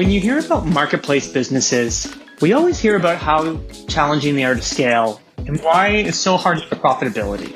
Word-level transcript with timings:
When 0.00 0.08
you 0.08 0.18
hear 0.18 0.38
about 0.38 0.64
marketplace 0.64 1.30
businesses, 1.30 2.10
we 2.40 2.54
always 2.54 2.78
hear 2.78 2.96
about 2.96 3.18
how 3.18 3.60
challenging 3.86 4.34
they 4.34 4.44
are 4.44 4.54
to 4.54 4.62
scale 4.62 5.20
and 5.36 5.60
why 5.60 5.88
it's 5.88 6.16
so 6.16 6.38
hard 6.38 6.56
get 6.60 6.70
profitability. 6.70 7.54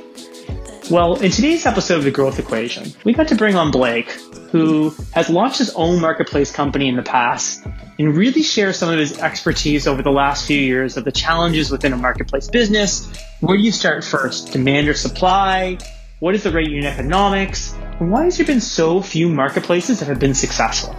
Well, 0.90 1.14
in 1.22 1.30
today's 1.30 1.64
episode 1.64 1.96
of 1.96 2.04
The 2.04 2.10
Growth 2.10 2.38
Equation, 2.38 2.92
we 3.02 3.14
got 3.14 3.28
to 3.28 3.34
bring 3.34 3.54
on 3.54 3.70
Blake, 3.70 4.10
who 4.50 4.90
has 5.14 5.30
launched 5.30 5.56
his 5.56 5.70
own 5.70 6.02
marketplace 6.02 6.52
company 6.52 6.86
in 6.86 6.96
the 6.96 7.02
past 7.02 7.64
and 7.98 8.14
really 8.14 8.42
share 8.42 8.74
some 8.74 8.90
of 8.90 8.98
his 8.98 9.18
expertise 9.20 9.86
over 9.86 10.02
the 10.02 10.12
last 10.12 10.46
few 10.46 10.60
years 10.60 10.98
of 10.98 11.06
the 11.06 11.12
challenges 11.12 11.70
within 11.70 11.94
a 11.94 11.96
marketplace 11.96 12.48
business. 12.48 13.10
Where 13.40 13.56
do 13.56 13.62
you 13.62 13.72
start 13.72 14.04
first? 14.04 14.52
Demand 14.52 14.86
or 14.86 14.92
supply? 14.92 15.78
What 16.20 16.34
is 16.34 16.42
the 16.42 16.52
right 16.52 16.68
unit 16.68 16.92
economics? 16.92 17.72
And 18.00 18.10
why 18.10 18.24
has 18.24 18.36
there 18.36 18.44
been 18.44 18.60
so 18.60 19.00
few 19.00 19.30
marketplaces 19.30 20.00
that 20.00 20.08
have 20.08 20.20
been 20.20 20.34
successful? 20.34 20.94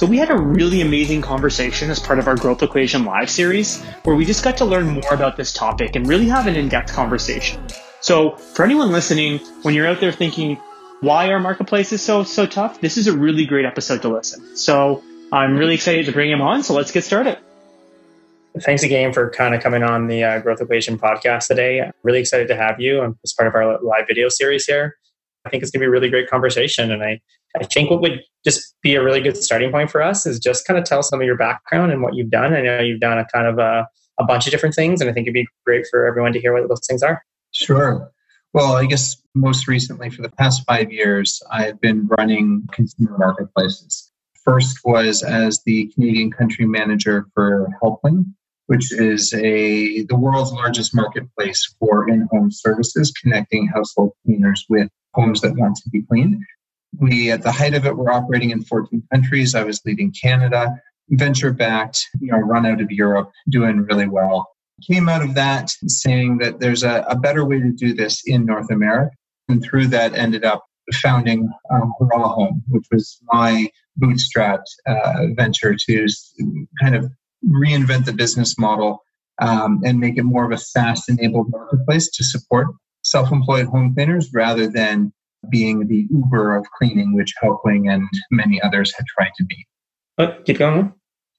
So 0.00 0.06
we 0.06 0.16
had 0.16 0.30
a 0.30 0.38
really 0.38 0.80
amazing 0.80 1.20
conversation 1.20 1.90
as 1.90 1.98
part 1.98 2.18
of 2.18 2.26
our 2.26 2.34
Growth 2.34 2.62
Equation 2.62 3.04
Live 3.04 3.28
series, 3.28 3.82
where 4.04 4.16
we 4.16 4.24
just 4.24 4.42
got 4.42 4.56
to 4.56 4.64
learn 4.64 4.88
more 4.88 5.12
about 5.12 5.36
this 5.36 5.52
topic 5.52 5.94
and 5.94 6.06
really 6.06 6.26
have 6.26 6.46
an 6.46 6.56
in-depth 6.56 6.90
conversation. 6.90 7.62
So 8.00 8.34
for 8.36 8.64
anyone 8.64 8.92
listening, 8.92 9.40
when 9.60 9.74
you're 9.74 9.86
out 9.86 10.00
there 10.00 10.10
thinking, 10.10 10.56
why 11.02 11.26
are 11.26 11.38
marketplaces 11.38 12.00
so 12.00 12.24
so 12.24 12.46
tough? 12.46 12.80
This 12.80 12.96
is 12.96 13.08
a 13.08 13.12
really 13.14 13.44
great 13.44 13.66
episode 13.66 14.00
to 14.00 14.08
listen. 14.08 14.56
So 14.56 15.02
I'm 15.32 15.58
really 15.58 15.74
excited 15.74 16.06
to 16.06 16.12
bring 16.12 16.30
him 16.30 16.40
on. 16.40 16.62
So 16.62 16.72
let's 16.72 16.92
get 16.92 17.04
started. 17.04 17.36
Thanks 18.58 18.82
again 18.82 19.12
for 19.12 19.28
kind 19.28 19.54
of 19.54 19.62
coming 19.62 19.82
on 19.82 20.06
the 20.06 20.24
uh, 20.24 20.38
Growth 20.38 20.62
Equation 20.62 20.98
podcast 20.98 21.48
today. 21.48 21.90
Really 22.02 22.20
excited 22.20 22.48
to 22.48 22.56
have 22.56 22.80
you 22.80 23.18
as 23.22 23.34
part 23.34 23.48
of 23.48 23.54
our 23.54 23.78
live 23.82 24.06
video 24.08 24.30
series 24.30 24.64
here. 24.64 24.96
I 25.44 25.50
think 25.50 25.62
it's 25.62 25.70
going 25.70 25.80
to 25.80 25.84
be 25.84 25.88
a 25.88 25.90
really 25.90 26.08
great 26.08 26.30
conversation, 26.30 26.90
and 26.90 27.02
I 27.02 27.20
I 27.58 27.64
think 27.64 27.90
what 27.90 28.00
would 28.00 28.20
just 28.44 28.74
be 28.82 28.94
a 28.94 29.02
really 29.02 29.20
good 29.20 29.36
starting 29.36 29.70
point 29.70 29.90
for 29.90 30.02
us 30.02 30.26
is 30.26 30.38
just 30.38 30.66
kind 30.66 30.78
of 30.78 30.84
tell 30.84 31.02
some 31.02 31.20
of 31.20 31.26
your 31.26 31.36
background 31.36 31.92
and 31.92 32.02
what 32.02 32.14
you've 32.14 32.30
done. 32.30 32.54
I 32.54 32.60
know 32.62 32.80
you've 32.80 33.00
done 33.00 33.18
a 33.18 33.26
kind 33.32 33.46
of 33.46 33.58
a, 33.58 33.86
a 34.18 34.24
bunch 34.24 34.46
of 34.46 34.52
different 34.52 34.74
things, 34.74 35.00
and 35.00 35.10
I 35.10 35.12
think 35.12 35.26
it'd 35.26 35.34
be 35.34 35.48
great 35.66 35.86
for 35.90 36.06
everyone 36.06 36.32
to 36.32 36.40
hear 36.40 36.52
what 36.52 36.68
those 36.68 36.86
things 36.86 37.02
are. 37.02 37.22
Sure. 37.52 38.10
Well, 38.52 38.74
I 38.74 38.86
guess 38.86 39.16
most 39.34 39.68
recently, 39.68 40.10
for 40.10 40.22
the 40.22 40.30
past 40.30 40.64
five 40.66 40.92
years, 40.92 41.42
I've 41.50 41.80
been 41.80 42.08
running 42.18 42.66
consumer 42.72 43.16
marketplaces. 43.18 44.10
First 44.44 44.78
was 44.84 45.22
as 45.22 45.62
the 45.64 45.86
Canadian 45.94 46.30
country 46.30 46.66
manager 46.66 47.26
for 47.34 47.68
Helpling, 47.80 48.34
which 48.66 48.92
is 48.92 49.32
a 49.34 50.04
the 50.04 50.16
world's 50.16 50.52
largest 50.52 50.94
marketplace 50.94 51.74
for 51.78 52.08
in-home 52.08 52.50
services, 52.50 53.12
connecting 53.12 53.68
household 53.68 54.12
cleaners 54.24 54.64
with 54.68 54.88
homes 55.14 55.40
that 55.42 55.56
want 55.56 55.76
to 55.76 55.90
be 55.90 56.02
cleaned. 56.02 56.42
We, 56.98 57.30
at 57.30 57.42
the 57.42 57.52
height 57.52 57.74
of 57.74 57.86
it, 57.86 57.96
were 57.96 58.10
operating 58.10 58.50
in 58.50 58.62
14 58.62 59.02
countries. 59.12 59.54
I 59.54 59.62
was 59.62 59.80
leading 59.84 60.12
Canada, 60.12 60.74
venture 61.10 61.52
backed, 61.52 62.04
you 62.20 62.32
know, 62.32 62.38
run 62.38 62.66
out 62.66 62.80
of 62.80 62.90
Europe, 62.90 63.30
doing 63.48 63.78
really 63.78 64.08
well. 64.08 64.48
Came 64.86 65.08
out 65.08 65.22
of 65.22 65.34
that 65.34 65.70
saying 65.86 66.38
that 66.38 66.58
there's 66.58 66.82
a, 66.82 67.04
a 67.08 67.16
better 67.16 67.44
way 67.44 67.60
to 67.60 67.70
do 67.70 67.94
this 67.94 68.22
in 68.26 68.44
North 68.44 68.70
America. 68.70 69.14
And 69.48 69.62
through 69.62 69.88
that, 69.88 70.14
ended 70.14 70.44
up 70.44 70.64
founding 70.94 71.48
um, 71.70 71.92
Home, 72.00 72.62
which 72.68 72.86
was 72.90 73.18
my 73.32 73.68
bootstrapped 74.00 74.64
uh, 74.86 75.26
venture 75.34 75.74
to 75.74 76.06
kind 76.80 76.96
of 76.96 77.10
reinvent 77.48 78.04
the 78.04 78.12
business 78.12 78.58
model 78.58 79.02
um, 79.40 79.80
and 79.84 79.98
make 79.98 80.18
it 80.18 80.24
more 80.24 80.44
of 80.44 80.52
a 80.52 80.58
SaaS 80.58 81.08
enabled 81.08 81.50
marketplace 81.50 82.10
to 82.10 82.24
support 82.24 82.68
self 83.02 83.32
employed 83.32 83.66
home 83.66 83.94
cleaners 83.94 84.30
rather 84.32 84.66
than 84.68 85.12
being 85.48 85.86
the 85.86 86.06
Uber 86.10 86.56
of 86.56 86.66
cleaning, 86.76 87.14
which 87.14 87.34
Helpling 87.40 87.88
and 87.88 88.06
many 88.30 88.60
others 88.60 88.92
had 88.94 89.06
tried 89.06 89.32
to 89.36 89.44
be. 89.44 89.66
But 90.16 90.38
oh, 90.38 90.42
keep 90.42 90.58
going. 90.58 90.92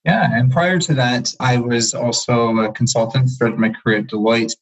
Yeah, 0.05 0.29
and 0.33 0.51
prior 0.51 0.79
to 0.79 0.93
that, 0.95 1.33
I 1.39 1.57
was 1.57 1.93
also 1.93 2.57
a 2.57 2.71
consultant. 2.71 3.29
Started 3.29 3.59
my 3.59 3.69
career 3.69 3.99
at 3.99 4.07
Deloitte, 4.07 4.53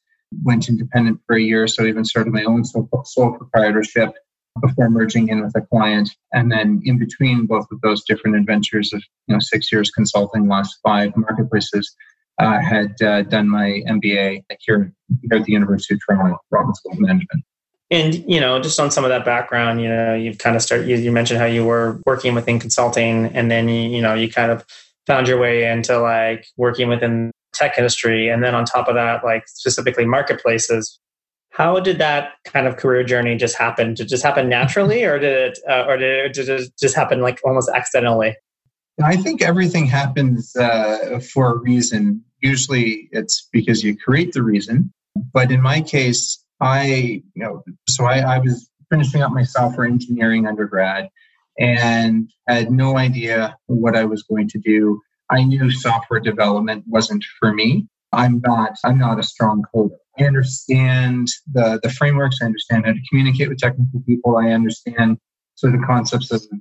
went 0.44 0.68
independent 0.68 1.22
for 1.26 1.38
a 1.38 1.42
year, 1.42 1.68
so 1.68 1.86
even 1.86 2.04
started 2.04 2.34
my 2.34 2.44
own 2.44 2.66
sole, 2.66 2.90
sole 3.06 3.38
proprietorship 3.38 4.14
before 4.62 4.90
merging 4.90 5.30
in 5.30 5.42
with 5.42 5.56
a 5.56 5.62
client. 5.62 6.10
And 6.34 6.52
then 6.52 6.82
in 6.84 7.00
between 7.00 7.46
both 7.46 7.68
of 7.72 7.80
those 7.82 8.04
different 8.04 8.36
adventures 8.36 8.92
of 8.92 9.02
you 9.28 9.36
know 9.36 9.40
six 9.40 9.72
years 9.72 9.90
consulting, 9.92 10.50
last 10.50 10.80
five 10.84 11.16
marketplaces, 11.16 11.96
I 12.38 12.58
uh, 12.58 12.62
had 12.62 13.02
uh, 13.02 13.22
done 13.24 13.48
my 13.48 13.82
MBA 13.88 14.44
here, 14.60 14.94
here 15.22 15.40
at 15.40 15.46
the 15.46 15.54
University 15.54 15.94
of 15.94 16.02
Toronto, 16.06 16.38
Rotman 16.54 16.76
School 16.76 16.94
of 16.94 17.00
Management 17.00 17.44
and 17.92 18.16
you 18.28 18.40
know 18.40 18.60
just 18.60 18.80
on 18.80 18.92
some 18.92 19.04
of 19.04 19.10
that 19.10 19.26
background 19.26 19.82
you 19.82 19.88
know 19.90 20.14
you've 20.14 20.38
kind 20.38 20.56
of 20.56 20.62
started 20.62 20.88
you, 20.88 20.96
you, 20.96 21.12
mentioned 21.12 21.40
how 21.40 21.46
you 21.46 21.66
were 21.66 22.00
working 22.06 22.36
within 22.36 22.60
consulting 22.60 23.26
and 23.28 23.50
then 23.50 23.68
you, 23.68 23.90
you 23.90 24.02
know 24.02 24.14
you 24.14 24.30
kind 24.30 24.52
of 24.52 24.66
found 25.10 25.28
your 25.28 25.40
way 25.40 25.68
into 25.68 26.00
like 26.00 26.46
working 26.56 26.88
within 26.88 27.32
tech 27.54 27.78
industry. 27.78 28.30
And 28.30 28.44
then 28.44 28.54
on 28.54 28.64
top 28.64 28.88
of 28.88 28.96
that 28.96 29.24
like 29.24 29.48
specifically 29.48 30.06
marketplaces. 30.06 31.00
How 31.52 31.80
did 31.80 31.98
that 31.98 32.34
kind 32.46 32.68
of 32.68 32.78
career 32.78 33.04
journey 33.04 33.36
just 33.36 33.58
happen? 33.58 33.96
Did 33.96 34.06
it 34.06 34.10
just 34.10 34.24
happen 34.24 34.48
naturally 34.48 35.04
or 35.04 35.18
did 35.20 35.36
it 35.36 35.60
uh, 35.68 35.86
or 35.88 35.98
did 35.98 36.26
it, 36.26 36.34
did 36.34 36.48
it 36.48 36.72
just 36.80 36.96
happen 36.96 37.22
like 37.22 37.40
almost 37.44 37.70
accidentally? 37.74 38.36
I 39.04 39.16
think 39.16 39.42
everything 39.42 39.88
happens 39.88 40.56
uh, 40.56 41.20
for 41.34 41.54
a 41.54 41.58
reason. 41.58 42.24
Usually 42.42 43.10
it's 43.12 43.48
because 43.52 43.84
you 43.84 43.98
create 43.98 44.34
the 44.34 44.44
reason. 44.44 44.94
But 45.34 45.52
in 45.52 45.62
my 45.62 45.82
case 45.82 46.42
I, 46.62 47.22
you 47.34 47.44
know, 47.44 47.64
so 47.88 48.06
I, 48.06 48.20
I 48.20 48.40
was 48.40 48.70
finishing 48.92 49.22
up 49.22 49.32
my 49.32 49.44
software 49.44 49.88
engineering 49.88 50.48
undergrad 50.48 51.10
and 51.60 52.30
had 52.48 52.72
no 52.72 52.98
idea 52.98 53.58
what 53.68 53.96
I 53.96 54.06
was 54.06 54.24
going 54.24 54.48
to 54.50 54.60
do. 54.60 55.02
I 55.30 55.44
knew 55.44 55.70
software 55.70 56.20
development 56.20 56.86
wasn't 56.88 57.24
for 57.40 57.54
me. 57.54 57.88
I'm 58.12 58.42
not 58.44 58.72
I'm 58.84 58.98
not 58.98 59.20
a 59.20 59.24
strong 59.24 59.64
coder. 59.74 59.98
I 60.20 60.24
understand 60.24 61.28
the 61.52 61.80
the 61.84 61.90
frameworks. 61.90 62.38
I 62.42 62.46
understand 62.46 62.86
how 62.86 62.94
to 62.94 63.00
communicate 63.10 63.50
with 63.50 63.60
technical 63.60 64.02
people. 64.02 64.38
I 64.38 64.50
understand 64.50 65.18
sort 65.56 65.76
of 65.76 65.82
the 65.82 65.86
concepts 65.86 66.32
of 66.32 66.42
uh, 66.42 66.58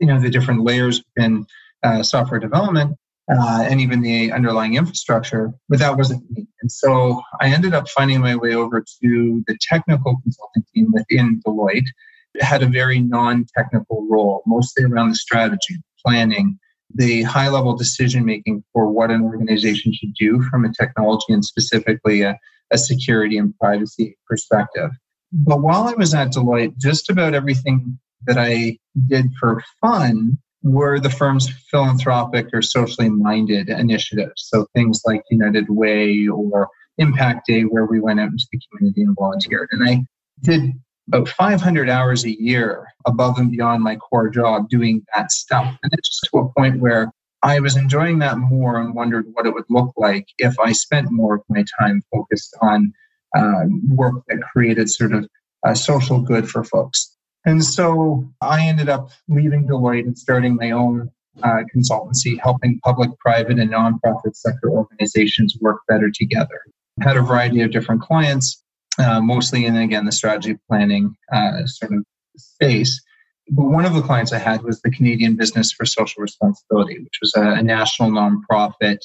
you 0.00 0.06
know 0.06 0.18
the 0.20 0.30
different 0.30 0.62
layers 0.62 1.02
within 1.14 1.46
uh, 1.82 2.02
software 2.02 2.40
development 2.40 2.96
uh, 3.30 3.66
and 3.68 3.80
even 3.80 4.02
the 4.02 4.32
underlying 4.32 4.74
infrastructure, 4.74 5.52
but 5.68 5.78
that 5.78 5.96
wasn't 5.96 6.30
me. 6.30 6.46
And 6.60 6.70
so 6.70 7.22
I 7.40 7.48
ended 7.48 7.74
up 7.74 7.88
finding 7.88 8.20
my 8.20 8.36
way 8.36 8.54
over 8.54 8.80
to 8.80 9.44
the 9.46 9.56
technical 9.60 10.20
consulting 10.22 10.64
team 10.74 10.92
within 10.92 11.40
Deloitte. 11.46 11.88
It 12.34 12.42
had 12.42 12.62
a 12.62 12.68
very 12.68 13.00
non 13.00 13.46
technical 13.56 14.06
role, 14.10 14.42
mostly 14.46 14.84
around 14.84 15.10
the 15.10 15.14
strategy, 15.14 15.76
planning, 16.04 16.58
the 16.94 17.22
high 17.22 17.48
level 17.48 17.76
decision 17.76 18.24
making 18.24 18.62
for 18.72 18.90
what 18.90 19.10
an 19.10 19.22
organization 19.22 19.92
should 19.92 20.14
do 20.14 20.42
from 20.50 20.64
a 20.64 20.72
technology 20.72 21.32
and 21.32 21.44
specifically 21.44 22.22
a, 22.22 22.38
a 22.70 22.78
security 22.78 23.38
and 23.38 23.56
privacy 23.58 24.16
perspective. 24.28 24.90
But 25.32 25.62
while 25.62 25.84
I 25.84 25.94
was 25.94 26.14
at 26.14 26.32
Deloitte, 26.32 26.76
just 26.78 27.10
about 27.10 27.34
everything 27.34 27.98
that 28.26 28.38
I 28.38 28.78
did 29.08 29.32
for 29.38 29.62
fun 29.80 30.38
were 30.64 30.98
the 30.98 31.10
firm's 31.10 31.48
philanthropic 31.70 32.48
or 32.52 32.62
socially 32.62 33.10
minded 33.10 33.68
initiatives. 33.68 34.46
So 34.48 34.66
things 34.74 35.02
like 35.06 35.22
United 35.30 35.66
Way 35.68 36.26
or 36.26 36.68
Impact 36.98 37.46
Day, 37.46 37.62
where 37.62 37.84
we 37.84 38.00
went 38.00 38.18
out 38.18 38.30
into 38.30 38.46
the 38.50 38.60
community 38.70 39.02
and 39.02 39.14
volunteered. 39.16 39.68
And 39.72 39.88
I 39.88 40.04
did 40.42 40.72
about 41.08 41.28
500 41.28 41.90
hours 41.90 42.24
a 42.24 42.40
year 42.42 42.86
above 43.06 43.38
and 43.38 43.50
beyond 43.50 43.82
my 43.82 43.96
core 43.96 44.30
job 44.30 44.70
doing 44.70 45.04
that 45.14 45.30
stuff. 45.30 45.76
And 45.82 45.92
it's 45.92 46.08
just 46.08 46.28
to 46.32 46.38
a 46.38 46.52
point 46.54 46.80
where 46.80 47.12
I 47.42 47.60
was 47.60 47.76
enjoying 47.76 48.20
that 48.20 48.38
more 48.38 48.80
and 48.80 48.94
wondered 48.94 49.26
what 49.34 49.46
it 49.46 49.52
would 49.52 49.66
look 49.68 49.92
like 49.98 50.28
if 50.38 50.58
I 50.58 50.72
spent 50.72 51.10
more 51.10 51.34
of 51.34 51.42
my 51.50 51.62
time 51.78 52.02
focused 52.10 52.56
on 52.62 52.94
uh, 53.36 53.64
work 53.90 54.14
that 54.28 54.40
created 54.40 54.88
sort 54.88 55.12
of 55.12 55.28
social 55.74 56.20
good 56.20 56.48
for 56.48 56.64
folks. 56.64 57.13
And 57.44 57.64
so 57.64 58.28
I 58.40 58.66
ended 58.66 58.88
up 58.88 59.10
leaving 59.28 59.66
Deloitte 59.66 60.04
and 60.04 60.18
starting 60.18 60.56
my 60.56 60.70
own 60.70 61.10
uh, 61.42 61.62
consultancy, 61.74 62.38
helping 62.42 62.80
public, 62.84 63.10
private, 63.18 63.58
and 63.58 63.70
nonprofit 63.70 64.34
sector 64.34 64.70
organizations 64.70 65.56
work 65.60 65.80
better 65.88 66.10
together. 66.10 66.60
I 67.00 67.08
had 67.08 67.16
a 67.16 67.22
variety 67.22 67.60
of 67.60 67.72
different 67.72 68.02
clients, 68.02 68.62
uh, 68.98 69.20
mostly 69.20 69.66
in, 69.66 69.76
again, 69.76 70.04
the 70.04 70.12
strategy 70.12 70.56
planning 70.68 71.16
uh, 71.32 71.66
sort 71.66 71.92
of 71.92 72.04
space. 72.36 73.02
But 73.50 73.64
one 73.64 73.84
of 73.84 73.94
the 73.94 74.00
clients 74.00 74.32
I 74.32 74.38
had 74.38 74.62
was 74.62 74.80
the 74.80 74.90
Canadian 74.90 75.36
Business 75.36 75.72
for 75.72 75.84
Social 75.84 76.22
Responsibility, 76.22 76.98
which 77.00 77.18
was 77.20 77.34
a, 77.36 77.42
a 77.42 77.62
national 77.62 78.10
nonprofit 78.10 78.98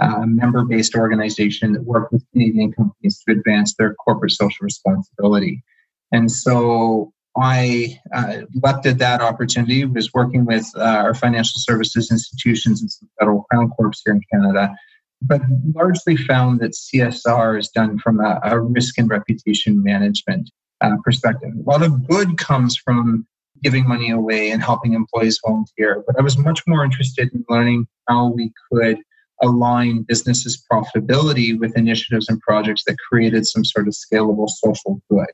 uh, 0.00 0.24
member 0.26 0.64
based 0.64 0.94
organization 0.94 1.72
that 1.72 1.84
worked 1.84 2.12
with 2.12 2.24
Canadian 2.32 2.72
companies 2.72 3.22
to 3.22 3.32
advance 3.32 3.74
their 3.74 3.94
corporate 3.94 4.32
social 4.32 4.64
responsibility. 4.64 5.62
And 6.12 6.30
so 6.30 7.12
I 7.36 8.00
uh, 8.14 8.38
leapt 8.62 8.86
at 8.86 8.98
that 8.98 9.20
opportunity, 9.20 9.84
was 9.84 10.12
working 10.12 10.46
with 10.46 10.66
uh, 10.76 10.82
our 10.82 11.14
financial 11.14 11.60
services 11.60 12.10
institutions 12.10 12.80
and 12.80 12.90
some 12.90 13.08
federal 13.18 13.42
crown 13.50 13.70
corps 13.70 13.92
here 14.04 14.14
in 14.14 14.20
Canada, 14.32 14.74
but 15.22 15.42
largely 15.74 16.16
found 16.16 16.60
that 16.60 16.72
CSR 16.72 17.58
is 17.58 17.68
done 17.68 17.98
from 17.98 18.20
a, 18.20 18.40
a 18.44 18.60
risk 18.60 18.98
and 18.98 19.08
reputation 19.08 19.82
management 19.82 20.50
uh, 20.80 20.96
perspective. 21.04 21.50
A 21.58 21.70
lot 21.70 21.82
of 21.82 22.06
good 22.08 22.38
comes 22.38 22.76
from 22.76 23.26
giving 23.62 23.88
money 23.88 24.10
away 24.10 24.50
and 24.50 24.62
helping 24.62 24.92
employees 24.92 25.40
volunteer. 25.44 26.04
But 26.06 26.18
I 26.18 26.22
was 26.22 26.36
much 26.36 26.60
more 26.66 26.84
interested 26.84 27.32
in 27.32 27.44
learning 27.48 27.86
how 28.08 28.28
we 28.28 28.52
could 28.70 28.98
align 29.42 30.02
businesses' 30.02 30.62
profitability 30.70 31.58
with 31.58 31.76
initiatives 31.76 32.28
and 32.28 32.40
projects 32.40 32.84
that 32.86 32.96
created 33.08 33.46
some 33.46 33.64
sort 33.64 33.86
of 33.86 33.94
scalable 33.94 34.48
social 34.48 35.00
good 35.10 35.26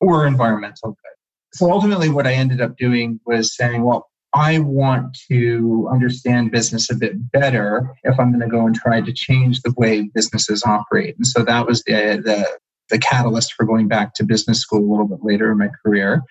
or 0.00 0.26
environmental 0.26 0.90
good. 0.90 1.15
So 1.56 1.72
ultimately, 1.72 2.10
what 2.10 2.26
I 2.26 2.34
ended 2.34 2.60
up 2.60 2.76
doing 2.76 3.18
was 3.24 3.56
saying, 3.56 3.82
well, 3.82 4.10
I 4.34 4.58
want 4.58 5.16
to 5.30 5.88
understand 5.90 6.50
business 6.50 6.90
a 6.90 6.94
bit 6.94 7.32
better 7.32 7.94
if 8.04 8.20
I'm 8.20 8.30
going 8.30 8.46
to 8.46 8.54
go 8.54 8.66
and 8.66 8.74
try 8.74 9.00
to 9.00 9.10
change 9.10 9.62
the 9.62 9.72
way 9.78 10.10
businesses 10.14 10.62
operate. 10.66 11.16
And 11.16 11.26
so 11.26 11.42
that 11.44 11.66
was 11.66 11.82
the, 11.84 12.20
the, 12.22 12.46
the 12.90 12.98
catalyst 12.98 13.54
for 13.54 13.64
going 13.64 13.88
back 13.88 14.12
to 14.14 14.24
business 14.24 14.60
school 14.60 14.80
a 14.80 14.90
little 14.90 15.08
bit 15.08 15.20
later 15.22 15.50
in 15.50 15.56
my 15.56 15.70
career. 15.82 16.22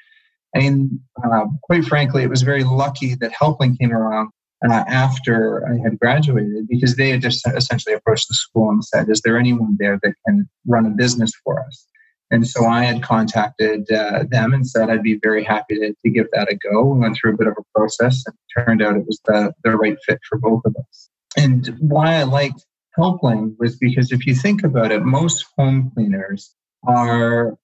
And 0.54 1.00
uh, 1.24 1.45
quite 1.63 1.86
frankly, 1.86 2.22
it 2.22 2.30
was 2.30 2.44
very 2.44 2.63
lucky 2.63 3.16
that 3.16 3.31
Helpling 3.31 3.77
came 3.77 3.92
around 3.92 4.30
uh, 4.69 4.83
after 4.88 5.68
I 5.68 5.81
had 5.81 5.98
graduated 6.00 6.68
because 6.69 6.98
they 6.98 7.10
had 7.10 7.22
just 7.22 7.48
essentially 7.48 7.95
approached 7.95 8.27
the 8.27 8.36
school 8.36 8.69
and 8.69 8.86
said, 8.86 9.10
Is 9.10 9.22
there 9.22 9.39
anyone 9.39 9.75
there 9.80 10.00
that 10.04 10.13
can 10.27 10.48
run 10.68 10.86
a 10.86 10.92
business 10.92 11.31
for 11.44 11.60
us? 11.66 11.88
And 12.31 12.48
so 12.48 12.66
I 12.66 12.83
had 12.83 13.04
contacted 13.04 13.89
uh, 13.92 14.24
them 14.30 14.54
and 14.54 14.68
said 14.68 14.89
I'd 14.89 15.04
be 15.04 15.19
very 15.22 15.44
happy 15.44 15.75
to, 15.75 15.94
to 15.94 16.10
give 16.10 16.27
that 16.33 16.51
a 16.51 16.56
go. 16.56 16.83
We 16.83 17.00
went 17.00 17.18
through 17.18 17.33
a 17.33 17.38
bit 17.38 17.48
of 17.48 17.56
a 17.57 17.80
process 17.80 18.24
and 18.25 18.36
turned 18.56 18.81
out 18.81 18.98
it 18.98 19.06
was 19.06 19.19
the, 19.25 19.54
the 19.63 19.77
right 19.77 19.98
fit 20.06 20.19
for 20.27 20.38
both 20.39 20.62
of 20.66 20.75
us. 20.75 21.10
And 21.38 21.75
why 21.80 22.16
I 22.16 22.24
liked 22.24 22.66
Helpling 22.95 23.56
was 23.60 23.75
because 23.75 24.12
if 24.12 24.25
you 24.25 24.33
think 24.33 24.63
about 24.63 24.92
it, 24.92 25.04
most 25.04 25.45
home 25.57 25.92
cleaners 25.94 26.56
are 26.88 27.57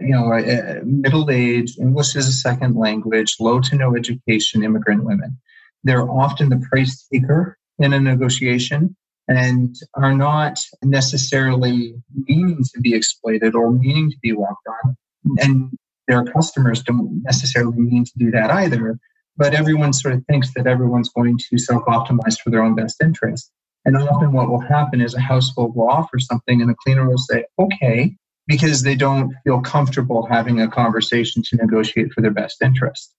you 0.00 0.08
know, 0.08 0.82
middle 0.84 1.30
aged, 1.30 1.78
English 1.78 2.16
is 2.16 2.28
a 2.28 2.32
second 2.32 2.76
language, 2.76 3.36
low 3.40 3.60
to 3.60 3.76
no 3.76 3.96
education 3.96 4.64
immigrant 4.64 5.04
women. 5.04 5.38
They're 5.84 6.08
often 6.08 6.48
the 6.48 6.64
price 6.70 7.06
taker 7.12 7.58
in 7.78 7.92
a 7.92 8.00
negotiation 8.00 8.96
and 9.28 9.74
are 9.94 10.14
not 10.14 10.58
necessarily 10.82 11.94
meaning 12.28 12.62
to 12.74 12.80
be 12.80 12.94
exploited 12.94 13.54
or 13.54 13.72
meaning 13.72 14.10
to 14.10 14.16
be 14.22 14.32
walked 14.32 14.66
on. 14.84 14.96
And 15.38 15.70
their 16.08 16.24
customers 16.24 16.82
don't 16.82 17.22
necessarily 17.22 17.78
mean 17.78 18.04
to 18.04 18.12
do 18.18 18.30
that 18.32 18.50
either. 18.50 18.98
But 19.36 19.54
everyone 19.54 19.92
sort 19.92 20.14
of 20.14 20.24
thinks 20.26 20.52
that 20.54 20.66
everyone's 20.66 21.08
going 21.08 21.38
to 21.50 21.58
self 21.58 21.84
optimize 21.86 22.38
for 22.38 22.50
their 22.50 22.62
own 22.62 22.74
best 22.74 23.02
interest. 23.02 23.50
And 23.84 23.96
often 23.96 24.32
what 24.32 24.48
will 24.48 24.60
happen 24.60 25.00
is 25.00 25.14
a 25.14 25.20
household 25.20 25.74
will 25.74 25.88
offer 25.88 26.18
something 26.18 26.60
and 26.60 26.70
the 26.70 26.76
cleaner 26.84 27.08
will 27.08 27.18
say, 27.18 27.44
okay, 27.58 28.16
because 28.46 28.82
they 28.82 28.94
don't 28.94 29.34
feel 29.44 29.60
comfortable 29.60 30.26
having 30.26 30.60
a 30.60 30.68
conversation 30.68 31.42
to 31.42 31.56
negotiate 31.56 32.12
for 32.12 32.20
their 32.20 32.30
best 32.30 32.62
interest. 32.62 33.14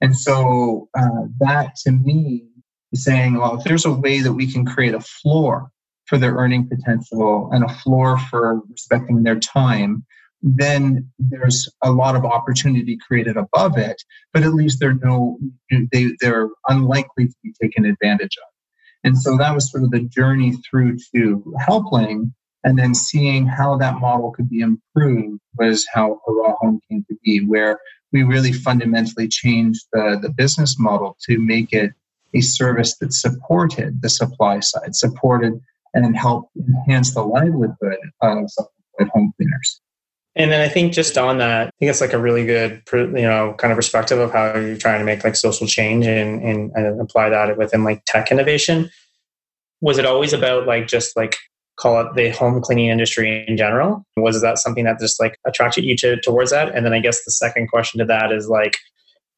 And 0.00 0.16
so 0.16 0.88
uh, 0.96 1.26
that 1.40 1.76
to 1.84 1.92
me 1.92 2.46
saying, 2.94 3.34
well, 3.34 3.58
if 3.58 3.64
there's 3.64 3.84
a 3.84 3.92
way 3.92 4.20
that 4.20 4.32
we 4.32 4.50
can 4.50 4.64
create 4.64 4.94
a 4.94 5.00
floor 5.00 5.70
for 6.06 6.18
their 6.18 6.34
earning 6.34 6.68
potential 6.68 7.50
and 7.52 7.64
a 7.64 7.68
floor 7.68 8.18
for 8.18 8.60
respecting 8.70 9.22
their 9.22 9.38
time, 9.38 10.04
then 10.42 11.10
there's 11.18 11.68
a 11.82 11.90
lot 11.90 12.16
of 12.16 12.24
opportunity 12.24 12.96
created 13.06 13.36
above 13.36 13.76
it, 13.76 14.00
but 14.32 14.42
at 14.42 14.54
least 14.54 14.78
they're 14.80 14.94
no 14.94 15.38
they 15.92 16.10
they're 16.20 16.48
unlikely 16.68 17.26
to 17.26 17.34
be 17.42 17.52
taken 17.60 17.84
advantage 17.84 18.36
of. 18.38 18.48
And 19.04 19.18
so 19.18 19.36
that 19.36 19.54
was 19.54 19.70
sort 19.70 19.84
of 19.84 19.90
the 19.90 20.00
journey 20.00 20.54
through 20.70 20.98
to 21.14 21.54
Helpling 21.58 22.34
and 22.64 22.78
then 22.78 22.94
seeing 22.94 23.46
how 23.46 23.76
that 23.78 24.00
model 24.00 24.32
could 24.32 24.50
be 24.50 24.60
improved 24.60 25.40
was 25.56 25.86
how 25.92 26.20
Hurrah 26.26 26.54
Home 26.60 26.80
came 26.90 27.04
to 27.08 27.16
be, 27.24 27.44
where 27.44 27.78
we 28.12 28.24
really 28.24 28.52
fundamentally 28.52 29.28
changed 29.28 29.86
the, 29.92 30.18
the 30.20 30.30
business 30.30 30.78
model 30.78 31.16
to 31.28 31.38
make 31.38 31.72
it 31.72 31.92
a 32.34 32.40
service 32.40 32.96
that 32.98 33.12
supported 33.12 34.02
the 34.02 34.08
supply 34.08 34.60
side, 34.60 34.94
supported 34.94 35.60
and 35.94 36.16
helped 36.16 36.54
enhance 36.56 37.14
the 37.14 37.22
livelihood 37.22 37.74
of 38.22 38.50
home 39.12 39.32
cleaners. 39.36 39.80
And 40.36 40.52
then 40.52 40.60
I 40.60 40.68
think 40.68 40.92
just 40.92 41.18
on 41.18 41.38
that, 41.38 41.68
I 41.68 41.70
think 41.80 41.90
it's 41.90 42.00
like 42.00 42.12
a 42.12 42.18
really 42.18 42.46
good, 42.46 42.82
you 42.92 43.08
know, 43.22 43.54
kind 43.58 43.72
of 43.72 43.76
perspective 43.76 44.20
of 44.20 44.32
how 44.32 44.56
you're 44.56 44.76
trying 44.76 45.00
to 45.00 45.04
make 45.04 45.24
like 45.24 45.34
social 45.34 45.66
change 45.66 46.06
and, 46.06 46.42
and, 46.42 46.70
and 46.74 47.00
apply 47.00 47.30
that 47.30 47.56
within 47.58 47.82
like 47.82 48.04
tech 48.06 48.30
innovation. 48.30 48.88
Was 49.80 49.98
it 49.98 50.06
always 50.06 50.32
about 50.32 50.66
like 50.66 50.86
just 50.86 51.16
like 51.16 51.36
call 51.76 52.00
it 52.00 52.14
the 52.14 52.30
home 52.30 52.60
cleaning 52.60 52.88
industry 52.88 53.44
in 53.48 53.56
general? 53.56 54.04
Was 54.16 54.40
that 54.42 54.58
something 54.58 54.84
that 54.84 55.00
just 55.00 55.20
like 55.20 55.36
attracted 55.46 55.84
you 55.84 55.96
to 55.96 56.20
towards 56.20 56.50
that? 56.50 56.74
And 56.74 56.84
then 56.84 56.92
I 56.92 57.00
guess 57.00 57.24
the 57.24 57.32
second 57.32 57.68
question 57.68 57.98
to 57.98 58.04
that 58.04 58.30
is 58.30 58.48
like, 58.48 58.76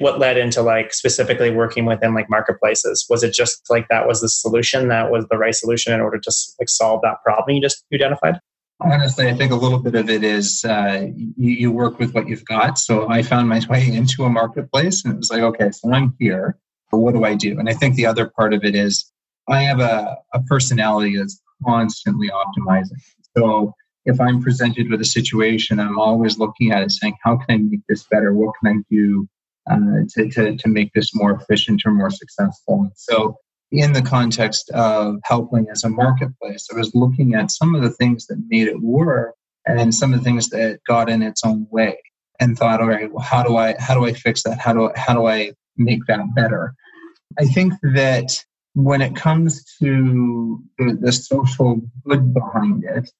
what 0.00 0.18
led 0.18 0.38
into 0.38 0.62
like 0.62 0.94
specifically 0.94 1.50
working 1.50 1.84
within 1.84 2.14
like 2.14 2.28
marketplaces? 2.30 3.06
Was 3.10 3.22
it 3.22 3.34
just 3.34 3.68
like 3.68 3.86
that 3.88 4.08
was 4.08 4.22
the 4.22 4.30
solution 4.30 4.88
that 4.88 5.10
was 5.10 5.26
the 5.30 5.36
right 5.36 5.54
solution 5.54 5.92
in 5.92 6.00
order 6.00 6.18
to 6.18 6.32
like 6.58 6.70
solve 6.70 7.02
that 7.02 7.22
problem 7.22 7.54
you 7.54 7.62
just 7.62 7.84
identified? 7.92 8.40
Honestly, 8.80 9.28
I 9.28 9.34
think 9.34 9.52
a 9.52 9.56
little 9.56 9.78
bit 9.78 9.94
of 9.94 10.08
it 10.08 10.24
is 10.24 10.64
uh, 10.64 11.06
you, 11.14 11.52
you 11.52 11.70
work 11.70 11.98
with 11.98 12.14
what 12.14 12.28
you've 12.28 12.46
got. 12.46 12.78
So 12.78 13.10
I 13.10 13.22
found 13.22 13.50
my 13.50 13.60
way 13.68 13.86
into 13.92 14.24
a 14.24 14.30
marketplace 14.30 15.04
and 15.04 15.12
it 15.12 15.18
was 15.18 15.30
like, 15.30 15.42
okay, 15.42 15.70
so 15.70 15.92
I'm 15.92 16.14
here. 16.18 16.56
But 16.90 16.98
what 16.98 17.12
do 17.12 17.24
I 17.24 17.34
do? 17.34 17.58
And 17.58 17.68
I 17.68 17.74
think 17.74 17.94
the 17.94 18.06
other 18.06 18.30
part 18.30 18.54
of 18.54 18.64
it 18.64 18.74
is 18.74 19.12
I 19.48 19.62
have 19.64 19.80
a, 19.80 20.16
a 20.32 20.42
personality 20.44 21.18
that's 21.18 21.40
constantly 21.62 22.30
optimizing. 22.30 22.96
So 23.36 23.74
if 24.06 24.18
I'm 24.18 24.40
presented 24.40 24.90
with 24.90 25.02
a 25.02 25.04
situation, 25.04 25.78
I'm 25.78 25.98
always 25.98 26.38
looking 26.38 26.72
at 26.72 26.82
it 26.82 26.90
saying, 26.90 27.16
how 27.22 27.36
can 27.36 27.46
I 27.50 27.56
make 27.58 27.80
this 27.86 28.04
better? 28.04 28.32
What 28.32 28.54
can 28.62 28.78
I 28.78 28.82
do 28.90 29.28
uh, 29.70 30.04
to, 30.10 30.28
to, 30.30 30.56
to 30.56 30.68
make 30.68 30.92
this 30.92 31.14
more 31.14 31.32
efficient 31.32 31.82
or 31.86 31.92
more 31.92 32.10
successful? 32.10 32.90
So 32.96 33.36
in 33.70 33.92
the 33.92 34.02
context 34.02 34.70
of 34.70 35.16
Helpling 35.24 35.68
as 35.70 35.84
a 35.84 35.88
marketplace, 35.88 36.66
I 36.72 36.76
was 36.76 36.94
looking 36.94 37.34
at 37.34 37.50
some 37.50 37.74
of 37.74 37.82
the 37.82 37.90
things 37.90 38.26
that 38.26 38.42
made 38.48 38.66
it 38.66 38.80
work 38.80 39.34
and 39.66 39.94
some 39.94 40.12
of 40.12 40.20
the 40.20 40.24
things 40.24 40.48
that 40.50 40.80
got 40.86 41.08
in 41.08 41.22
its 41.22 41.42
own 41.44 41.66
way 41.70 41.98
and 42.40 42.58
thought, 42.58 42.80
all 42.80 42.88
right, 42.88 43.12
well, 43.12 43.22
how 43.22 43.42
do 43.42 43.56
I 43.56 43.76
how 43.78 43.94
do 43.94 44.06
I 44.06 44.12
fix 44.12 44.42
that? 44.44 44.58
How 44.58 44.72
do 44.72 44.90
I, 44.90 44.98
how 44.98 45.14
do 45.14 45.26
I 45.26 45.52
make 45.76 46.04
that 46.06 46.34
better? 46.34 46.74
I 47.38 47.44
think 47.44 47.74
that 47.82 48.44
when 48.74 49.02
it 49.02 49.14
comes 49.14 49.64
to 49.80 50.62
the, 50.78 50.98
the 51.00 51.12
social 51.12 51.80
good 52.06 52.32
behind 52.32 52.84
it, 52.84 53.10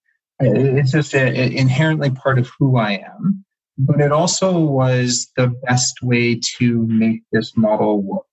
it's 0.40 0.92
just 0.92 1.14
a, 1.14 1.28
a, 1.28 1.56
inherently 1.56 2.10
part 2.10 2.38
of 2.38 2.50
who 2.58 2.76
I 2.76 2.92
am. 2.92 3.44
But 3.86 4.00
it 4.00 4.12
also 4.12 4.58
was 4.58 5.30
the 5.36 5.48
best 5.66 6.02
way 6.02 6.38
to 6.58 6.86
make 6.86 7.22
this 7.32 7.56
model 7.56 8.02
work. 8.02 8.26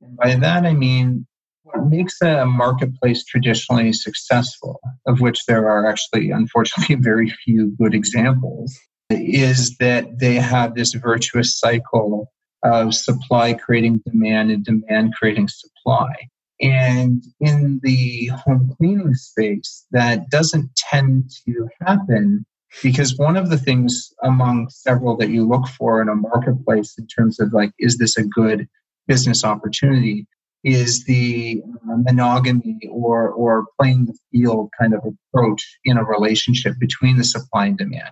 And 0.00 0.16
by 0.16 0.34
that, 0.36 0.64
I 0.64 0.74
mean, 0.74 1.26
what 1.64 1.86
makes 1.86 2.20
a 2.22 2.46
marketplace 2.46 3.24
traditionally 3.24 3.92
successful, 3.92 4.80
of 5.06 5.20
which 5.20 5.44
there 5.46 5.68
are 5.68 5.86
actually, 5.86 6.30
unfortunately, 6.30 6.94
very 7.00 7.30
few 7.44 7.74
good 7.80 7.94
examples, 7.94 8.78
is 9.10 9.76
that 9.78 10.18
they 10.20 10.36
have 10.36 10.74
this 10.74 10.94
virtuous 10.94 11.58
cycle 11.58 12.30
of 12.62 12.94
supply 12.94 13.54
creating 13.54 14.00
demand 14.06 14.50
and 14.50 14.64
demand 14.64 15.14
creating 15.14 15.48
supply. 15.48 16.14
And 16.60 17.24
in 17.40 17.80
the 17.82 18.26
home 18.44 18.74
cleaning 18.76 19.14
space, 19.14 19.86
that 19.90 20.28
doesn't 20.30 20.70
tend 20.76 21.30
to 21.46 21.68
happen 21.80 22.44
because 22.82 23.16
one 23.16 23.36
of 23.36 23.50
the 23.50 23.58
things 23.58 24.12
among 24.22 24.68
several 24.70 25.16
that 25.16 25.30
you 25.30 25.46
look 25.46 25.66
for 25.66 26.00
in 26.00 26.08
a 26.08 26.14
marketplace 26.14 26.94
in 26.98 27.06
terms 27.06 27.40
of 27.40 27.52
like, 27.52 27.72
is 27.78 27.98
this 27.98 28.16
a 28.16 28.24
good 28.24 28.68
business 29.06 29.44
opportunity? 29.44 30.26
Is 30.62 31.04
the 31.04 31.62
uh, 31.88 31.96
monogamy 31.96 32.78
or, 32.90 33.30
or 33.30 33.66
playing 33.78 34.06
the 34.06 34.18
field 34.30 34.70
kind 34.78 34.94
of 34.94 35.00
approach 35.32 35.78
in 35.84 35.96
a 35.96 36.04
relationship 36.04 36.74
between 36.78 37.16
the 37.16 37.24
supply 37.24 37.66
and 37.66 37.78
demand. 37.78 38.10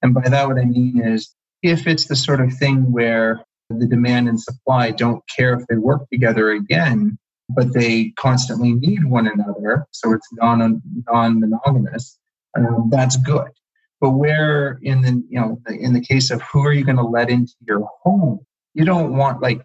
And 0.00 0.14
by 0.14 0.28
that, 0.28 0.46
what 0.46 0.58
I 0.58 0.64
mean 0.64 1.02
is 1.04 1.34
if 1.62 1.88
it's 1.88 2.06
the 2.06 2.14
sort 2.14 2.40
of 2.40 2.52
thing 2.54 2.92
where 2.92 3.44
the 3.68 3.86
demand 3.86 4.28
and 4.28 4.40
supply 4.40 4.92
don't 4.92 5.22
care 5.36 5.54
if 5.54 5.66
they 5.66 5.76
work 5.76 6.08
together 6.10 6.50
again, 6.50 7.18
but 7.48 7.72
they 7.72 8.12
constantly 8.18 8.72
need 8.74 9.04
one 9.04 9.26
another, 9.26 9.86
so 9.90 10.12
it's 10.12 10.28
non 10.32 10.82
non 11.06 11.40
monogamous. 11.40 12.18
Um, 12.56 12.88
that's 12.90 13.16
good. 13.16 13.48
But 14.00 14.10
where 14.10 14.78
in 14.82 15.02
the 15.02 15.22
you 15.28 15.40
know 15.40 15.60
in 15.68 15.92
the 15.92 16.00
case 16.00 16.30
of 16.30 16.40
who 16.42 16.64
are 16.64 16.72
you 16.72 16.84
going 16.84 16.96
to 16.96 17.02
let 17.02 17.30
into 17.30 17.54
your 17.66 17.88
home, 18.02 18.40
you 18.74 18.84
don't 18.84 19.16
want 19.16 19.42
like 19.42 19.60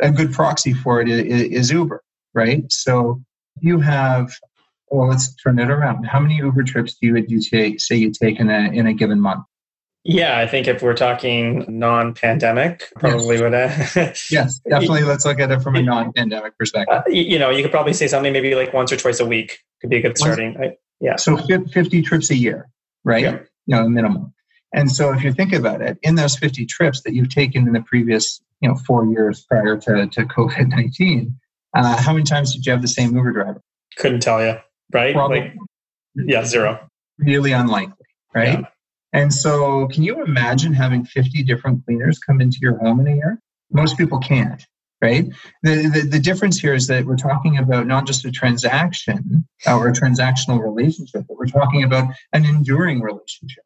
a 0.00 0.10
good 0.10 0.32
proxy 0.32 0.72
for 0.72 1.00
it 1.00 1.08
is, 1.08 1.42
is 1.42 1.70
Uber, 1.70 2.02
right? 2.34 2.64
So 2.70 3.22
you 3.60 3.80
have 3.80 4.32
well, 4.90 5.08
let's 5.08 5.34
turn 5.36 5.58
it 5.58 5.70
around. 5.70 6.04
How 6.04 6.20
many 6.20 6.36
Uber 6.36 6.62
trips 6.62 6.94
do 6.94 7.08
you 7.08 7.12
would 7.14 7.30
you 7.30 7.40
take, 7.40 7.80
say 7.80 7.96
you 7.96 8.10
take 8.10 8.38
in 8.38 8.50
a 8.50 8.70
in 8.72 8.86
a 8.86 8.94
given 8.94 9.20
month? 9.20 9.44
Yeah, 10.06 10.38
I 10.38 10.46
think 10.46 10.68
if 10.68 10.82
we're 10.82 10.94
talking 10.94 11.64
non-pandemic, 11.66 12.92
probably 12.98 13.36
yes. 13.36 13.40
would. 13.40 13.54
Uh, 13.54 14.12
yes, 14.30 14.58
definitely. 14.68 15.02
Let's 15.02 15.24
look 15.24 15.40
at 15.40 15.50
it 15.50 15.62
from 15.62 15.76
a 15.76 15.82
non-pandemic 15.82 16.58
perspective. 16.58 16.98
Uh, 16.98 17.02
you 17.08 17.38
know, 17.38 17.48
you 17.48 17.62
could 17.62 17.70
probably 17.70 17.94
say 17.94 18.06
something 18.06 18.30
maybe 18.30 18.54
like 18.54 18.74
once 18.74 18.92
or 18.92 18.98
twice 18.98 19.18
a 19.18 19.24
week 19.24 19.60
could 19.80 19.88
be 19.88 19.96
a 19.96 20.02
good 20.02 20.18
starting. 20.18 20.58
Once, 20.58 20.74
yeah. 21.00 21.16
So 21.16 21.38
fifty 21.72 22.02
trips 22.02 22.30
a 22.30 22.36
year, 22.36 22.68
right? 23.02 23.22
Yeah. 23.22 23.38
You 23.66 23.76
know, 23.76 23.88
minimum. 23.88 24.32
And 24.72 24.90
so 24.90 25.12
if 25.12 25.22
you 25.22 25.32
think 25.32 25.52
about 25.52 25.80
it, 25.80 25.98
in 26.02 26.16
those 26.16 26.36
fifty 26.36 26.66
trips 26.66 27.02
that 27.02 27.14
you've 27.14 27.28
taken 27.28 27.66
in 27.66 27.72
the 27.72 27.82
previous 27.82 28.42
you 28.60 28.68
know 28.68 28.76
four 28.76 29.06
years 29.06 29.44
prior 29.48 29.76
to, 29.78 30.06
to 30.06 30.24
COVID 30.24 30.68
nineteen. 30.68 31.38
Uh, 31.74 32.00
how 32.00 32.12
many 32.12 32.24
times 32.24 32.54
did 32.54 32.64
you 32.64 32.70
have 32.70 32.82
the 32.82 32.88
same 32.88 33.16
Uber 33.16 33.32
driver? 33.32 33.60
Couldn't 33.96 34.20
tell 34.20 34.44
you, 34.44 34.56
right? 34.92 35.12
Probably, 35.12 35.40
like, 35.40 35.54
yeah, 36.14 36.44
zero. 36.44 36.88
Really 37.18 37.50
unlikely, 37.50 38.06
right? 38.32 38.60
Yeah. 38.60 38.66
And 39.12 39.32
so, 39.32 39.88
can 39.88 40.02
you 40.02 40.22
imagine 40.22 40.72
having 40.72 41.04
50 41.04 41.42
different 41.44 41.84
cleaners 41.84 42.18
come 42.18 42.40
into 42.40 42.58
your 42.60 42.78
home 42.78 43.00
in 43.00 43.08
a 43.08 43.14
year? 43.14 43.40
Most 43.72 43.98
people 43.98 44.18
can't, 44.18 44.64
right? 45.00 45.26
The, 45.62 45.88
the, 45.88 46.08
the 46.08 46.18
difference 46.18 46.58
here 46.58 46.74
is 46.74 46.86
that 46.86 47.04
we're 47.04 47.16
talking 47.16 47.58
about 47.58 47.86
not 47.86 48.06
just 48.06 48.24
a 48.24 48.30
transaction 48.30 49.46
or 49.66 49.88
a 49.88 49.92
transactional 49.92 50.62
relationship, 50.62 51.24
but 51.28 51.36
we're 51.36 51.46
talking 51.46 51.82
about 51.82 52.12
an 52.32 52.44
enduring 52.44 53.00
relationship. 53.00 53.64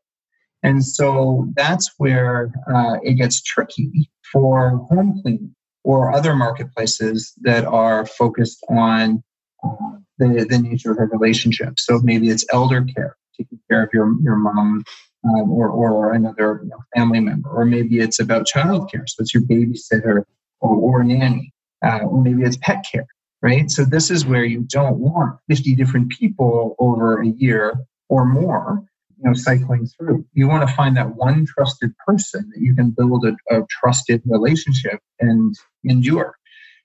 And 0.62 0.84
so 0.84 1.46
that's 1.54 1.92
where 1.98 2.50
uh, 2.72 2.96
it 3.02 3.14
gets 3.14 3.40
tricky 3.42 4.10
for 4.32 4.78
home 4.90 5.20
cleaning 5.22 5.54
or 5.84 6.12
other 6.12 6.34
marketplaces 6.34 7.32
that 7.42 7.64
are 7.64 8.04
focused 8.04 8.64
on 8.68 9.22
uh, 9.64 9.98
the, 10.18 10.46
the 10.48 10.58
nature 10.58 10.90
of 10.90 10.98
a 10.98 11.04
relationship. 11.04 11.78
So 11.78 12.00
maybe 12.02 12.28
it's 12.28 12.44
elder 12.52 12.84
care, 12.84 13.16
taking 13.36 13.60
care 13.70 13.84
of 13.84 13.90
your, 13.92 14.12
your 14.22 14.36
mom 14.36 14.84
um, 15.24 15.50
or, 15.50 15.68
or 15.68 16.12
another 16.12 16.60
you 16.62 16.70
know, 16.70 16.78
family 16.96 17.20
member, 17.20 17.50
or 17.50 17.64
maybe 17.64 18.00
it's 18.00 18.20
about 18.20 18.46
childcare, 18.46 19.08
so 19.08 19.20
it's 19.20 19.34
your 19.34 19.42
babysitter 19.44 20.24
or, 20.60 20.76
or 20.76 21.04
nanny, 21.04 21.52
uh, 21.84 22.00
or 22.00 22.22
maybe 22.22 22.42
it's 22.42 22.58
pet 22.58 22.84
care, 22.90 23.06
right? 23.42 23.70
So 23.70 23.84
this 23.84 24.10
is 24.10 24.26
where 24.26 24.44
you 24.44 24.60
don't 24.60 24.98
want 24.98 25.38
50 25.48 25.74
different 25.74 26.10
people 26.10 26.76
over 26.78 27.20
a 27.20 27.26
year 27.26 27.74
or 28.08 28.24
more, 28.24 28.82
you 29.16 29.28
know, 29.28 29.34
cycling 29.34 29.86
through. 29.86 30.24
You 30.32 30.48
want 30.48 30.68
to 30.68 30.74
find 30.74 30.96
that 30.96 31.16
one 31.16 31.46
trusted 31.46 31.92
person 32.06 32.50
that 32.54 32.60
you 32.60 32.74
can 32.74 32.90
build 32.90 33.24
a, 33.24 33.36
a 33.54 33.64
trusted 33.68 34.22
relationship 34.24 35.00
and 35.20 35.54
endure. 35.84 36.36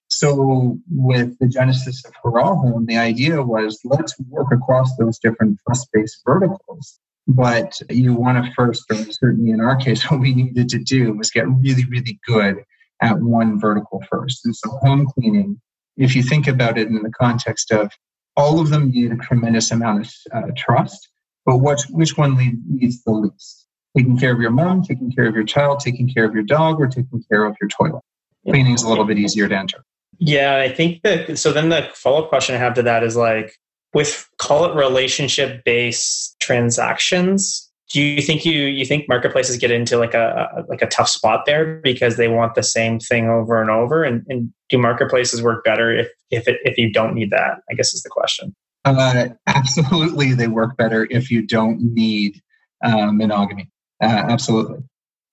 So 0.10 0.78
with 0.92 1.38
the 1.40 1.48
genesis 1.48 2.04
of 2.06 2.14
Hurrah 2.24 2.56
Home, 2.56 2.86
the 2.86 2.98
idea 2.98 3.42
was 3.42 3.80
let's 3.84 4.14
work 4.30 4.52
across 4.52 4.96
those 4.98 5.18
different 5.18 5.60
trust-based 5.66 6.22
verticals 6.26 7.00
but 7.28 7.80
you 7.90 8.14
want 8.14 8.44
to 8.44 8.52
first, 8.54 8.84
or 8.92 8.98
certainly 9.12 9.52
in 9.52 9.62
our 9.62 9.76
case, 9.76 10.04
what 10.12 10.20
we 10.20 10.34
needed 10.34 10.70
to 10.70 10.80
do 10.80 11.14
was 11.14 11.32
get 11.32 11.48
really, 11.48 11.86
really 11.86 12.20
good 12.26 12.64
at 13.02 13.20
one 13.20 13.60
vertical 13.60 14.04
first. 14.10 14.46
And 14.46 14.56
so 14.56 14.70
home 14.82 15.06
cleaning, 15.06 15.60
if 15.98 16.16
you 16.16 16.24
think 16.24 16.48
about 16.48 16.78
it 16.78 16.88
in 16.88 17.02
the 17.02 17.12
context 17.12 17.72
of 17.72 17.92
all 18.36 18.60
of 18.60 18.70
them 18.70 18.90
need 18.90 19.12
a 19.12 19.18
tremendous 19.18 19.72
amount 19.72 20.06
of 20.06 20.14
uh, 20.34 20.52
trust, 20.58 21.10
but 21.46 21.58
which, 21.58 21.82
which 21.90 22.18
one 22.18 22.38
needs 22.70 23.04
the 23.04 23.12
least? 23.12 23.68
Taking 23.96 24.18
care 24.18 24.34
of 24.34 24.40
your 24.40 24.52
mom, 24.52 24.82
taking 24.84 25.12
care 25.12 25.28
of 25.28 25.36
your 25.36 25.44
child, 25.44 25.80
taking 25.80 26.12
care 26.12 26.26
of 26.26 26.34
your 26.34 26.44
dog, 26.44 26.82
or 26.82 26.88
taking 26.88 27.24
care 27.30 27.46
of 27.46 27.56
your 27.62 27.70
toilet. 27.70 28.02
Cleaning 28.48 28.74
is 28.74 28.84
a 28.84 28.90
little 28.90 29.06
bit 29.06 29.20
easier 29.20 29.48
to 29.48 29.56
enter. 29.56 29.84
Yeah, 30.18 30.58
I 30.58 30.74
think 30.74 31.04
that. 31.04 31.38
So 31.38 31.52
then 31.52 31.70
the 31.70 31.90
follow 31.94 32.24
up 32.24 32.30
question 32.30 32.56
I 32.56 32.58
have 32.58 32.74
to 32.76 32.84
that 32.84 33.04
is 33.04 33.16
like, 33.16 33.60
with 33.94 34.28
call 34.40 34.66
it 34.66 34.76
relationship 34.76 35.64
based 35.64 36.36
transactions 36.40 37.72
do 37.94 38.02
you 38.02 38.22
think 38.22 38.44
you 38.44 38.64
you 38.64 38.86
think 38.86 39.08
marketplaces 39.08 39.56
get 39.58 39.70
into 39.70 39.98
like 39.98 40.16
a, 40.16 40.66
like 40.68 40.82
a 40.82 40.88
tough 40.88 41.08
spot 41.08 41.46
there 41.46 41.80
because 41.84 42.18
they 42.18 42.28
want 42.28 42.56
the 42.56 42.64
same 42.64 43.00
thing 43.00 43.30
over 43.30 43.62
and 43.62 43.70
over? 43.70 44.04
And, 44.04 44.26
and 44.28 44.52
do 44.70 44.80
marketplaces 44.80 45.44
work 45.44 45.64
better 45.64 45.96
if 45.96 46.10
if 46.32 46.48
it, 46.48 46.60
if 46.64 46.78
you 46.78 46.92
don't 46.92 47.14
need 47.14 47.30
that 47.30 47.60
i 47.70 47.76
guess 47.76 47.94
is 47.94 48.02
the 48.02 48.10
question. 48.10 48.54
Uh, 48.84 49.30
absolutely 49.48 50.34
they 50.34 50.48
work 50.48 50.76
better 50.76 51.08
if 51.10 51.32
you 51.32 51.46
don't 51.46 51.80
need 51.80 52.42
uh, 52.84 53.12
monogamy. 53.12 53.70
Uh, 54.02 54.26
absolutely. 54.28 54.80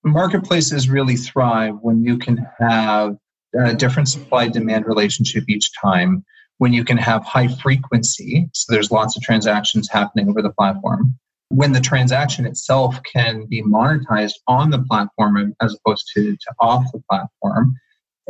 Marketplaces 0.03 0.87
really 0.87 1.17
thrive 1.17 1.75
when 1.81 2.03
you 2.03 2.17
can 2.17 2.47
have 2.59 3.17
a 3.59 3.73
different 3.73 4.07
supply 4.07 4.47
demand 4.47 4.85
relationship 4.85 5.43
each 5.49 5.71
time 5.81 6.23
when 6.59 6.73
you 6.73 6.85
can 6.85 6.97
have 6.97 7.25
high 7.25 7.47
frequency, 7.47 8.47
so 8.53 8.71
there's 8.71 8.91
lots 8.91 9.17
of 9.17 9.23
transactions 9.23 9.89
happening 9.89 10.29
over 10.29 10.43
the 10.43 10.51
platform, 10.51 11.17
when 11.51 11.73
the 11.73 11.81
transaction 11.81 12.45
itself 12.45 12.99
can 13.13 13.45
be 13.45 13.61
monetized 13.61 14.33
on 14.47 14.69
the 14.69 14.81
platform 14.83 15.53
as 15.61 15.75
opposed 15.75 16.09
to, 16.13 16.31
to 16.31 16.53
off 16.59 16.85
the 16.93 17.01
platform, 17.09 17.75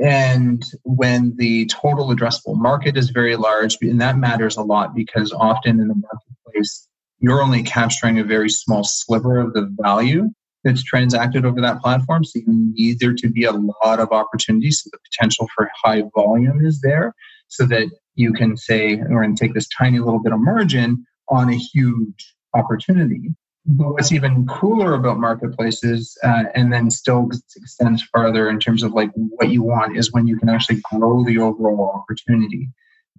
and 0.04 0.64
when 0.84 1.36
the 1.38 1.68
total 1.68 2.08
addressable 2.08 2.58
market 2.58 2.98
is 2.98 3.12
very 3.12 3.36
large, 3.36 3.78
and 3.82 4.02
that 4.02 4.18
matters 4.18 4.58
a 4.58 4.64
lot 4.64 4.96
because 4.96 5.32
often 5.32 5.80
in 5.80 5.88
the 5.88 5.96
marketplace, 5.96 6.88
you're 7.20 7.44
only 7.44 7.62
capturing 7.62 8.18
a 8.18 8.24
very 8.24 8.50
small 8.50 8.84
sliver 8.84 9.38
of 9.38 9.54
the 9.54 9.70
value 9.82 10.30
that's 10.64 10.84
transacted 10.84 11.46
over 11.46 11.62
that 11.62 11.82
platform. 11.82 12.24
So 12.24 12.40
you 12.40 12.46
need 12.48 13.00
there 13.00 13.14
to 13.14 13.30
be 13.30 13.44
a 13.44 13.52
lot 13.52 14.00
of 14.00 14.12
opportunities. 14.12 14.82
So 14.82 14.90
the 14.92 15.00
potential 15.12 15.48
for 15.56 15.70
high 15.84 16.04
volume 16.16 16.66
is 16.66 16.82
there 16.82 17.14
so 17.48 17.66
that 17.68 17.88
you 18.16 18.34
can 18.34 18.58
say, 18.58 18.96
we're 18.96 19.22
going 19.22 19.36
to 19.36 19.44
take 19.44 19.54
this 19.54 19.68
tiny 19.78 20.00
little 20.00 20.22
bit 20.22 20.34
of 20.34 20.40
margin 20.40 21.06
on 21.30 21.50
a 21.50 21.56
huge 21.56 22.31
opportunity. 22.54 23.36
But 23.66 23.92
what's 23.92 24.12
even 24.12 24.48
cooler 24.48 24.96
about 24.96 25.20
marketplaces, 25.20 26.18
uh, 26.24 26.46
and 26.56 26.74
then 26.74 26.90
still 26.90 27.30
extends 27.56 28.02
farther 28.04 28.50
in 28.50 28.60
terms 28.60 28.82
of 28.82 28.94
like 28.94 29.12
what 29.14 29.50
you 29.50 29.62
want, 29.62 29.98
is 29.98 30.12
when 30.12 30.26
you 30.26 30.38
can 30.38 30.50
actually 30.50 30.82
grow 30.92 31.24
the 31.24 31.38
overall 31.38 31.92
opportunity. 31.96 32.70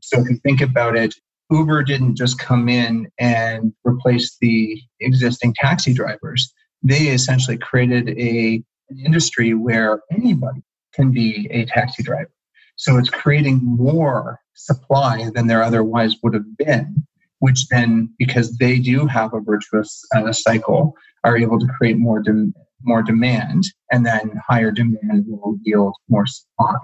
So 0.00 0.20
if 0.20 0.28
you 0.28 0.36
think 0.38 0.60
about 0.60 0.96
it, 0.96 1.14
Uber 1.50 1.84
didn't 1.84 2.16
just 2.16 2.38
come 2.38 2.68
in 2.68 3.08
and 3.18 3.72
replace 3.84 4.36
the 4.40 4.80
existing 5.00 5.54
taxi 5.54 5.92
drivers. 5.92 6.52
They 6.82 7.08
essentially 7.08 7.58
created 7.58 8.08
a 8.10 8.62
an 8.90 8.98
industry 9.04 9.54
where 9.54 10.00
anybody 10.10 10.62
can 10.92 11.12
be 11.12 11.48
a 11.50 11.64
taxi 11.66 12.02
driver. 12.02 12.30
So 12.76 12.98
it's 12.98 13.08
creating 13.08 13.60
more 13.62 14.40
supply 14.54 15.30
than 15.34 15.46
there 15.46 15.62
otherwise 15.62 16.16
would 16.22 16.34
have 16.34 16.56
been, 16.56 17.06
which 17.42 17.66
then, 17.70 18.08
because 18.20 18.56
they 18.58 18.78
do 18.78 19.04
have 19.04 19.34
a 19.34 19.40
virtuous 19.40 20.04
uh, 20.14 20.32
cycle, 20.32 20.94
are 21.24 21.36
able 21.36 21.58
to 21.58 21.66
create 21.76 21.98
more, 21.98 22.20
de- 22.20 22.52
more 22.84 23.02
demand, 23.02 23.64
and 23.90 24.06
then 24.06 24.40
higher 24.48 24.70
demand 24.70 25.24
will 25.26 25.56
yield 25.62 25.92
more 26.08 26.24
supply. 26.24 26.76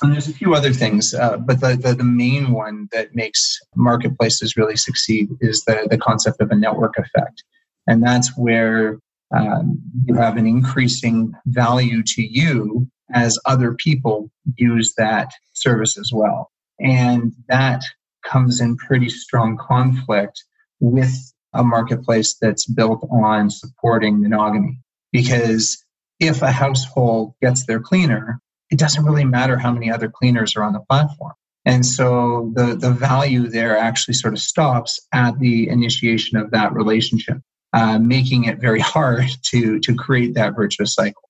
And 0.00 0.10
there's 0.10 0.26
a 0.26 0.32
few 0.32 0.54
other 0.54 0.72
things, 0.72 1.12
uh, 1.12 1.36
but 1.36 1.60
the, 1.60 1.76
the, 1.76 1.94
the, 1.94 2.04
main 2.04 2.52
one 2.52 2.88
that 2.92 3.14
makes 3.14 3.58
marketplaces 3.76 4.56
really 4.56 4.76
succeed 4.76 5.28
is 5.42 5.64
the, 5.66 5.86
the 5.90 5.98
concept 5.98 6.40
of 6.40 6.50
a 6.50 6.56
network 6.56 6.96
effect. 6.96 7.44
And 7.86 8.02
that's 8.02 8.34
where 8.38 9.00
um, 9.36 9.78
you 10.06 10.14
have 10.14 10.38
an 10.38 10.46
increasing 10.46 11.34
value 11.44 12.02
to 12.04 12.22
you 12.22 12.88
as 13.12 13.38
other 13.44 13.74
people 13.74 14.30
use 14.56 14.94
that 14.96 15.30
service 15.52 15.98
as 15.98 16.10
well. 16.10 16.50
And 16.78 17.34
that 17.48 17.82
comes 18.22 18.60
in 18.60 18.76
pretty 18.76 19.08
strong 19.08 19.56
conflict 19.56 20.44
with 20.80 21.12
a 21.52 21.64
marketplace 21.64 22.36
that's 22.40 22.66
built 22.66 23.06
on 23.10 23.50
supporting 23.50 24.20
monogamy. 24.20 24.80
Because 25.12 25.84
if 26.20 26.42
a 26.42 26.52
household 26.52 27.34
gets 27.42 27.66
their 27.66 27.80
cleaner, 27.80 28.40
it 28.70 28.78
doesn't 28.78 29.04
really 29.04 29.24
matter 29.24 29.58
how 29.58 29.72
many 29.72 29.90
other 29.90 30.08
cleaners 30.08 30.56
are 30.56 30.62
on 30.62 30.72
the 30.72 30.80
platform. 30.80 31.32
And 31.64 31.84
so 31.84 32.52
the, 32.54 32.76
the 32.76 32.90
value 32.90 33.48
there 33.48 33.76
actually 33.76 34.14
sort 34.14 34.32
of 34.32 34.40
stops 34.40 34.98
at 35.12 35.38
the 35.38 35.68
initiation 35.68 36.38
of 36.38 36.52
that 36.52 36.72
relationship, 36.72 37.38
uh, 37.72 37.98
making 37.98 38.44
it 38.44 38.60
very 38.60 38.80
hard 38.94 39.24
to, 39.46 39.78
to 39.80 39.94
create 39.94 40.34
that 40.34 40.54
virtuous 40.54 40.94
cycle. 40.94 41.28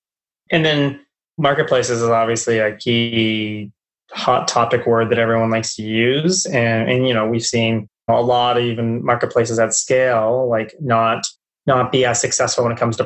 And 0.50 0.64
then 0.64 1.00
marketplaces 1.38 2.02
is 2.02 2.08
obviously 2.08 2.58
a 2.58 2.76
key 2.76 3.72
hot 4.12 4.48
topic 4.48 4.86
word 4.86 5.10
that 5.10 5.18
everyone 5.18 5.50
likes 5.50 5.74
to 5.76 5.82
use. 5.82 6.46
And 6.46 6.90
and 6.90 7.06
you 7.06 7.14
know 7.14 7.26
we've 7.26 7.44
seen 7.44 7.88
a 8.08 8.20
lot 8.20 8.56
of 8.56 8.64
even 8.64 9.04
marketplaces 9.04 9.58
at 9.58 9.74
scale 9.74 10.48
like 10.48 10.74
not 10.80 11.24
not 11.66 11.92
be 11.92 12.04
as 12.04 12.20
successful 12.20 12.64
when 12.64 12.72
it 12.72 12.78
comes 12.78 12.96
to 12.96 13.04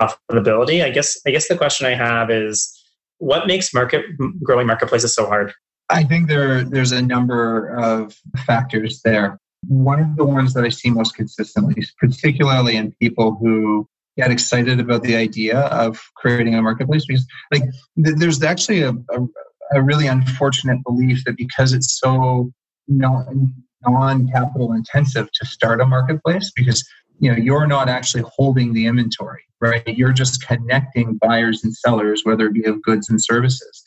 profitability. 0.00 0.84
I 0.84 0.90
guess 0.90 1.18
i 1.26 1.30
guess 1.30 1.48
the 1.48 1.56
question 1.56 1.86
i 1.86 1.94
have 1.94 2.30
is 2.30 2.74
what 3.18 3.46
makes 3.46 3.74
market 3.74 4.04
growing 4.42 4.66
marketplaces 4.66 5.14
so 5.14 5.26
hard? 5.26 5.52
I 5.90 6.04
think 6.04 6.28
there 6.28 6.64
there's 6.64 6.92
a 6.92 7.02
number 7.02 7.68
of 7.76 8.14
factors 8.46 9.00
there. 9.04 9.38
One 9.66 10.00
of 10.00 10.16
the 10.16 10.24
ones 10.24 10.54
that 10.54 10.64
i 10.64 10.68
see 10.68 10.90
most 10.90 11.14
consistently 11.14 11.84
particularly 11.98 12.76
in 12.76 12.92
people 13.00 13.34
who 13.34 13.88
get 14.16 14.30
excited 14.32 14.80
about 14.80 15.02
the 15.04 15.14
idea 15.14 15.60
of 15.60 16.00
creating 16.16 16.54
a 16.54 16.60
marketplace 16.60 17.06
because 17.06 17.24
like 17.52 17.62
th- 18.04 18.16
there's 18.18 18.42
actually 18.42 18.82
a, 18.82 18.90
a, 18.90 19.20
a, 19.72 19.82
really 19.82 20.06
unfortunate 20.06 20.82
belief 20.84 21.24
that 21.24 21.36
because 21.36 21.72
it's 21.72 21.98
so 21.98 22.50
non 22.88 24.28
capital 24.32 24.72
intensive 24.72 25.30
to 25.32 25.46
start 25.46 25.80
a 25.80 25.86
marketplace 25.86 26.50
because 26.54 26.86
you 27.20 27.30
know 27.30 27.36
you're 27.36 27.66
not 27.66 27.88
actually 27.88 28.24
holding 28.36 28.72
the 28.72 28.86
inventory 28.86 29.42
right? 29.60 29.82
You're 29.88 30.12
just 30.12 30.46
connecting 30.46 31.18
buyers 31.20 31.64
and 31.64 31.74
sellers 31.74 32.22
whether 32.24 32.46
it 32.46 32.52
be 32.52 32.64
of 32.64 32.80
goods 32.82 33.08
and 33.08 33.22
services 33.22 33.82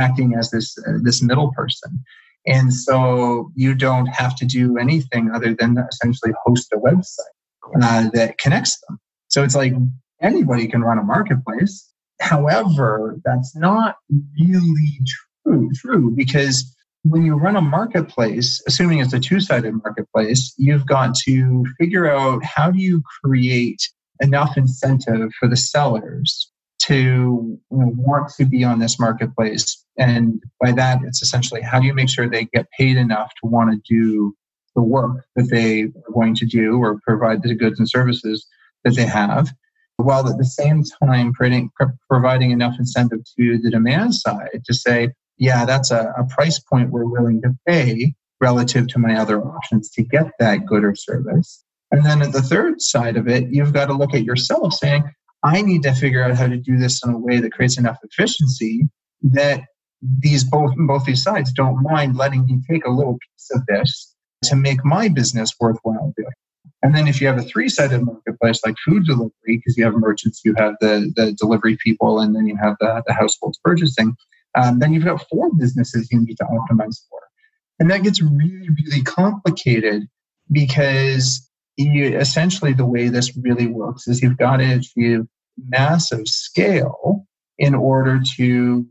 acting 0.00 0.34
as 0.34 0.50
this 0.50 0.76
uh, 0.86 0.98
this 1.02 1.22
middle 1.22 1.52
person. 1.52 2.02
And 2.46 2.72
so 2.72 3.50
you 3.54 3.74
don't 3.74 4.06
have 4.06 4.34
to 4.36 4.46
do 4.46 4.78
anything 4.78 5.30
other 5.34 5.54
than 5.54 5.76
essentially 5.78 6.32
host 6.44 6.72
a 6.72 6.76
website 6.76 7.82
uh, 7.82 8.08
that 8.14 8.38
connects 8.38 8.80
them. 8.88 8.98
So 9.28 9.44
it's 9.44 9.54
like 9.54 9.74
anybody 10.22 10.66
can 10.66 10.82
run 10.82 10.98
a 10.98 11.02
marketplace. 11.02 11.92
However, 12.20 13.16
that's 13.24 13.54
not 13.54 13.96
really 14.40 15.00
true, 15.44 15.70
true 15.74 16.12
because 16.16 16.74
when 17.04 17.24
you 17.24 17.36
run 17.36 17.56
a 17.56 17.60
marketplace, 17.60 18.62
assuming 18.66 18.98
it's 18.98 19.12
a 19.12 19.20
two-sided 19.20 19.72
marketplace, 19.84 20.52
you've 20.58 20.86
got 20.86 21.14
to 21.26 21.64
figure 21.78 22.10
out 22.10 22.44
how 22.44 22.70
do 22.70 22.80
you 22.80 23.02
create 23.22 23.88
enough 24.20 24.56
incentive 24.56 25.30
for 25.38 25.48
the 25.48 25.56
sellers 25.56 26.50
to 26.80 27.58
want 27.70 28.30
to 28.36 28.44
be 28.44 28.64
on 28.64 28.78
this 28.78 28.98
marketplace. 28.98 29.84
And 29.96 30.42
by 30.60 30.72
that, 30.72 31.00
it's 31.04 31.22
essentially 31.22 31.60
how 31.60 31.80
do 31.80 31.86
you 31.86 31.94
make 31.94 32.08
sure 32.08 32.28
they 32.28 32.46
get 32.46 32.70
paid 32.76 32.96
enough 32.96 33.30
to 33.42 33.48
want 33.48 33.70
to 33.70 33.94
do 33.94 34.34
the 34.74 34.82
work 34.82 35.24
that 35.36 35.50
they 35.50 35.82
are 35.82 36.12
going 36.12 36.34
to 36.36 36.46
do 36.46 36.78
or 36.78 37.00
provide 37.04 37.42
the 37.42 37.54
goods 37.54 37.78
and 37.78 37.88
services 37.88 38.46
that 38.84 38.94
they 38.94 39.06
have, 39.06 39.52
while 39.98 40.28
at 40.28 40.38
the 40.38 40.44
same 40.44 40.84
time 41.04 41.32
providing 42.08 42.50
enough 42.50 42.76
incentive 42.78 43.20
to 43.36 43.58
the 43.58 43.70
demand 43.70 44.14
side 44.14 44.62
to 44.64 44.72
say, 44.72 45.10
yeah, 45.36 45.64
that's 45.64 45.90
a, 45.90 46.12
a 46.16 46.24
price 46.24 46.58
point 46.58 46.90
we're 46.90 47.04
willing 47.04 47.42
to 47.42 47.54
pay 47.66 48.14
relative 48.40 48.86
to 48.88 48.98
my 48.98 49.16
other 49.16 49.42
options 49.42 49.90
to 49.90 50.02
get 50.02 50.30
that 50.38 50.66
good 50.66 50.84
or 50.84 50.94
service. 50.94 51.64
And 51.90 52.04
then 52.04 52.22
at 52.22 52.32
the 52.32 52.42
third 52.42 52.80
side 52.80 53.16
of 53.16 53.28
it, 53.28 53.48
you've 53.50 53.72
got 53.72 53.86
to 53.86 53.94
look 53.94 54.14
at 54.14 54.24
yourself 54.24 54.74
saying, 54.74 55.04
I 55.42 55.62
need 55.62 55.82
to 55.82 55.94
figure 55.94 56.22
out 56.22 56.36
how 56.36 56.46
to 56.46 56.56
do 56.56 56.76
this 56.78 57.04
in 57.04 57.12
a 57.12 57.18
way 57.18 57.40
that 57.40 57.52
creates 57.52 57.78
enough 57.78 57.98
efficiency 58.02 58.88
that 59.22 59.62
these 60.02 60.44
both 60.44 60.72
both 60.76 61.04
these 61.04 61.22
sides 61.22 61.52
don't 61.52 61.82
mind 61.82 62.16
letting 62.16 62.44
me 62.46 62.60
take 62.70 62.84
a 62.84 62.90
little 62.90 63.14
piece 63.14 63.50
of 63.52 63.66
this 63.66 64.14
to 64.44 64.54
make 64.54 64.84
my 64.84 65.08
business 65.08 65.52
worthwhile 65.58 66.12
doing. 66.16 66.30
And 66.82 66.94
then 66.94 67.08
if 67.08 67.20
you 67.20 67.26
have 67.26 67.38
a 67.38 67.42
three-sided 67.42 68.04
marketplace 68.04 68.60
like 68.64 68.76
food 68.84 69.04
delivery, 69.06 69.32
because 69.46 69.76
you 69.76 69.84
have 69.84 69.94
merchants, 69.94 70.42
you 70.44 70.54
have 70.56 70.74
the, 70.80 71.12
the 71.16 71.32
delivery 71.32 71.76
people, 71.82 72.20
and 72.20 72.34
then 72.34 72.46
you 72.46 72.56
have 72.56 72.76
the, 72.80 73.02
the 73.06 73.12
households 73.12 73.58
purchasing, 73.62 74.16
um, 74.56 74.78
then 74.78 74.92
you've 74.92 75.04
got 75.04 75.26
four 75.28 75.50
businesses 75.54 76.08
you 76.10 76.20
need 76.20 76.36
to 76.36 76.44
optimize 76.44 77.00
for. 77.08 77.20
And 77.78 77.90
that 77.90 78.02
gets 78.02 78.20
really, 78.20 78.68
really 78.68 79.02
complicated 79.02 80.08
because 80.50 81.48
you, 81.76 82.18
essentially 82.18 82.72
the 82.72 82.86
way 82.86 83.08
this 83.08 83.36
really 83.36 83.66
works 83.66 84.08
is 84.08 84.22
you've 84.22 84.38
got 84.38 84.56
to 84.56 84.64
achieve 84.64 85.20
massive 85.56 86.26
scale 86.26 87.26
in 87.58 87.74
order 87.74 88.20
to 88.36 88.86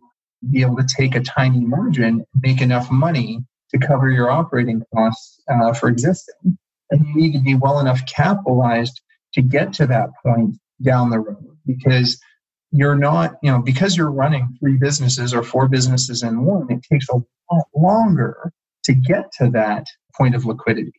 be 0.52 0.62
able 0.62 0.78
to 0.78 0.86
take 0.86 1.16
a 1.16 1.22
tiny 1.22 1.60
margin, 1.60 2.24
make 2.42 2.62
enough 2.62 2.92
money 2.92 3.40
to 3.72 3.78
cover 3.78 4.10
your 4.10 4.30
operating 4.30 4.82
costs 4.94 5.42
uh, 5.50 5.74
for 5.74 5.90
existing. 5.90 6.58
And 6.90 7.06
you 7.06 7.16
need 7.16 7.34
to 7.34 7.40
be 7.40 7.56
well 7.56 7.80
enough 7.80 8.06
capitalized 8.06 9.02
to 9.34 9.42
get 9.42 9.74
to 9.74 9.88
that 9.88 10.10
point 10.24 10.58
down 10.82 11.10
the 11.10 11.20
road 11.20 11.58
because 11.66 12.20
you're 12.72 12.96
not, 12.96 13.36
you 13.42 13.52
know, 13.52 13.62
because 13.62 13.96
you're 13.98 14.12
running 14.12 14.56
three 14.60 14.78
businesses 14.78 15.34
or 15.34 15.44
four 15.44 15.68
businesses 15.68 16.24
in 16.24 16.44
one, 16.44 16.68
it 16.70 16.84
takes 16.90 17.08
a 17.10 17.16
lot 17.16 17.66
longer 17.76 18.52
to 18.84 18.94
get 18.94 19.32
to 19.40 19.50
that 19.50 19.86
point 20.18 20.36
of 20.36 20.46
liquidity. 20.46 20.94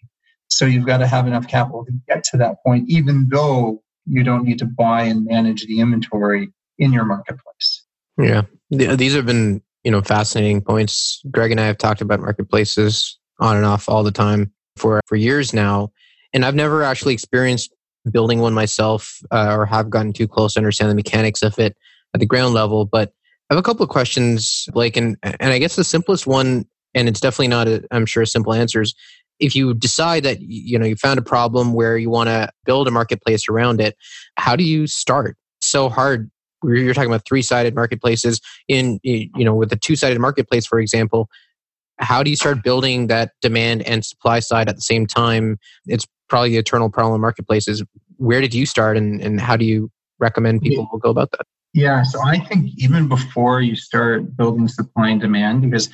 So 0.49 0.65
you've 0.65 0.87
got 0.87 0.99
to 0.99 1.07
have 1.07 1.27
enough 1.27 1.47
capital 1.47 1.85
to 1.85 1.93
get 2.09 2.25
to 2.25 2.39
that 2.39 2.57
point, 2.65 2.89
even 2.89 3.29
though 3.31 3.83
you 4.07 4.23
don't 4.23 4.45
need 4.45 4.59
to 4.61 4.65
buy 4.65 5.03
and 5.03 5.27
manage 5.27 5.67
the 5.67 5.81
inventory 5.81 6.51
in 6.79 6.93
your 6.93 7.05
marketplace. 7.05 7.85
Yeah. 8.17 8.43
These 8.71 9.15
have 9.15 9.27
been, 9.27 9.63
you 9.85 9.91
know, 9.91 10.01
fascinating 10.01 10.63
points. 10.63 11.23
Greg 11.31 11.51
and 11.51 11.61
I 11.61 11.67
have 11.67 11.79
talked 11.79 12.01
about 12.01 12.21
marketplaces 12.21 13.19
on 13.41 13.57
and 13.57 13.67
off 13.67 13.89
all 13.89 14.03
the 14.03 14.11
time 14.11 14.53
for, 14.79 15.01
for 15.07 15.17
years 15.17 15.53
now. 15.53 15.91
And 16.33 16.45
I've 16.45 16.55
never 16.55 16.83
actually 16.83 17.15
experienced 17.15 17.75
building 18.11 18.41
one 18.41 18.55
myself 18.55 19.21
uh, 19.31 19.55
or 19.55 19.67
have 19.67 19.91
gotten 19.91 20.13
too 20.13 20.29
close 20.29 20.55
to 20.55 20.61
understand 20.61 20.91
the 20.91 20.95
mechanics 20.95 21.43
of 21.43 21.59
it 21.59 21.77
at 22.15 22.21
the 22.21 22.27
ground 22.27 22.55
level. 22.55 22.85
But 22.85 23.13
I 23.51 23.55
have 23.55 23.59
a 23.59 23.63
couple 23.63 23.83
of 23.83 23.89
questions, 23.89 24.67
Blake, 24.73 24.97
and, 24.97 25.17
and 25.23 25.53
I 25.53 25.59
guess 25.59 25.77
the 25.77 25.85
simplest 25.85 26.27
one, 26.27 26.67
and 26.95 27.09
it's 27.09 27.21
definitely 27.21 27.49
not, 27.49 27.69
i 27.69 27.81
am 27.93 28.07
sure, 28.07 28.23
a 28.23 28.27
simple 28.27 28.53
answers, 28.53 28.95
if 29.39 29.55
you 29.55 29.75
decide 29.75 30.25
that 30.25 30.41
you 30.41 30.79
know 30.79 30.87
you 30.87 30.97
found 30.97 31.19
a 31.19 31.23
problem 31.23 31.73
where 31.73 31.97
you 31.97 32.11
want 32.11 32.29
to 32.29 32.49
build 32.65 32.89
a 32.89 32.91
marketplace 32.91 33.49
around 33.49 33.81
it 33.81 33.97
how 34.37 34.57
do 34.57 34.65
you 34.65 34.87
start 34.87 35.37
so 35.61 35.89
hard 35.89 36.31
you're 36.65 36.95
talking 36.95 37.11
about 37.11 37.25
three-sided 37.27 37.75
marketplaces 37.75 38.41
in 38.67 38.99
you 39.03 39.45
know 39.45 39.55
with 39.55 39.73
a 39.73 39.77
two-sided 39.77 40.19
marketplace 40.19 40.67
for 40.67 40.81
example 40.81 41.29
how 41.99 42.23
do 42.23 42.31
you 42.31 42.37
start 42.37 42.63
building 42.63 43.07
that 43.09 43.33
demand 43.43 43.83
and 43.83 44.05
supply 44.05 44.39
side 44.39 44.69
at 44.69 44.77
the 44.77 44.83
same 44.83 45.07
time 45.07 45.59
it's 45.87 46.07
probably 46.29 46.51
the 46.51 46.59
eternal 46.59 46.91
problem 46.91 47.15
in 47.15 47.21
marketplaces 47.21 47.83
where 48.17 48.41
did 48.41 48.55
you 48.55 48.67
start 48.67 48.97
and, 48.97 49.21
and 49.21 49.41
how 49.41 49.57
do 49.57 49.65
you 49.65 49.91
recommend 50.19 50.61
people 50.61 50.89
yeah. 50.93 50.99
go 51.01 51.11
about 51.11 51.31
that 51.33 51.47
yeah 51.75 52.03
so 52.03 52.21
i 52.25 52.39
think 52.39 52.71
even 52.77 53.09
before 53.09 53.61
you 53.61 53.77
start 53.77 54.37
building 54.37 54.69
supply 54.69 55.09
and 55.09 55.21
demand 55.21 55.63
because 55.63 55.89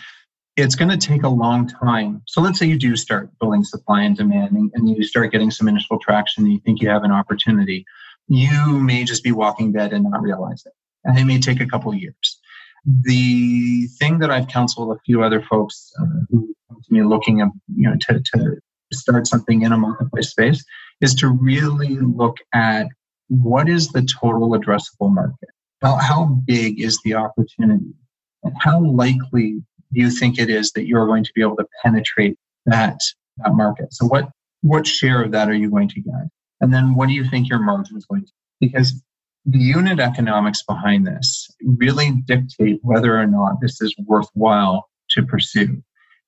it's 0.57 0.75
going 0.75 0.91
to 0.91 0.97
take 0.97 1.25
a 1.25 1.29
long 1.29 1.67
time. 1.67 2.23
So 2.27 2.41
let's 2.41 2.59
say 2.59 2.67
you 2.67 2.79
do 2.79 2.97
start 2.97 3.31
building 3.41 3.65
supply 3.65 4.03
and 4.03 4.17
demand 4.17 4.53
and, 4.53 4.71
and, 4.75 4.89
you 4.89 5.03
start 5.03 5.33
getting 5.33 5.51
some 5.51 5.67
initial 5.67 5.99
traction 5.99 6.45
and 6.45 6.53
you 6.53 6.61
think 6.61 6.81
you 6.81 6.89
have 6.89 7.03
an 7.03 7.11
opportunity. 7.11 7.85
You 8.29 8.79
may 8.79 9.05
just 9.05 9.25
be 9.25 9.33
walking 9.33 9.73
dead 9.73 9.93
and 9.93 10.09
not 10.09 10.23
realize 10.23 10.63
it. 10.65 10.73
And 11.05 11.19
it 11.19 11.25
may 11.25 11.41
take 11.41 11.61
a 11.61 11.67
couple 11.67 11.93
years. 11.93 12.41
The 12.87 13.87
thing 13.99 14.19
that 14.19 14.31
I've 14.31 14.49
counseled 14.49 14.95
a 14.95 15.01
few 15.05 15.23
other 15.23 15.43
folks 15.43 15.93
uh, 16.01 16.07
who 16.31 16.55
come 16.69 16.83
to 16.83 16.93
me 16.93 17.03
looking 17.03 17.41
at, 17.41 17.49
you 17.75 17.89
know, 17.89 17.97
to, 18.09 18.21
to 18.21 18.61
start 18.93 19.27
something 19.27 19.63
in 19.63 19.73
a 19.73 19.79
marketplace 19.79 20.31
space 20.31 20.65
is 21.01 21.15
to 21.17 21.29
really 21.29 21.97
look 21.97 22.37
at 22.53 22.89
what 23.29 23.69
is 23.69 23.89
the 23.89 24.03
total 24.03 24.51
addressable 24.51 25.13
market? 25.13 25.49
How, 25.83 25.97
how 25.97 26.25
big 26.47 26.81
is 26.81 26.99
the 27.05 27.15
opportunity? 27.15 27.95
And 28.43 28.55
how 28.59 28.81
likely 28.85 29.63
do 29.93 30.01
you 30.01 30.11
think 30.11 30.39
it 30.39 30.51
is 30.51 30.73
that 30.73 30.87
you're 30.87 31.07
going 31.07 31.25
to 31.25 31.33
be 31.35 31.41
able 31.41 31.57
to 31.57 31.67
penetrate 31.83 32.37
that, 32.67 32.99
that 33.39 33.55
market. 33.55 33.93
So 33.93 34.07
what 34.07 34.29
what 34.63 34.87
share 34.87 35.23
of 35.23 35.31
that 35.33 35.49
are 35.49 35.55
you 35.55 35.71
going 35.71 35.89
to 35.91 36.01
get? 36.01 36.29
And 36.61 36.73
then 36.73 36.95
what 36.95 37.09
do 37.09 37.13
you 37.13 37.29
think 37.29 37.49
your 37.49 37.59
margin 37.59 37.97
is 37.99 38.07
going 38.07 38.23
to 38.23 38.33
be? 38.61 38.69
Because 38.69 39.03
the 39.47 39.59
unit 39.59 40.01
economics 40.01 40.63
behind 40.63 41.07
this 41.07 41.51
really 41.63 42.13
dictate 42.27 42.79
whether 42.83 43.19
or 43.19 43.27
not 43.27 43.61
this 43.61 43.81
is 43.81 43.95
worthwhile 43.99 44.89
to 45.11 45.23
pursue. 45.23 45.83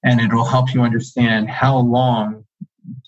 And 0.04 0.20
it 0.20 0.32
will 0.32 0.44
help 0.44 0.74
you 0.74 0.82
understand 0.82 1.48
how 1.48 1.78
long 1.78 2.44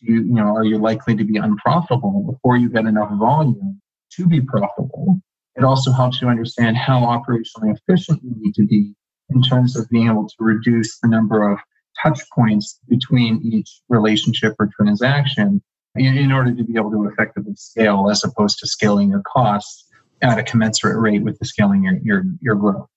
you, 0.00 0.16
you 0.16 0.34
know, 0.34 0.56
are 0.56 0.64
you 0.64 0.78
likely 0.78 1.14
to 1.16 1.24
be 1.24 1.36
unprofitable 1.36 2.32
before 2.32 2.56
you 2.56 2.68
get 2.70 2.86
enough 2.86 3.10
volume 3.18 3.80
to 4.12 4.26
be 4.26 4.40
profitable. 4.40 5.20
It 5.56 5.64
also 5.64 5.92
helps 5.92 6.22
you 6.22 6.28
understand 6.28 6.76
how 6.76 7.00
operationally 7.00 7.76
efficient 7.76 8.20
you 8.22 8.32
need 8.36 8.54
to 8.54 8.66
be 8.66 8.94
in 9.30 9.42
terms 9.42 9.76
of 9.76 9.88
being 9.90 10.08
able 10.08 10.26
to 10.26 10.34
reduce 10.40 10.98
the 11.00 11.08
number 11.08 11.50
of 11.50 11.58
touch 12.02 12.20
points 12.34 12.78
between 12.88 13.40
each 13.44 13.80
relationship 13.88 14.54
or 14.58 14.70
transaction 14.80 15.60
in, 15.96 16.16
in 16.16 16.32
order 16.32 16.54
to 16.54 16.64
be 16.64 16.76
able 16.76 16.90
to 16.90 17.08
effectively 17.08 17.54
scale 17.56 18.08
as 18.10 18.24
opposed 18.24 18.58
to 18.60 18.66
scaling 18.66 19.10
your 19.10 19.22
costs 19.26 19.87
at 20.22 20.38
a 20.38 20.42
commensurate 20.42 20.98
rate 20.98 21.22
with 21.22 21.38
the 21.38 21.46
scaling 21.46 21.84
your, 21.84 21.98
your, 22.02 22.24
your 22.40 22.54
growth. 22.54 22.88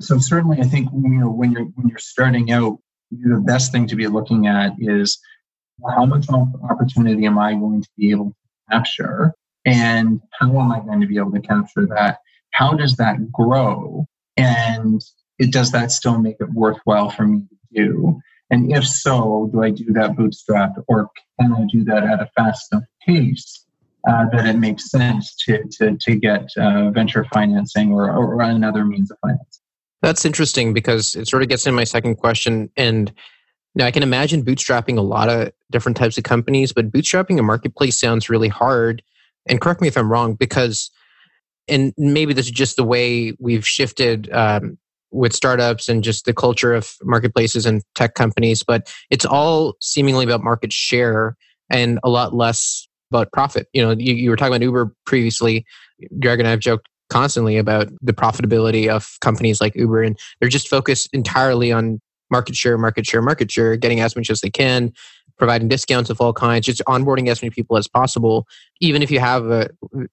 So 0.00 0.18
certainly 0.18 0.60
I 0.60 0.64
think 0.64 0.90
you 0.92 1.08
know 1.08 1.30
when 1.30 1.50
you're 1.50 1.64
when 1.64 1.88
you're 1.88 1.98
starting 1.98 2.52
out, 2.52 2.78
the 3.10 3.42
best 3.44 3.72
thing 3.72 3.86
to 3.88 3.96
be 3.96 4.06
looking 4.06 4.46
at 4.46 4.72
is 4.78 5.18
how 5.88 6.06
much 6.06 6.26
opportunity 6.70 7.26
am 7.26 7.38
I 7.38 7.54
going 7.54 7.82
to 7.82 7.88
be 7.96 8.10
able 8.10 8.26
to 8.26 8.34
capture 8.70 9.34
and 9.64 10.20
how 10.38 10.58
am 10.58 10.70
I 10.70 10.80
going 10.80 11.00
to 11.00 11.06
be 11.06 11.16
able 11.16 11.32
to 11.32 11.40
capture 11.40 11.86
that? 11.86 12.18
How 12.52 12.74
does 12.74 12.96
that 12.96 13.32
grow? 13.32 14.06
And 14.36 15.00
it 15.38 15.52
does 15.52 15.72
that 15.72 15.90
still 15.90 16.18
make 16.18 16.36
it 16.40 16.50
worthwhile 16.52 17.10
for 17.10 17.26
me 17.26 17.40
to 17.40 17.84
do? 17.84 18.20
And 18.50 18.72
if 18.72 18.86
so, 18.86 19.50
do 19.52 19.62
I 19.62 19.70
do 19.70 19.92
that 19.92 20.16
bootstrap 20.16 20.76
or 20.86 21.10
can 21.38 21.52
I 21.52 21.66
do 21.70 21.84
that 21.84 22.04
at 22.04 22.20
a 22.20 22.30
fast 22.36 22.72
enough 22.72 22.84
pace 23.06 23.64
uh, 24.08 24.24
that 24.32 24.46
it 24.46 24.56
makes 24.56 24.90
sense 24.90 25.34
to, 25.44 25.62
to, 25.70 25.96
to 26.00 26.16
get 26.16 26.48
uh, 26.56 26.90
venture 26.90 27.24
financing 27.32 27.92
or, 27.92 28.10
or 28.10 28.40
another 28.40 28.84
means 28.84 29.10
of 29.10 29.18
finance? 29.20 29.60
That's 30.02 30.24
interesting 30.24 30.72
because 30.72 31.14
it 31.14 31.28
sort 31.28 31.42
of 31.42 31.48
gets 31.48 31.66
in 31.66 31.74
my 31.74 31.84
second 31.84 32.16
question. 32.16 32.70
And 32.76 33.12
now 33.74 33.86
I 33.86 33.90
can 33.90 34.02
imagine 34.02 34.44
bootstrapping 34.44 34.96
a 34.96 35.02
lot 35.02 35.28
of 35.28 35.52
different 35.70 35.96
types 35.96 36.16
of 36.18 36.24
companies, 36.24 36.72
but 36.72 36.90
bootstrapping 36.90 37.38
a 37.38 37.42
marketplace 37.42 37.98
sounds 37.98 38.30
really 38.30 38.48
hard. 38.48 39.02
And 39.46 39.60
correct 39.60 39.80
me 39.80 39.88
if 39.88 39.96
I'm 39.96 40.10
wrong, 40.10 40.34
because 40.34 40.90
and 41.68 41.92
maybe 41.98 42.32
this 42.32 42.46
is 42.46 42.52
just 42.52 42.76
the 42.76 42.84
way 42.84 43.34
we've 43.38 43.66
shifted 43.66 44.32
um, 44.32 44.78
with 45.10 45.34
startups 45.34 45.88
and 45.88 46.02
just 46.02 46.24
the 46.24 46.32
culture 46.32 46.74
of 46.74 46.94
marketplaces 47.02 47.66
and 47.66 47.82
tech 47.94 48.14
companies, 48.14 48.62
but 48.62 48.92
it's 49.10 49.24
all 49.24 49.74
seemingly 49.80 50.24
about 50.24 50.42
market 50.42 50.72
share 50.72 51.36
and 51.70 51.98
a 52.02 52.08
lot 52.08 52.34
less 52.34 52.87
about 53.10 53.32
profit. 53.32 53.68
You 53.72 53.82
know, 53.82 53.90
you, 53.92 54.14
you 54.14 54.30
were 54.30 54.36
talking 54.36 54.52
about 54.54 54.62
Uber 54.62 54.92
previously. 55.06 55.64
Greg 56.20 56.38
and 56.38 56.46
I 56.46 56.50
have 56.50 56.60
joked 56.60 56.88
constantly 57.10 57.56
about 57.56 57.88
the 58.02 58.12
profitability 58.12 58.88
of 58.88 59.16
companies 59.20 59.60
like 59.60 59.74
Uber, 59.74 60.02
and 60.02 60.18
they're 60.40 60.48
just 60.48 60.68
focused 60.68 61.08
entirely 61.12 61.72
on 61.72 62.00
market 62.30 62.54
share, 62.54 62.76
market 62.76 63.06
share, 63.06 63.22
market 63.22 63.50
share, 63.50 63.76
getting 63.76 64.00
as 64.00 64.14
much 64.14 64.30
as 64.30 64.40
they 64.40 64.50
can. 64.50 64.92
providing 65.38 65.68
discounts 65.68 66.10
of 66.10 66.20
all 66.20 66.32
kinds, 66.32 66.66
just 66.66 66.82
onboarding 66.88 67.28
as 67.28 67.40
many 67.40 67.50
people 67.50 67.76
as 67.76 67.86
possible. 67.86 68.46
Even 68.80 69.02
if 69.02 69.10
you 69.10 69.20
have 69.20 69.46
a, 69.46 69.70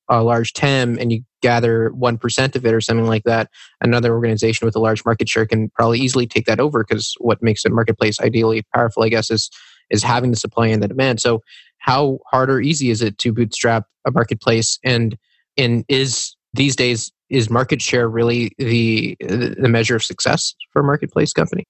a 0.08 0.21
large 0.23 0.53
TAM 0.53 0.97
and 0.99 1.12
you 1.12 1.23
gather 1.41 1.89
1% 1.91 2.55
of 2.55 2.65
it 2.65 2.73
or 2.73 2.79
something 2.79 3.08
like 3.08 3.23
that, 3.23 3.49
another 3.81 4.13
organization 4.13 4.65
with 4.65 4.75
a 4.75 4.79
large 4.79 5.03
market 5.03 5.27
share 5.27 5.45
can 5.45 5.69
probably 5.71 5.99
easily 5.99 6.27
take 6.27 6.45
that 6.45 6.60
over 6.60 6.84
because 6.84 7.15
what 7.19 7.41
makes 7.41 7.65
a 7.65 7.69
marketplace 7.69 8.19
ideally 8.19 8.63
powerful, 8.73 9.03
I 9.03 9.10
guess, 9.10 9.31
is, 9.31 9.49
is 9.89 10.03
having 10.03 10.29
the 10.29 10.38
supply 10.38 10.67
and 10.67 10.81
the 10.81 10.88
demand. 10.88 11.19
So, 11.19 11.41
how 11.86 12.17
hard 12.32 12.50
or 12.50 12.60
easy 12.60 12.89
is 12.89 13.04
it 13.04 13.19
to 13.19 13.32
bootstrap 13.32 13.86
a 14.08 14.12
marketplace? 14.12 14.80
And, 14.84 15.15
and 15.56 15.86
is 15.88 16.36
these 16.56 16.76
days, 16.76 17.12
is 17.30 17.52
market 17.52 17.80
share 17.80 18.10
really 18.10 18.54
the, 18.58 19.15
the 19.19 19.69
measure 19.69 19.95
of 19.95 20.04
success 20.04 20.56
for 20.74 20.82
a 20.82 20.84
marketplace 20.84 21.32
company? 21.32 21.63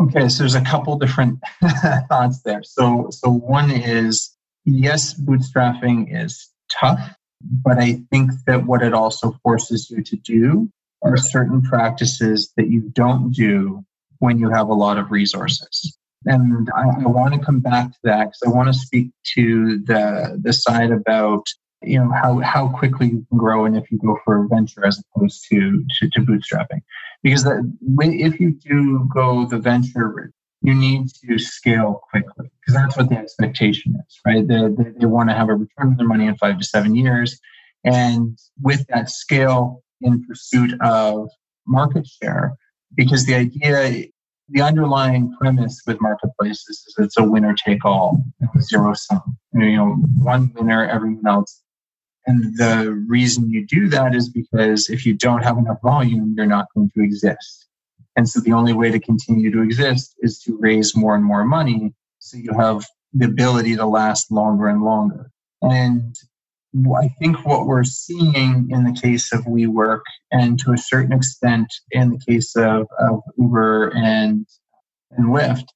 Okay, 0.00 0.30
so 0.30 0.38
there's 0.38 0.54
a 0.54 0.62
couple 0.62 0.98
different 0.98 1.38
thoughts 2.08 2.40
there. 2.46 2.62
So, 2.62 3.08
so 3.10 3.30
one 3.30 3.70
is 3.70 4.34
yes, 4.64 5.12
bootstrapping 5.12 6.16
is 6.16 6.50
tough, 6.72 7.00
but 7.42 7.76
I 7.76 8.00
think 8.10 8.30
that 8.46 8.64
what 8.64 8.82
it 8.82 8.94
also 8.94 9.38
forces 9.42 9.90
you 9.90 10.02
to 10.02 10.16
do 10.16 10.70
are 11.02 11.18
certain 11.18 11.60
practices 11.60 12.54
that 12.56 12.70
you 12.70 12.90
don't 12.94 13.32
do 13.32 13.84
when 14.20 14.38
you 14.38 14.48
have 14.48 14.68
a 14.68 14.74
lot 14.74 14.96
of 14.96 15.10
resources. 15.10 15.97
And 16.24 16.68
I, 16.74 17.04
I 17.04 17.06
want 17.06 17.34
to 17.34 17.40
come 17.40 17.60
back 17.60 17.92
to 17.92 17.98
that 18.04 18.26
because 18.26 18.42
I 18.44 18.48
want 18.48 18.72
to 18.72 18.78
speak 18.78 19.10
to 19.34 19.78
the 19.84 20.38
the 20.42 20.52
side 20.52 20.90
about 20.90 21.46
you 21.82 21.98
know 21.98 22.10
how 22.10 22.38
how 22.40 22.68
quickly 22.68 23.06
you 23.06 23.26
can 23.28 23.38
grow 23.38 23.64
and 23.64 23.76
if 23.76 23.90
you 23.90 23.98
go 23.98 24.18
for 24.24 24.44
a 24.44 24.48
venture 24.48 24.84
as 24.84 25.02
opposed 25.14 25.46
to 25.50 25.84
to, 25.98 26.10
to 26.10 26.20
bootstrapping. 26.20 26.80
Because 27.22 27.44
that, 27.44 27.72
if 28.00 28.40
you 28.40 28.52
do 28.52 29.08
go 29.12 29.46
the 29.46 29.58
venture 29.58 30.08
route 30.08 30.32
you 30.62 30.74
need 30.74 31.08
to 31.08 31.38
scale 31.38 32.00
quickly 32.10 32.50
because 32.60 32.74
that's 32.74 32.96
what 32.96 33.08
the 33.08 33.16
expectation 33.16 33.94
is 34.06 34.20
right? 34.26 34.46
They, 34.46 34.60
they, 34.68 34.90
they 34.98 35.06
want 35.06 35.30
to 35.30 35.34
have 35.34 35.48
a 35.48 35.54
return 35.54 35.88
on 35.88 35.96
their 35.96 36.06
money 36.06 36.26
in 36.26 36.36
five 36.36 36.58
to 36.58 36.64
seven 36.64 36.94
years. 36.94 37.38
And 37.84 38.38
with 38.60 38.86
that 38.88 39.08
scale 39.08 39.82
in 40.00 40.24
pursuit 40.24 40.74
of 40.80 41.28
market 41.66 42.06
share 42.06 42.56
because 42.94 43.26
the 43.26 43.34
idea 43.34 44.06
the 44.50 44.62
underlying 44.62 45.34
premise 45.38 45.82
with 45.86 46.00
marketplaces 46.00 46.84
is 46.86 46.94
it's 46.98 47.18
a 47.18 47.22
winner 47.22 47.54
take 47.54 47.84
all 47.84 48.22
zero 48.60 48.94
sum 48.94 49.36
you 49.52 49.76
know 49.76 49.96
one 50.22 50.52
winner 50.54 50.86
everyone 50.86 51.26
else 51.26 51.62
and 52.28 52.58
the 52.58 52.92
reason 53.08 53.48
you 53.48 53.66
do 53.66 53.88
that 53.88 54.14
is 54.14 54.28
because 54.28 54.90
if 54.90 55.06
you 55.06 55.14
don't 55.14 55.42
have 55.42 55.56
enough 55.56 55.80
volume, 55.82 56.34
you're 56.36 56.44
not 56.44 56.66
going 56.74 56.90
to 56.90 57.02
exist. 57.02 57.66
And 58.16 58.28
so 58.28 58.40
the 58.40 58.52
only 58.52 58.74
way 58.74 58.90
to 58.90 59.00
continue 59.00 59.50
to 59.50 59.62
exist 59.62 60.14
is 60.18 60.38
to 60.40 60.58
raise 60.58 60.94
more 60.94 61.14
and 61.14 61.24
more 61.24 61.44
money 61.44 61.94
so 62.18 62.36
you 62.36 62.52
have 62.52 62.84
the 63.14 63.24
ability 63.24 63.76
to 63.76 63.86
last 63.86 64.30
longer 64.30 64.68
and 64.68 64.82
longer. 64.82 65.30
And 65.62 66.14
I 66.74 67.08
think 67.18 67.44
what 67.46 67.66
we're 67.66 67.84
seeing 67.84 68.68
in 68.70 68.84
the 68.84 68.98
case 69.00 69.32
of 69.32 69.44
WeWork 69.44 70.02
and 70.30 70.58
to 70.60 70.72
a 70.72 70.78
certain 70.78 71.12
extent 71.12 71.72
in 71.90 72.10
the 72.10 72.18
case 72.18 72.54
of, 72.56 72.86
of 72.98 73.20
Uber 73.38 73.88
and, 73.94 74.46
and 75.12 75.26
Lyft 75.28 75.66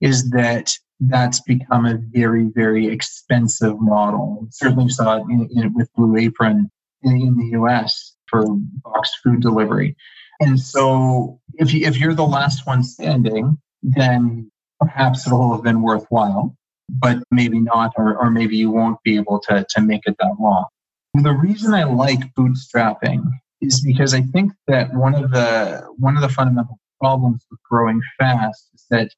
is 0.00 0.30
that 0.30 0.72
that's 1.00 1.40
become 1.40 1.86
a 1.86 1.98
very, 2.10 2.50
very 2.54 2.88
expensive 2.88 3.80
model. 3.80 4.46
Certainly 4.50 4.90
saw 4.90 5.18
it 5.18 5.22
in, 5.30 5.48
in, 5.54 5.74
with 5.74 5.92
Blue 5.94 6.16
Apron 6.16 6.70
in, 7.02 7.12
in, 7.12 7.36
the 7.36 7.58
US 7.58 8.16
for 8.26 8.44
box 8.84 9.10
food 9.22 9.40
delivery. 9.40 9.96
And 10.40 10.58
so 10.58 11.40
if, 11.54 11.72
you, 11.72 11.86
if 11.86 11.98
you're 11.98 12.14
the 12.14 12.26
last 12.26 12.66
one 12.66 12.82
standing, 12.82 13.58
then 13.82 14.50
perhaps 14.78 15.26
it'll 15.26 15.54
have 15.54 15.62
been 15.62 15.82
worthwhile, 15.82 16.56
but 16.98 17.18
maybe 17.30 17.60
not, 17.60 17.92
or, 17.96 18.16
or 18.16 18.30
maybe 18.30 18.56
you 18.56 18.70
won't 18.70 19.02
be 19.02 19.16
able 19.16 19.40
to, 19.48 19.66
to 19.70 19.80
make 19.80 20.02
it 20.06 20.16
that 20.18 20.36
long. 20.40 20.66
The 21.14 21.32
reason 21.32 21.74
I 21.74 21.84
like 21.84 22.20
bootstrapping 22.34 23.24
is 23.60 23.80
because 23.80 24.14
I 24.14 24.22
think 24.22 24.52
that 24.68 24.94
one 24.94 25.14
of 25.14 25.30
the 25.30 25.86
one 25.98 26.16
of 26.16 26.22
the 26.22 26.28
fundamental 26.28 26.78
problems 27.00 27.44
with 27.50 27.60
growing 27.68 28.00
fast 28.18 28.68
is 28.74 28.86
that 28.90 29.10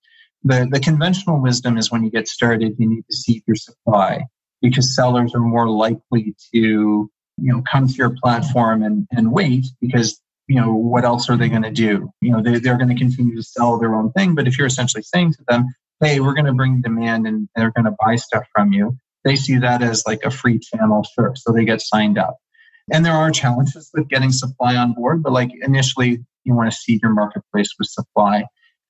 the, 0.44 0.68
the 0.70 0.80
conventional 0.80 1.40
wisdom 1.40 1.78
is 1.78 1.90
when 1.90 2.02
you 2.02 2.10
get 2.10 2.28
started, 2.28 2.74
you 2.78 2.88
need 2.88 3.04
to 3.08 3.16
seed 3.16 3.42
your 3.46 3.56
supply 3.56 4.24
because 4.60 4.94
sellers 4.94 5.34
are 5.34 5.40
more 5.40 5.68
likely 5.68 6.34
to, 6.52 6.58
you 6.58 7.10
know, 7.38 7.62
come 7.70 7.86
to 7.86 7.94
your 7.94 8.14
platform 8.22 8.82
and, 8.82 9.06
and 9.12 9.32
wait 9.32 9.66
because, 9.80 10.20
you 10.48 10.60
know, 10.60 10.72
what 10.72 11.04
else 11.04 11.28
are 11.30 11.36
they 11.36 11.48
going 11.48 11.62
to 11.62 11.70
do? 11.70 12.10
You 12.20 12.32
know, 12.32 12.42
they, 12.42 12.58
they're 12.58 12.76
going 12.76 12.88
to 12.88 12.98
continue 12.98 13.36
to 13.36 13.42
sell 13.42 13.78
their 13.78 13.94
own 13.94 14.12
thing. 14.12 14.34
But 14.34 14.48
if 14.48 14.58
you're 14.58 14.66
essentially 14.66 15.02
saying 15.02 15.34
to 15.34 15.44
them, 15.48 15.66
hey, 16.02 16.20
we're 16.20 16.34
going 16.34 16.46
to 16.46 16.52
bring 16.52 16.80
demand 16.80 17.26
and 17.26 17.48
they're 17.54 17.70
going 17.70 17.84
to 17.84 17.96
buy 18.04 18.16
stuff 18.16 18.44
from 18.54 18.72
you, 18.72 18.96
they 19.24 19.36
see 19.36 19.58
that 19.58 19.82
as 19.82 20.04
like 20.06 20.20
a 20.24 20.30
free 20.30 20.58
channel, 20.58 21.04
sure. 21.14 21.34
So 21.36 21.52
they 21.52 21.64
get 21.64 21.80
signed 21.80 22.18
up. 22.18 22.36
And 22.92 23.06
there 23.06 23.14
are 23.14 23.30
challenges 23.30 23.90
with 23.94 24.08
getting 24.08 24.32
supply 24.32 24.76
on 24.76 24.92
board, 24.94 25.22
but 25.22 25.32
like 25.32 25.50
initially 25.62 26.18
you 26.44 26.54
want 26.54 26.70
to 26.70 26.76
seed 26.76 27.00
your 27.02 27.12
marketplace 27.12 27.70
with 27.78 27.88
supply. 27.88 28.44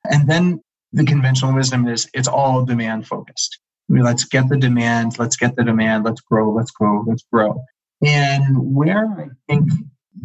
And 0.05 0.29
then 0.29 0.63
the 0.93 1.05
conventional 1.05 1.55
wisdom 1.55 1.87
is 1.87 2.09
it's 2.15 2.29
all 2.29 2.65
demand 2.65 3.07
focused. 3.07 3.59
I 3.89 3.95
mean, 3.95 4.05
let's 4.05 4.25
get 4.25 4.49
the 4.49 4.57
demand, 4.57 5.19
let's 5.19 5.37
get 5.37 5.57
the 5.57 5.65
demand, 5.65 6.05
let's 6.05 6.21
grow, 6.23 6.53
let's 6.53 6.71
grow, 6.71 7.05
let's 7.07 7.25
grow. 7.31 7.63
And 8.03 8.75
where 8.75 9.07
I 9.07 9.29
think 9.49 9.69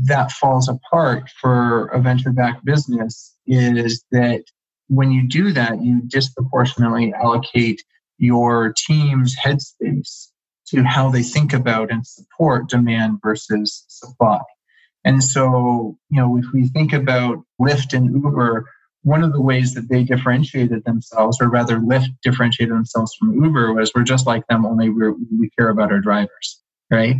that 0.04 0.32
falls 0.32 0.70
apart 0.70 1.30
for 1.42 1.88
a 1.88 2.00
venture 2.00 2.32
backed 2.32 2.66
business 2.66 3.36
is 3.46 4.04
that 4.12 4.44
when 4.88 5.12
you 5.12 5.28
do 5.28 5.52
that, 5.54 5.82
you 5.82 6.02
disproportionately 6.08 7.14
allocate 7.14 7.84
your 8.18 8.74
team's 8.76 9.36
headspace 9.38 10.28
to 10.70 10.84
how 10.84 11.10
they 11.10 11.24
think 11.24 11.54
about 11.54 11.92
and 11.92 12.06
support 12.06 12.70
demand 12.70 13.20
versus 13.24 13.86
supply. 13.88 14.40
And 15.06 15.24
so, 15.24 15.98
you 16.10 16.20
know, 16.20 16.38
if 16.38 16.46
we 16.54 16.68
think 16.68 16.94
about 16.94 17.44
Lyft 17.62 17.94
and 17.94 18.14
Uber 18.14 18.66
one 19.08 19.24
of 19.24 19.32
the 19.32 19.42
ways 19.42 19.74
that 19.74 19.88
they 19.90 20.04
differentiated 20.04 20.84
themselves, 20.84 21.38
or 21.40 21.50
rather 21.50 21.80
Lyft 21.80 22.10
differentiated 22.24 22.76
themselves 22.76 23.16
from 23.16 23.42
Uber, 23.42 23.74
was 23.74 23.92
we're 23.96 24.04
just 24.04 24.28
like 24.28 24.46
them, 24.48 24.66
only 24.66 24.90
we 24.90 25.10
we 25.40 25.50
care 25.58 25.70
about 25.70 25.94
our 25.94 26.00
drivers, 26.00 26.62
right? 26.92 27.16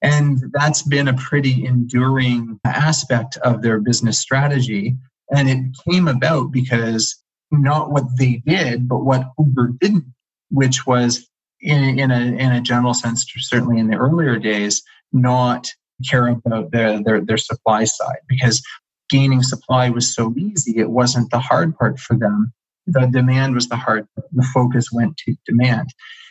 And 0.00 0.38
that's 0.52 0.82
been 0.82 1.08
a 1.08 1.14
pretty 1.14 1.64
enduring 1.66 2.60
aspect 2.64 3.38
of 3.38 3.60
their 3.60 3.80
business 3.80 4.20
strategy. 4.20 4.96
And 5.34 5.48
it 5.48 5.76
came 5.88 6.08
about 6.08 6.52
because 6.52 7.16
not 7.50 7.90
what 7.90 8.04
they 8.18 8.42
did, 8.46 8.88
but 8.88 9.04
what 9.04 9.30
Uber 9.38 9.72
didn't, 9.80 10.04
which 10.50 10.86
was 10.86 11.28
in, 11.60 11.98
in, 11.98 12.10
a, 12.10 12.20
in 12.20 12.52
a 12.52 12.60
general 12.60 12.94
sense, 12.94 13.24
certainly 13.38 13.78
in 13.78 13.88
the 13.88 13.96
earlier 13.96 14.38
days, 14.38 14.82
not 15.12 15.68
care 16.08 16.28
about 16.28 16.72
their, 16.72 17.02
their, 17.02 17.20
their 17.20 17.36
supply 17.36 17.84
side. 17.84 18.18
Because 18.28 18.62
gaining 19.08 19.42
supply 19.42 19.90
was 19.90 20.12
so 20.14 20.34
easy, 20.36 20.78
it 20.78 20.90
wasn't 20.90 21.30
the 21.30 21.38
hard 21.38 21.76
part 21.76 21.98
for 21.98 22.16
them. 22.16 22.52
The 22.86 23.06
demand 23.06 23.54
was 23.54 23.68
the 23.68 23.76
hard. 23.76 24.08
The 24.16 24.48
focus 24.54 24.90
went 24.92 25.16
to 25.18 25.36
demand. 25.46 25.90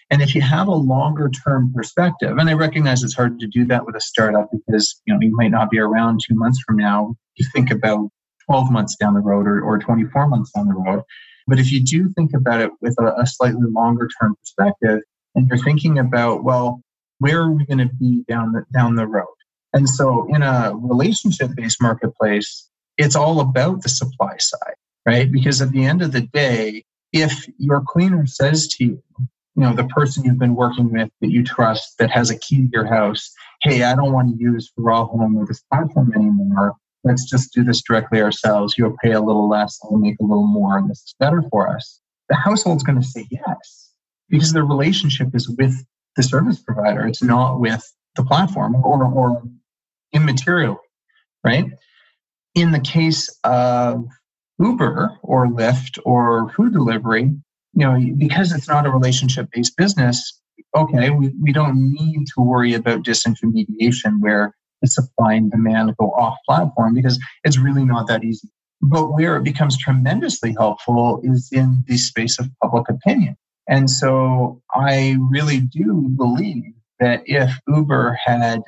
And 0.09 0.21
if 0.21 0.35
you 0.35 0.41
have 0.41 0.67
a 0.67 0.75
longer 0.75 1.29
term 1.29 1.71
perspective, 1.73 2.37
and 2.37 2.49
I 2.49 2.53
recognize 2.53 3.01
it's 3.01 3.15
hard 3.15 3.39
to 3.39 3.47
do 3.47 3.65
that 3.67 3.85
with 3.85 3.95
a 3.95 4.01
startup 4.01 4.49
because 4.51 5.01
you 5.05 5.13
know 5.13 5.21
you 5.21 5.33
might 5.33 5.51
not 5.51 5.71
be 5.71 5.79
around 5.79 6.19
two 6.19 6.35
months 6.35 6.61
from 6.67 6.75
now. 6.75 7.15
You 7.35 7.47
think 7.53 7.71
about 7.71 8.09
12 8.51 8.69
months 8.69 8.97
down 8.97 9.13
the 9.13 9.21
road 9.21 9.47
or, 9.47 9.61
or 9.61 9.79
24 9.79 10.27
months 10.27 10.51
down 10.51 10.67
the 10.67 10.73
road. 10.73 11.03
But 11.47 11.59
if 11.59 11.71
you 11.71 11.81
do 11.81 12.09
think 12.09 12.31
about 12.35 12.59
it 12.59 12.69
with 12.81 12.95
a, 12.99 13.13
a 13.21 13.25
slightly 13.25 13.67
longer 13.69 14.09
term 14.19 14.35
perspective, 14.35 14.99
and 15.35 15.47
you're 15.47 15.57
thinking 15.57 15.97
about, 15.97 16.43
well, 16.43 16.81
where 17.19 17.41
are 17.41 17.51
we 17.51 17.65
going 17.65 17.77
to 17.77 17.93
be 17.95 18.23
down 18.27 18.51
the 18.51 18.65
down 18.73 18.95
the 18.95 19.07
road? 19.07 19.27
And 19.73 19.87
so 19.87 20.27
in 20.33 20.41
a 20.41 20.73
relationship 20.75 21.51
based 21.55 21.81
marketplace, 21.81 22.69
it's 22.97 23.15
all 23.15 23.39
about 23.39 23.83
the 23.83 23.89
supply 23.89 24.35
side, 24.37 24.75
right? 25.05 25.31
Because 25.31 25.61
at 25.61 25.71
the 25.71 25.85
end 25.85 26.01
of 26.01 26.11
the 26.11 26.21
day, 26.21 26.83
if 27.13 27.47
your 27.57 27.81
cleaner 27.85 28.25
says 28.25 28.67
to 28.69 28.83
you, 28.83 29.03
you 29.55 29.63
know, 29.63 29.73
the 29.73 29.85
person 29.85 30.25
you've 30.25 30.39
been 30.39 30.55
working 30.55 30.91
with 30.91 31.09
that 31.21 31.31
you 31.31 31.43
trust 31.43 31.97
that 31.99 32.11
has 32.11 32.29
a 32.29 32.37
key 32.37 32.63
to 32.63 32.69
your 32.73 32.85
house, 32.85 33.31
hey, 33.61 33.83
I 33.83 33.95
don't 33.95 34.11
want 34.11 34.29
to 34.29 34.41
use 34.41 34.71
Hurrah 34.77 35.05
Home 35.05 35.37
or 35.37 35.45
this 35.45 35.61
platform 35.71 36.11
anymore. 36.13 36.75
Let's 37.03 37.29
just 37.29 37.53
do 37.53 37.63
this 37.63 37.81
directly 37.81 38.21
ourselves. 38.21 38.75
You'll 38.77 38.95
pay 39.03 39.11
a 39.11 39.21
little 39.21 39.49
less, 39.49 39.79
I'll 39.83 39.97
make 39.97 40.17
a 40.19 40.23
little 40.23 40.47
more, 40.47 40.77
and 40.77 40.89
this 40.89 40.99
is 40.99 41.15
better 41.19 41.43
for 41.49 41.75
us. 41.75 41.99
The 42.29 42.35
household's 42.35 42.83
going 42.83 43.01
to 43.01 43.07
say 43.07 43.27
yes 43.31 43.93
because 44.29 44.53
the 44.53 44.63
relationship 44.63 45.29
is 45.33 45.49
with 45.49 45.83
the 46.15 46.23
service 46.23 46.59
provider. 46.59 47.05
It's 47.05 47.23
not 47.23 47.59
with 47.59 47.83
the 48.15 48.23
platform 48.23 48.75
or, 48.75 49.03
or 49.03 49.43
immaterially, 50.13 50.77
right? 51.43 51.65
in 52.55 52.71
the 52.71 52.79
case 52.79 53.29
of 53.43 54.05
Uber 54.59 55.17
or 55.23 55.47
Lyft 55.47 55.99
or 56.05 56.51
food 56.53 56.73
delivery, 56.73 57.23
you 57.23 57.39
know, 57.73 57.99
because 58.17 58.51
it's 58.51 58.67
not 58.67 58.85
a 58.85 58.91
relationship 58.91 59.49
based 59.53 59.77
business, 59.77 60.39
okay, 60.75 61.09
we, 61.09 61.33
we 61.41 61.51
don't 61.51 61.75
need 61.75 62.25
to 62.35 62.41
worry 62.41 62.73
about 62.73 63.03
disintermediation 63.03 64.19
where 64.19 64.53
supply 64.87 65.33
and 65.33 65.51
demand 65.51 65.95
go 65.99 66.11
off 66.11 66.37
platform 66.47 66.93
because 66.93 67.19
it's 67.43 67.57
really 67.57 67.85
not 67.85 68.07
that 68.07 68.23
easy. 68.23 68.49
But 68.81 69.13
where 69.13 69.37
it 69.37 69.43
becomes 69.43 69.77
tremendously 69.77 70.53
helpful 70.57 71.21
is 71.23 71.49
in 71.51 71.83
the 71.87 71.97
space 71.97 72.39
of 72.39 72.49
public 72.61 72.89
opinion. 72.89 73.37
And 73.67 73.89
so 73.89 74.61
I 74.73 75.17
really 75.29 75.59
do 75.59 76.09
believe 76.17 76.73
that 76.99 77.21
if 77.25 77.51
Uber 77.67 78.17
had 78.25 78.61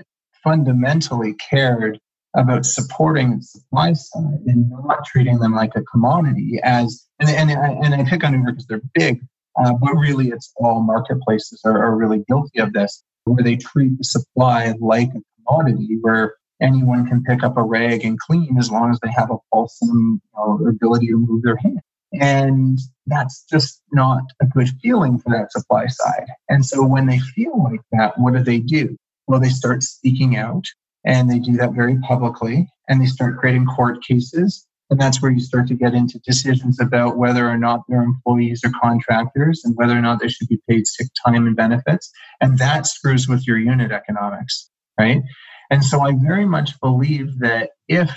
fundamentally 0.43 1.35
cared 1.49 1.99
about 2.35 2.65
supporting 2.65 3.37
the 3.37 3.43
supply 3.43 3.93
side 3.93 4.41
and 4.45 4.69
not 4.69 5.05
treating 5.05 5.39
them 5.39 5.53
like 5.53 5.71
a 5.75 5.83
commodity 5.83 6.59
as 6.63 7.05
and 7.19 7.29
and, 7.29 7.51
and 7.51 7.93
I 7.93 8.03
pick 8.09 8.23
on 8.23 8.33
Uber 8.33 8.51
because 8.51 8.65
they're 8.67 8.81
big, 8.93 9.21
uh, 9.59 9.73
but 9.73 9.93
really 9.93 10.29
it's 10.29 10.51
all 10.57 10.81
marketplaces 10.81 11.61
are, 11.63 11.77
are 11.83 11.95
really 11.95 12.23
guilty 12.27 12.59
of 12.59 12.73
this, 12.73 13.03
where 13.25 13.43
they 13.43 13.55
treat 13.55 13.97
the 13.97 14.03
supply 14.03 14.73
like 14.79 15.09
a 15.09 15.21
commodity, 15.47 15.97
where 16.01 16.35
anyone 16.61 17.05
can 17.07 17.23
pick 17.23 17.43
up 17.43 17.57
a 17.57 17.63
rag 17.63 18.05
and 18.05 18.19
clean 18.19 18.57
as 18.57 18.71
long 18.71 18.91
as 18.91 18.99
they 19.01 19.11
have 19.11 19.31
a 19.31 19.37
pulse 19.51 19.77
and 19.81 20.21
you 20.21 20.21
know, 20.35 20.67
ability 20.67 21.07
to 21.07 21.17
move 21.17 21.43
their 21.43 21.57
hand. 21.57 21.79
And 22.19 22.77
that's 23.07 23.43
just 23.49 23.81
not 23.91 24.23
a 24.41 24.45
good 24.45 24.69
feeling 24.81 25.17
for 25.17 25.31
that 25.31 25.51
supply 25.51 25.87
side. 25.87 26.27
And 26.47 26.65
so 26.65 26.85
when 26.85 27.07
they 27.07 27.19
feel 27.19 27.63
like 27.63 27.81
that, 27.91 28.17
what 28.19 28.33
do 28.33 28.43
they 28.43 28.59
do? 28.59 28.95
Well, 29.27 29.39
they 29.39 29.49
start 29.49 29.83
speaking 29.83 30.37
out 30.37 30.65
and 31.05 31.29
they 31.29 31.39
do 31.39 31.53
that 31.57 31.73
very 31.73 31.97
publicly 31.99 32.69
and 32.87 33.01
they 33.01 33.07
start 33.07 33.39
creating 33.39 33.65
court 33.65 34.03
cases. 34.03 34.65
And 34.89 35.01
that's 35.01 35.21
where 35.21 35.31
you 35.31 35.39
start 35.39 35.67
to 35.69 35.73
get 35.73 35.95
into 35.95 36.19
decisions 36.19 36.79
about 36.79 37.17
whether 37.17 37.49
or 37.49 37.57
not 37.57 37.81
their 37.87 38.03
employees 38.03 38.61
are 38.63 38.71
contractors 38.79 39.61
and 39.63 39.75
whether 39.75 39.97
or 39.97 40.01
not 40.01 40.19
they 40.19 40.27
should 40.27 40.47
be 40.49 40.61
paid 40.69 40.85
sick 40.85 41.07
time 41.25 41.47
and 41.47 41.55
benefits. 41.55 42.11
And 42.41 42.59
that 42.59 42.85
screws 42.85 43.27
with 43.27 43.47
your 43.47 43.57
unit 43.57 43.91
economics, 43.91 44.69
right? 44.97 45.21
And 45.69 45.83
so 45.83 46.01
I 46.01 46.13
very 46.13 46.45
much 46.45 46.79
believe 46.79 47.39
that 47.39 47.71
if 47.87 48.11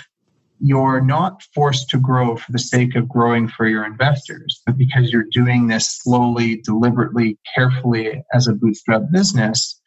you're 0.59 1.01
not 1.01 1.43
forced 1.53 1.89
to 1.89 1.99
grow 1.99 2.35
for 2.35 2.51
the 2.51 2.59
sake 2.59 2.95
of 2.95 3.07
growing 3.07 3.47
for 3.47 3.67
your 3.67 3.85
investors, 3.85 4.61
but 4.65 4.77
because 4.77 5.11
you're 5.11 5.27
doing 5.31 5.67
this 5.67 5.99
slowly, 5.99 6.61
deliberately, 6.63 7.37
carefully 7.55 8.23
as 8.33 8.47
a 8.47 8.53
bootstrap 8.53 9.03
business, 9.11 9.79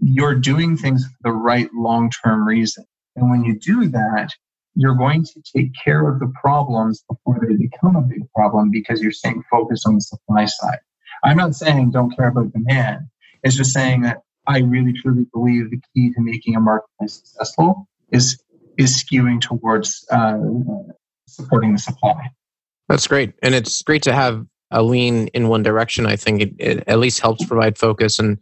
you're 0.00 0.34
doing 0.34 0.76
things 0.76 1.04
for 1.04 1.16
the 1.24 1.32
right 1.32 1.68
long 1.74 2.10
term 2.10 2.46
reason. 2.46 2.84
And 3.16 3.30
when 3.30 3.44
you 3.44 3.58
do 3.58 3.88
that, 3.88 4.30
you're 4.74 4.94
going 4.94 5.24
to 5.24 5.42
take 5.56 5.72
care 5.82 6.08
of 6.08 6.20
the 6.20 6.32
problems 6.40 7.02
before 7.10 7.40
they 7.40 7.56
become 7.56 7.96
a 7.96 8.02
big 8.02 8.30
problem 8.32 8.70
because 8.70 9.02
you're 9.02 9.10
staying 9.10 9.42
focused 9.50 9.86
on 9.86 9.94
the 9.94 10.00
supply 10.00 10.44
side. 10.44 10.78
I'm 11.24 11.36
not 11.36 11.56
saying 11.56 11.90
don't 11.90 12.14
care 12.14 12.28
about 12.28 12.52
demand. 12.52 13.00
It's 13.42 13.56
just 13.56 13.72
saying 13.72 14.02
that 14.02 14.22
I 14.48 14.60
really 14.60 14.94
truly 14.94 15.26
believe 15.32 15.70
the 15.70 15.80
key 15.94 16.12
to 16.14 16.20
making 16.20 16.56
a 16.56 16.60
marketplace 16.60 17.20
successful 17.22 17.86
is 18.10 18.42
is 18.78 19.04
skewing 19.04 19.40
towards 19.40 20.06
uh, 20.10 20.38
supporting 21.26 21.72
the 21.72 21.78
supply. 21.78 22.30
That's 22.88 23.06
great, 23.06 23.34
and 23.42 23.54
it's 23.54 23.82
great 23.82 24.02
to 24.04 24.12
have 24.12 24.46
a 24.70 24.82
lean 24.82 25.28
in 25.28 25.48
one 25.48 25.62
direction. 25.62 26.06
I 26.06 26.16
think 26.16 26.40
it, 26.40 26.54
it 26.58 26.84
at 26.86 26.98
least 26.98 27.20
helps 27.20 27.44
provide 27.44 27.78
focus 27.78 28.18
and 28.18 28.38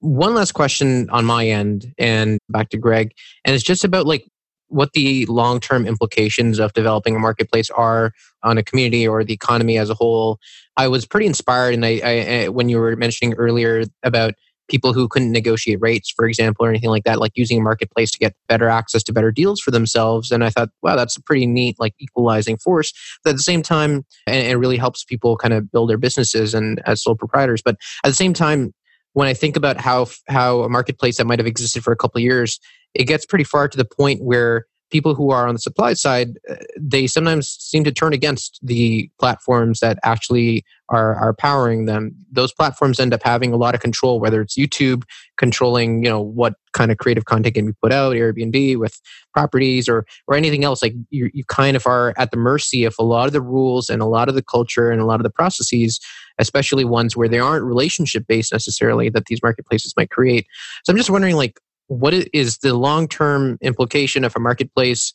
one 0.00 0.34
last 0.34 0.52
question 0.52 1.10
on 1.10 1.24
my 1.24 1.46
end 1.46 1.92
and 1.98 2.38
back 2.48 2.68
to 2.70 2.78
Greg, 2.78 3.12
and 3.44 3.54
it's 3.54 3.64
just 3.64 3.84
about 3.84 4.06
like 4.06 4.28
what 4.68 4.92
the 4.92 5.24
long 5.26 5.60
term 5.60 5.86
implications 5.86 6.58
of 6.58 6.72
developing 6.74 7.16
a 7.16 7.18
marketplace 7.18 7.70
are 7.70 8.12
on 8.42 8.58
a 8.58 8.62
community 8.62 9.08
or 9.08 9.24
the 9.24 9.32
economy 9.32 9.78
as 9.78 9.90
a 9.90 9.94
whole. 9.94 10.38
I 10.76 10.88
was 10.88 11.06
pretty 11.06 11.26
inspired, 11.26 11.74
and 11.74 11.84
I, 11.84 12.00
I 12.44 12.48
when 12.48 12.68
you 12.68 12.78
were 12.78 12.94
mentioning 12.96 13.34
earlier 13.34 13.84
about 14.02 14.34
people 14.68 14.92
who 14.92 15.08
couldn't 15.08 15.32
negotiate 15.32 15.78
rates, 15.80 16.10
for 16.10 16.26
example, 16.26 16.64
or 16.64 16.68
anything 16.68 16.90
like 16.90 17.04
that, 17.04 17.18
like 17.18 17.32
using 17.34 17.58
a 17.58 17.62
marketplace 17.62 18.10
to 18.10 18.18
get 18.18 18.34
better 18.48 18.68
access 18.68 19.02
to 19.04 19.12
better 19.12 19.32
deals 19.32 19.60
for 19.60 19.70
themselves. 19.70 20.30
And 20.30 20.44
I 20.44 20.50
thought, 20.50 20.70
wow, 20.82 20.96
that's 20.96 21.16
a 21.16 21.22
pretty 21.22 21.46
neat, 21.46 21.76
like 21.78 21.94
equalizing 21.98 22.58
force. 22.58 22.92
But 23.24 23.30
at 23.30 23.36
the 23.36 23.42
same 23.42 23.62
time, 23.62 24.04
and 24.26 24.46
it 24.46 24.56
really 24.56 24.76
helps 24.76 25.04
people 25.04 25.36
kind 25.36 25.54
of 25.54 25.70
build 25.70 25.90
their 25.90 25.98
businesses 25.98 26.54
and 26.54 26.80
as 26.86 27.02
sole 27.02 27.16
proprietors. 27.16 27.62
But 27.62 27.76
at 28.04 28.08
the 28.08 28.14
same 28.14 28.34
time, 28.34 28.72
when 29.14 29.26
I 29.26 29.34
think 29.34 29.56
about 29.56 29.80
how 29.80 30.06
how 30.28 30.60
a 30.60 30.68
marketplace 30.68 31.16
that 31.16 31.26
might 31.26 31.38
have 31.38 31.46
existed 31.46 31.82
for 31.82 31.92
a 31.92 31.96
couple 31.96 32.20
years, 32.20 32.60
it 32.94 33.04
gets 33.04 33.26
pretty 33.26 33.44
far 33.44 33.68
to 33.68 33.76
the 33.76 33.84
point 33.84 34.22
where 34.22 34.66
people 34.90 35.14
who 35.14 35.30
are 35.30 35.46
on 35.46 35.54
the 35.54 35.60
supply 35.60 35.94
side 35.94 36.38
uh, 36.50 36.56
they 36.78 37.06
sometimes 37.06 37.48
seem 37.48 37.84
to 37.84 37.92
turn 37.92 38.12
against 38.12 38.58
the 38.62 39.10
platforms 39.18 39.80
that 39.80 39.98
actually 40.04 40.64
are, 40.90 41.14
are 41.16 41.34
powering 41.34 41.84
them. 41.84 42.14
Those 42.32 42.52
platforms 42.52 42.98
end 42.98 43.12
up 43.12 43.22
having 43.22 43.52
a 43.52 43.56
lot 43.56 43.74
of 43.74 43.80
control 43.80 44.20
whether 44.20 44.40
it's 44.40 44.56
youtube 44.56 45.02
controlling 45.36 46.04
you 46.04 46.10
know 46.10 46.20
what 46.20 46.54
kind 46.72 46.90
of 46.90 46.98
creative 46.98 47.24
content 47.24 47.54
can 47.54 47.66
be 47.66 47.72
put 47.82 47.92
out 47.92 48.14
airbnb 48.14 48.76
with 48.78 49.00
properties 49.38 49.88
or 49.88 50.04
or 50.26 50.34
anything 50.34 50.64
else. 50.64 50.82
Like 50.82 50.94
you, 51.10 51.30
you 51.32 51.44
kind 51.44 51.76
of 51.76 51.86
are 51.86 52.12
at 52.16 52.30
the 52.30 52.36
mercy 52.36 52.84
of 52.84 52.94
a 52.98 53.04
lot 53.04 53.26
of 53.26 53.32
the 53.32 53.40
rules 53.40 53.88
and 53.88 54.02
a 54.02 54.06
lot 54.06 54.28
of 54.28 54.34
the 54.34 54.42
culture 54.42 54.90
and 54.90 55.00
a 55.00 55.04
lot 55.06 55.20
of 55.20 55.24
the 55.24 55.30
processes 55.30 56.00
especially 56.40 56.84
ones 56.84 57.16
where 57.16 57.28
they 57.28 57.40
aren't 57.40 57.64
relationship 57.64 58.24
based 58.28 58.52
necessarily 58.52 59.08
that 59.08 59.26
these 59.26 59.42
marketplaces 59.42 59.92
might 59.96 60.10
create. 60.10 60.46
So 60.84 60.92
i'm 60.92 60.96
just 60.96 61.10
wondering 61.10 61.36
like 61.36 61.60
what 61.88 62.14
is 62.14 62.58
the 62.58 62.74
long 62.74 63.08
term 63.08 63.58
implication 63.60 64.24
of 64.24 64.36
a 64.36 64.40
marketplace 64.40 65.12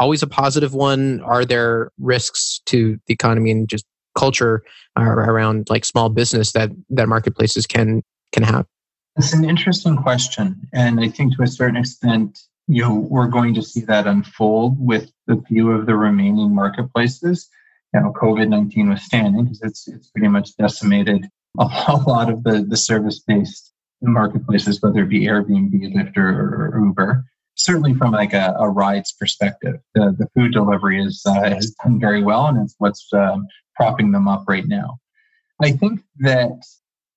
always 0.00 0.22
a 0.22 0.26
positive 0.26 0.74
one? 0.74 1.20
Are 1.20 1.44
there 1.44 1.92
risks 1.98 2.60
to 2.66 2.98
the 3.06 3.12
economy 3.12 3.52
and 3.52 3.68
just 3.68 3.84
culture 4.18 4.62
uh, 4.98 5.02
around 5.02 5.68
like 5.70 5.84
small 5.84 6.08
business 6.08 6.52
that 6.52 6.70
that 6.88 7.08
marketplaces 7.08 7.66
can 7.66 8.02
can 8.32 8.42
have? 8.42 8.66
It's 9.16 9.32
an 9.32 9.44
interesting 9.44 9.96
question 9.96 10.68
and 10.72 11.00
i 11.00 11.08
think 11.08 11.36
to 11.36 11.42
a 11.42 11.46
certain 11.46 11.76
extent 11.76 12.38
you 12.68 12.82
know 12.82 12.94
we're 12.94 13.26
going 13.26 13.54
to 13.54 13.62
see 13.62 13.80
that 13.82 14.06
unfold 14.06 14.76
with 14.78 15.10
the 15.26 15.42
few 15.48 15.70
of 15.72 15.86
the 15.86 15.96
remaining 15.96 16.54
marketplaces. 16.54 17.48
You 17.92 18.00
know 18.00 18.12
covid-19 18.12 18.88
withstanding 18.88 19.44
because 19.44 19.62
it's 19.62 19.88
it's 19.88 20.08
pretty 20.10 20.28
much 20.28 20.56
decimated 20.56 21.28
a 21.58 21.64
lot 22.06 22.30
of 22.30 22.42
the 22.44 22.64
the 22.66 22.76
service 22.76 23.18
based 23.20 23.72
marketplaces, 24.02 24.80
whether 24.82 25.02
it 25.02 25.08
be 25.08 25.26
Airbnb, 25.26 25.94
Lyft, 25.94 26.16
or, 26.16 26.72
or 26.74 26.84
Uber. 26.84 27.24
Certainly, 27.54 27.94
from 27.94 28.12
like 28.12 28.32
a, 28.32 28.54
a, 28.58 28.68
rides 28.68 29.12
perspective, 29.12 29.80
the, 29.94 30.14
the 30.18 30.28
food 30.34 30.52
delivery 30.52 31.02
is 31.02 31.22
uh, 31.26 31.42
has 31.42 31.74
done 31.82 32.00
very 32.00 32.22
well, 32.22 32.46
and 32.46 32.58
it's 32.58 32.74
what's 32.78 33.06
um, 33.12 33.46
propping 33.76 34.12
them 34.12 34.28
up 34.28 34.44
right 34.48 34.66
now. 34.66 34.98
I 35.60 35.72
think 35.72 36.00
that 36.20 36.52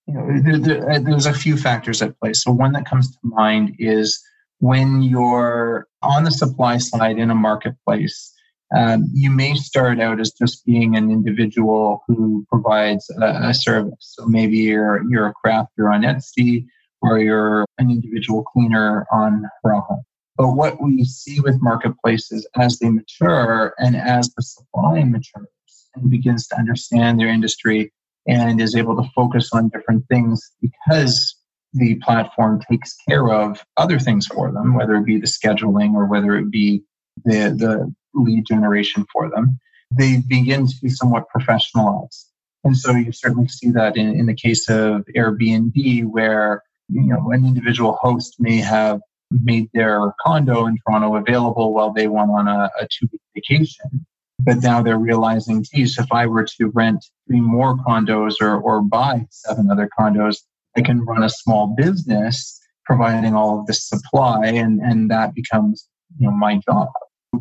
you 0.08 0.14
know 0.14 0.42
there, 0.42 0.60
there, 0.60 0.92
uh, 0.92 1.00
there's 1.00 1.28
a 1.28 1.34
few 1.34 1.56
factors 1.56 2.02
at 2.02 2.20
play. 2.20 2.34
So 2.34 2.52
one 2.52 2.74
that 2.74 2.86
comes 2.86 3.12
to 3.12 3.18
mind 3.24 3.76
is 3.80 4.22
when 4.60 5.02
you're 5.02 5.88
on 6.02 6.24
the 6.26 6.32
supply 6.32 6.78
side 6.78 7.18
in 7.18 7.30
a 7.30 7.36
marketplace. 7.36 8.33
Um, 8.76 9.06
you 9.14 9.30
may 9.30 9.54
start 9.54 10.00
out 10.00 10.20
as 10.20 10.32
just 10.32 10.66
being 10.66 10.96
an 10.96 11.12
individual 11.12 12.04
who 12.08 12.46
provides 12.50 13.10
a, 13.22 13.50
a, 13.50 13.54
service. 13.54 13.94
So 14.00 14.26
maybe 14.26 14.58
you're 14.58 15.04
you're 15.10 15.28
a 15.28 15.34
crafter 15.46 15.94
on 15.94 16.02
Etsy, 16.02 16.66
or 17.02 17.20
you're 17.20 17.66
an 17.78 17.92
individual 17.92 18.44
cleaner 18.44 19.06
on 19.12 19.46
Raha. 19.66 20.02
But 20.38 20.54
what 20.54 20.82
we 20.82 21.04
see 21.06 21.40
with 21.40 21.62
marketplaces 21.62 22.48
as 22.56 22.80
they 22.80 22.90
mature 22.90 23.76
and 23.78 23.96
as 23.96 24.34
the 24.36 24.42
supply 24.42 25.04
matures 25.04 25.48
and 25.96 26.10
begins 26.10 26.48
to 26.48 26.58
understand 26.58 27.20
their 27.20 27.28
industry 27.28 27.94
and 28.28 28.60
is 28.60 28.76
able 28.76 28.96
to 28.96 29.10
focus 29.16 29.50
on 29.54 29.70
different 29.70 30.08
things 30.08 30.52
because 30.62 31.36
the 31.74 31.96
platform 31.96 32.62
takes 32.70 32.96
care 33.08 33.30
of 33.30 33.64
other 33.78 34.00
things 34.00 34.28
for 34.28 34.52
them, 34.52 34.74
whether 34.74 34.96
it 34.96 35.06
be 35.06 35.20
the 35.20 35.28
scheduling 35.28 35.94
or 35.94 36.06
whether 36.06 36.36
it 36.38 36.50
be 36.50 36.84
the, 37.24 37.56
the 37.58 37.94
lead 38.14 38.46
generation 38.46 39.06
for 39.12 39.30
them, 39.30 39.60
they 39.92 40.22
begin 40.28 40.68
to 40.68 40.76
be 40.82 40.90
somewhat 40.90 41.26
professionalized. 41.36 42.26
And 42.64 42.78
so 42.78 42.92
you 42.92 43.12
certainly 43.12 43.48
see 43.48 43.72
that 43.72 43.98
in, 43.98 44.18
in 44.20 44.26
the 44.26 44.34
case 44.34 44.70
of 44.70 45.06
Airbnb, 45.16 46.06
where 46.06 46.64
you 46.90 47.02
know, 47.02 47.32
an 47.32 47.46
individual 47.46 47.98
host 48.02 48.36
may 48.40 48.58
have 48.58 49.02
made 49.32 49.70
their 49.74 50.14
condo 50.24 50.68
in 50.68 50.78
Toronto 50.78 51.16
available 51.16 51.74
while 51.74 51.92
they 51.92 52.08
went 52.08 52.30
on 52.30 52.48
a, 52.48 52.70
a 52.80 52.88
two 52.92 53.08
week 53.12 53.22
vacation. 53.36 54.06
But 54.40 54.58
now 54.62 54.82
they're 54.82 54.98
realizing, 54.98 55.64
geez, 55.64 55.98
if 55.98 56.12
I 56.12 56.28
were 56.28 56.46
to 56.58 56.68
rent 56.70 57.06
three 57.28 57.40
more 57.40 57.78
condos 57.78 58.36
or, 58.42 58.58
or 58.58 58.82
buy 58.82 59.26
seven 59.30 59.72
other 59.72 59.90
condos, 59.98 60.38
I 60.76 60.82
can 60.82 61.06
run 61.06 61.24
a 61.24 61.30
small 61.30 61.74
business 61.78 62.60
providing 62.86 63.34
all 63.36 63.60
of 63.60 63.68
this 63.68 63.88
supply 63.88 64.48
and, 64.48 64.82
and 64.82 65.10
that 65.10 65.34
becomes 65.34 65.88
you 66.20 66.28
know 66.28 66.32
my 66.32 66.60
job. 66.68 66.90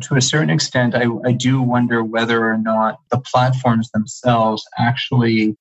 To 0.01 0.15
a 0.15 0.21
certain 0.21 0.49
extent, 0.49 0.95
I, 0.95 1.05
I 1.25 1.33
do 1.33 1.61
wonder 1.61 2.03
whether 2.03 2.49
or 2.49 2.57
not 2.57 2.97
the 3.11 3.19
platforms 3.19 3.91
themselves 3.91 4.65
actually 4.77 5.55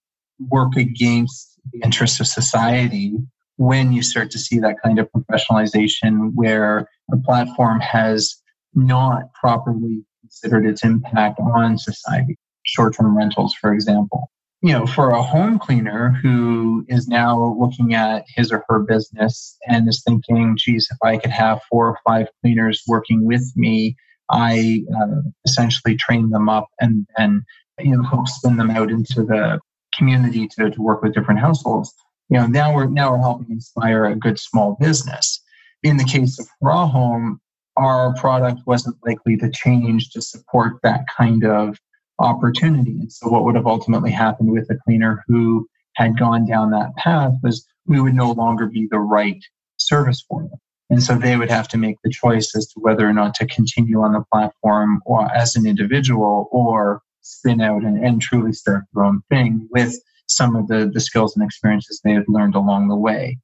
work 0.48 0.76
against 0.76 1.58
the 1.72 1.80
interests 1.84 2.18
of 2.18 2.26
society 2.26 3.14
when 3.56 3.92
you 3.92 4.02
start 4.02 4.30
to 4.30 4.38
see 4.38 4.58
that 4.58 4.76
kind 4.82 4.98
of 4.98 5.08
professionalization 5.12 6.32
where 6.34 6.88
a 7.12 7.16
platform 7.18 7.80
has 7.80 8.36
not 8.74 9.32
properly 9.34 10.04
considered 10.20 10.66
its 10.66 10.82
impact 10.82 11.38
on 11.38 11.76
society. 11.78 12.36
Short 12.64 12.96
term 12.96 13.16
rentals, 13.16 13.54
for 13.54 13.72
example. 13.72 14.30
You 14.64 14.72
know, 14.72 14.86
for 14.86 15.10
a 15.10 15.22
home 15.22 15.58
cleaner 15.58 16.10
who 16.22 16.84
is 16.88 17.08
now 17.08 17.56
looking 17.58 17.94
at 17.94 18.24
his 18.28 18.52
or 18.52 18.64
her 18.68 18.78
business 18.78 19.56
and 19.66 19.88
is 19.88 20.04
thinking, 20.06 20.56
geez, 20.56 20.88
if 20.88 20.98
I 21.02 21.16
could 21.16 21.32
have 21.32 21.60
four 21.68 21.88
or 21.88 21.98
five 22.06 22.28
cleaners 22.40 22.82
working 22.86 23.26
with 23.26 23.52
me, 23.56 23.96
I 24.30 24.84
uh, 24.96 25.22
essentially 25.44 25.96
train 25.96 26.30
them 26.30 26.48
up 26.48 26.68
and 26.80 27.06
then, 27.16 27.44
you 27.80 27.96
know, 27.96 28.04
help 28.04 28.28
spin 28.28 28.56
them 28.56 28.70
out 28.70 28.88
into 28.88 29.24
the 29.24 29.58
community 29.96 30.48
to, 30.56 30.70
to 30.70 30.80
work 30.80 31.02
with 31.02 31.14
different 31.14 31.40
households. 31.40 31.92
You 32.28 32.38
know, 32.38 32.46
now 32.46 32.72
we're 32.72 32.86
now 32.86 33.10
we're 33.10 33.18
helping 33.18 33.50
inspire 33.50 34.04
a 34.04 34.16
good 34.16 34.38
small 34.38 34.76
business. 34.80 35.42
In 35.82 35.96
the 35.96 36.04
case 36.04 36.38
of 36.38 36.46
Hurrah 36.60 36.86
Home, 36.86 37.40
our 37.76 38.14
product 38.14 38.60
wasn't 38.66 38.96
likely 39.04 39.36
to 39.38 39.50
change 39.50 40.10
to 40.10 40.22
support 40.22 40.74
that 40.82 41.04
kind 41.16 41.44
of 41.44 41.78
opportunity. 42.22 42.92
And 42.92 43.12
so 43.12 43.28
what 43.28 43.44
would 43.44 43.54
have 43.54 43.66
ultimately 43.66 44.10
happened 44.10 44.52
with 44.52 44.70
a 44.70 44.78
cleaner 44.84 45.24
who 45.26 45.66
had 45.94 46.18
gone 46.18 46.46
down 46.46 46.70
that 46.70 46.96
path 46.96 47.32
was 47.42 47.66
we 47.86 48.00
would 48.00 48.14
no 48.14 48.32
longer 48.32 48.66
be 48.66 48.88
the 48.90 48.98
right 48.98 49.42
service 49.76 50.24
for 50.28 50.42
them. 50.42 50.58
And 50.90 51.02
so 51.02 51.16
they 51.16 51.36
would 51.36 51.50
have 51.50 51.68
to 51.68 51.78
make 51.78 51.96
the 52.04 52.10
choice 52.10 52.54
as 52.54 52.66
to 52.68 52.80
whether 52.80 53.08
or 53.08 53.12
not 53.12 53.34
to 53.36 53.46
continue 53.46 54.02
on 54.02 54.12
the 54.12 54.24
platform 54.32 55.00
or 55.06 55.30
as 55.34 55.56
an 55.56 55.66
individual 55.66 56.48
or 56.52 57.00
spin 57.22 57.60
out 57.60 57.82
and, 57.82 58.04
and 58.04 58.20
truly 58.20 58.52
start 58.52 58.84
their 58.92 59.04
own 59.04 59.22
thing 59.30 59.68
with 59.70 59.94
some 60.28 60.54
of 60.56 60.68
the, 60.68 60.90
the 60.92 61.00
skills 61.00 61.36
and 61.36 61.44
experiences 61.44 62.00
they 62.04 62.12
had 62.12 62.24
learned 62.28 62.54
along 62.54 62.88
the 62.88 62.96
way. 62.96 63.38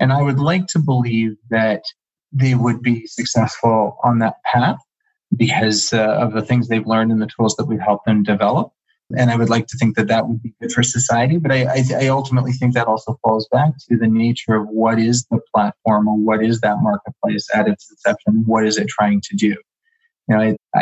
And 0.00 0.12
I 0.12 0.22
would 0.22 0.38
like 0.38 0.66
to 0.68 0.78
believe 0.78 1.36
that 1.50 1.82
they 2.32 2.54
would 2.54 2.82
be 2.82 3.06
successful 3.06 3.98
on 4.02 4.18
that 4.20 4.36
path 4.44 4.78
because 5.36 5.92
uh, 5.92 6.18
of 6.20 6.32
the 6.32 6.42
things 6.42 6.68
they've 6.68 6.86
learned 6.86 7.12
and 7.12 7.20
the 7.20 7.28
tools 7.36 7.56
that 7.56 7.66
we've 7.66 7.80
helped 7.80 8.06
them 8.06 8.22
develop. 8.22 8.72
And 9.16 9.30
I 9.30 9.36
would 9.36 9.50
like 9.50 9.66
to 9.66 9.76
think 9.76 9.96
that 9.96 10.08
that 10.08 10.26
would 10.26 10.42
be 10.42 10.54
good 10.60 10.72
for 10.72 10.82
society. 10.82 11.36
But 11.36 11.52
I, 11.52 11.64
I, 11.64 11.84
I 12.00 12.08
ultimately 12.08 12.52
think 12.52 12.74
that 12.74 12.86
also 12.86 13.18
falls 13.22 13.46
back 13.52 13.72
to 13.88 13.96
the 13.96 14.06
nature 14.06 14.54
of 14.54 14.68
what 14.68 14.98
is 14.98 15.26
the 15.30 15.40
platform 15.54 16.08
or 16.08 16.16
what 16.16 16.42
is 16.42 16.60
that 16.60 16.78
marketplace 16.80 17.46
at 17.54 17.68
its 17.68 17.90
inception? 17.90 18.44
What 18.46 18.66
is 18.66 18.78
it 18.78 18.88
trying 18.88 19.20
to 19.22 19.36
do? 19.36 19.54
You 20.28 20.36
know, 20.36 20.40
I, 20.40 20.56
I, 20.76 20.80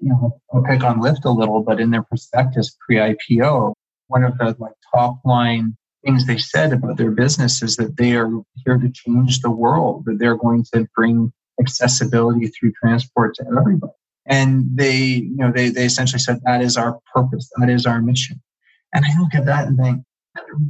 you 0.00 0.10
know, 0.10 0.38
I'll 0.52 0.62
pick 0.62 0.84
on 0.84 1.00
Lyft 1.00 1.24
a 1.24 1.30
little, 1.30 1.62
but 1.62 1.80
in 1.80 1.90
their 1.90 2.02
prospectus 2.02 2.76
pre-IPO, 2.86 3.74
one 4.08 4.22
of 4.22 4.36
the 4.38 4.54
like 4.58 4.74
top 4.94 5.16
line 5.24 5.76
things 6.04 6.26
they 6.26 6.38
said 6.38 6.72
about 6.72 6.98
their 6.98 7.10
business 7.10 7.62
is 7.62 7.76
that 7.76 7.96
they 7.96 8.14
are 8.14 8.30
here 8.64 8.76
to 8.76 8.90
change 8.90 9.40
the 9.40 9.50
world, 9.50 10.04
that 10.04 10.18
they're 10.18 10.36
going 10.36 10.64
to 10.74 10.86
bring 10.94 11.32
accessibility 11.62 12.48
through 12.48 12.72
transport 12.72 13.34
to 13.36 13.44
everybody. 13.58 13.92
And 14.26 14.66
they, 14.74 14.96
you 14.96 15.36
know, 15.36 15.50
they, 15.50 15.70
they 15.70 15.86
essentially 15.86 16.20
said 16.20 16.40
that 16.44 16.62
is 16.62 16.76
our 16.76 16.98
purpose, 17.14 17.50
that 17.58 17.70
is 17.70 17.86
our 17.86 18.00
mission. 18.00 18.40
And 18.94 19.04
I 19.04 19.20
look 19.20 19.34
at 19.34 19.46
that 19.46 19.66
and 19.66 19.76
think, 19.78 20.02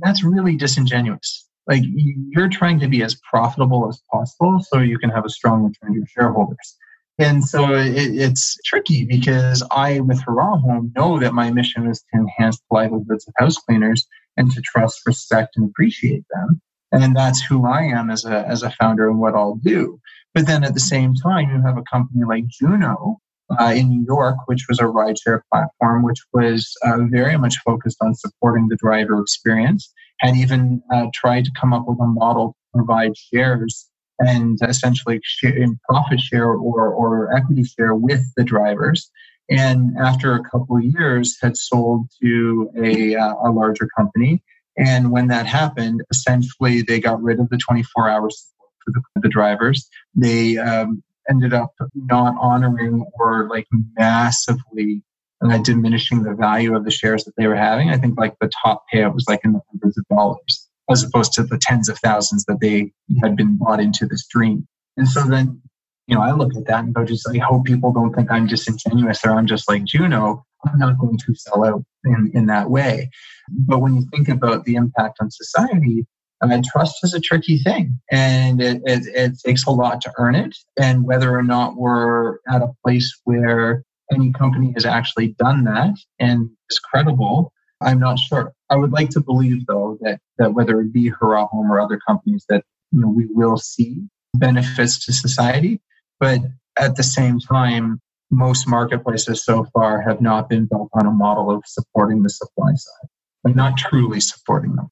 that's 0.00 0.24
really 0.24 0.57
disingenuous. 0.57 1.48
Like 1.66 1.83
you're 1.85 2.48
trying 2.48 2.81
to 2.81 2.88
be 2.88 3.02
as 3.02 3.16
profitable 3.31 3.88
as 3.88 4.02
possible 4.11 4.61
so 4.61 4.78
you 4.78 4.98
can 4.98 5.11
have 5.11 5.24
a 5.24 5.31
strong 5.31 5.64
return 5.64 5.92
to 5.92 5.98
your 5.98 6.07
shareholders. 6.07 6.76
And 7.18 7.44
so 7.44 7.74
it, 7.74 7.94
it's 7.94 8.57
tricky 8.64 9.05
because 9.05 9.62
I, 9.70 10.00
with 10.00 10.22
Hurrah 10.22 10.57
Home, 10.59 10.92
know 10.96 11.20
that 11.20 11.35
my 11.35 11.50
mission 11.50 11.87
is 11.88 12.00
to 12.00 12.20
enhance 12.20 12.59
the 12.59 12.74
livelihoods 12.74 13.28
of 13.28 13.35
house 13.37 13.57
cleaners 13.59 14.07
and 14.37 14.50
to 14.52 14.62
trust, 14.62 15.02
respect, 15.07 15.57
and 15.57 15.68
appreciate 15.68 16.24
them. 16.33 16.61
And 16.90 17.14
that's 17.14 17.40
who 17.40 17.66
I 17.66 17.83
am 17.83 18.11
as 18.11 18.24
a, 18.24 18.46
as 18.46 18.62
a 18.62 18.70
founder 18.70 19.09
and 19.09 19.18
what 19.18 19.35
I'll 19.35 19.57
do. 19.57 20.00
But 20.35 20.47
then 20.47 20.64
at 20.64 20.75
the 20.75 20.81
same 20.81 21.14
time, 21.14 21.51
you 21.51 21.62
have 21.62 21.77
a 21.77 21.83
company 21.83 22.25
like 22.25 22.47
Juno 22.49 23.18
uh, 23.59 23.73
in 23.77 23.88
New 23.88 24.05
York, 24.07 24.37
which 24.47 24.66
was 24.68 24.79
a 24.79 24.85
rideshare 24.85 25.40
platform, 25.53 26.03
which 26.03 26.21
was 26.33 26.75
uh, 26.85 26.99
very 27.11 27.37
much 27.37 27.57
focused 27.64 27.99
on 28.01 28.14
supporting 28.14 28.68
the 28.68 28.77
driver 28.77 29.21
experience, 29.21 29.92
had 30.21 30.37
even 30.37 30.83
uh, 30.92 31.07
tried 31.14 31.45
to 31.45 31.53
come 31.61 31.73
up 31.73 31.85
with 31.87 31.99
a 32.01 32.07
model 32.07 32.49
to 32.49 32.79
provide 32.79 33.12
shares 33.16 33.88
and 34.18 34.59
essentially 34.66 35.21
share, 35.23 35.66
profit 35.88 36.21
share 36.21 36.53
or, 36.53 36.88
or 36.88 37.35
equity 37.37 37.64
share 37.64 37.95
with 37.95 38.23
the 38.37 38.45
drivers. 38.45 39.11
And 39.51 39.99
after 39.99 40.35
a 40.35 40.42
couple 40.42 40.77
of 40.77 40.85
years, 40.85 41.37
had 41.42 41.57
sold 41.57 42.09
to 42.23 42.71
a, 42.83 43.16
uh, 43.16 43.35
a 43.45 43.51
larger 43.51 43.88
company. 43.97 44.42
And 44.79 45.11
when 45.11 45.27
that 45.29 45.47
happened, 45.47 46.03
essentially 46.11 46.83
they 46.83 47.01
got 47.01 47.23
rid 47.23 47.40
of 47.40 47.51
the 47.51 47.59
24 47.59 48.09
hours 48.09 48.53
for 48.85 48.92
the, 48.92 49.03
the 49.21 49.29
drivers. 49.29 49.88
They 50.14 50.59
um, 50.59 51.03
ended 51.29 51.55
up 51.55 51.73
not 51.95 52.35
honoring 52.40 53.05
or 53.14 53.49
like 53.49 53.66
massively 53.97 55.03
uh, 55.45 55.59
diminishing 55.59 56.23
the 56.23 56.35
value 56.35 56.77
of 56.77 56.85
the 56.85 56.90
shares 56.90 57.25
that 57.25 57.35
they 57.37 57.47
were 57.47 57.57
having. 57.57 57.90
I 57.90 57.99
think 57.99 58.18
like 58.18 58.35
the 58.40 58.51
top 58.62 58.85
payout 58.92 59.14
was 59.14 59.27
like 59.29 59.40
in 59.45 59.53
the 59.53 59.61
hundreds 59.71 59.99
of 59.99 60.07
dollars 60.09 60.68
as 60.90 61.03
opposed 61.03 61.33
to 61.33 61.42
the 61.42 61.59
tens 61.61 61.88
of 61.88 61.99
thousands 61.99 62.45
that 62.45 62.61
they 62.61 62.92
had 63.23 63.37
been 63.37 63.57
bought 63.57 63.81
into 63.81 64.07
this 64.07 64.27
dream. 64.27 64.66
And 64.97 65.09
so 65.09 65.23
then, 65.25 65.61
you 66.07 66.14
know, 66.14 66.23
I 66.23 66.33
look 66.33 66.55
at 66.57 66.66
that 66.66 66.85
and 66.85 66.95
go, 66.95 67.05
just 67.05 67.29
I 67.29 67.38
hope 67.38 67.64
people 67.64 67.92
don't 67.92 68.14
think 68.14 68.31
I'm 68.31 68.47
disingenuous 68.47 69.25
or 69.25 69.31
I'm 69.31 69.47
just 69.47 69.68
like 69.68 69.85
Juno. 69.85 70.45
I'm 70.64 70.79
not 70.79 70.99
going 70.99 71.18
to 71.18 71.35
sell 71.35 71.64
out 71.64 71.85
in, 72.05 72.31
in 72.35 72.47
that 72.47 72.71
way. 72.71 73.11
But 73.51 73.81
when 73.81 73.97
you 73.97 74.07
think 74.14 74.29
about 74.29 74.64
the 74.64 74.75
impact 74.75 75.18
on 75.21 75.31
society, 75.31 76.07
uh, 76.42 76.62
trust 76.72 76.96
is 77.02 77.14
a 77.14 77.20
tricky 77.20 77.59
thing 77.59 77.98
and 78.11 78.61
it, 78.61 78.83
it, 78.85 79.07
it 79.14 79.33
takes 79.44 79.64
a 79.64 79.70
lot 79.70 80.00
to 80.02 80.12
earn 80.18 80.35
it. 80.35 80.57
And 80.76 81.05
whether 81.05 81.37
or 81.37 81.42
not 81.42 81.76
we're 81.76 82.38
at 82.48 82.62
a 82.62 82.72
place 82.85 83.20
where 83.24 83.85
any 84.12 84.33
company 84.33 84.72
has 84.74 84.85
actually 84.85 85.28
done 85.38 85.64
that 85.64 85.94
and 86.18 86.50
is 86.70 86.78
credible, 86.78 87.52
I'm 87.81 87.98
not 87.98 88.18
sure. 88.18 88.52
I 88.70 88.76
would 88.76 88.92
like 88.92 89.11
to 89.11 89.20
believe, 89.20 89.66
though, 89.66 89.98
that, 90.00 90.20
that 90.38 90.55
whether 90.55 90.81
it 90.81 90.92
be 90.92 91.09
Hurrah 91.09 91.46
Home 91.48 91.70
or 91.70 91.81
other 91.81 91.98
companies, 92.07 92.44
that 92.48 92.64
you 92.90 93.00
know, 93.00 93.09
we 93.09 93.26
will 93.31 93.57
see 93.57 94.02
benefits 94.35 95.05
to 95.07 95.12
society. 95.12 95.81
But 96.20 96.40
at 96.78 96.96
the 96.96 97.02
same 97.02 97.38
time, 97.40 98.00
most 98.31 98.66
marketplaces 98.66 99.44
so 99.44 99.66
far 99.74 100.00
have 100.00 100.20
not 100.20 100.48
been 100.48 100.66
built 100.66 100.88
on 100.94 101.07
a 101.07 101.11
model 101.11 101.50
of 101.50 101.62
supporting 101.66 102.22
the 102.22 102.31
supply 102.31 102.72
side, 102.74 103.09
but 103.42 103.55
not 103.55 103.76
truly 103.76 104.20
supporting 104.20 104.74
them. 104.74 104.88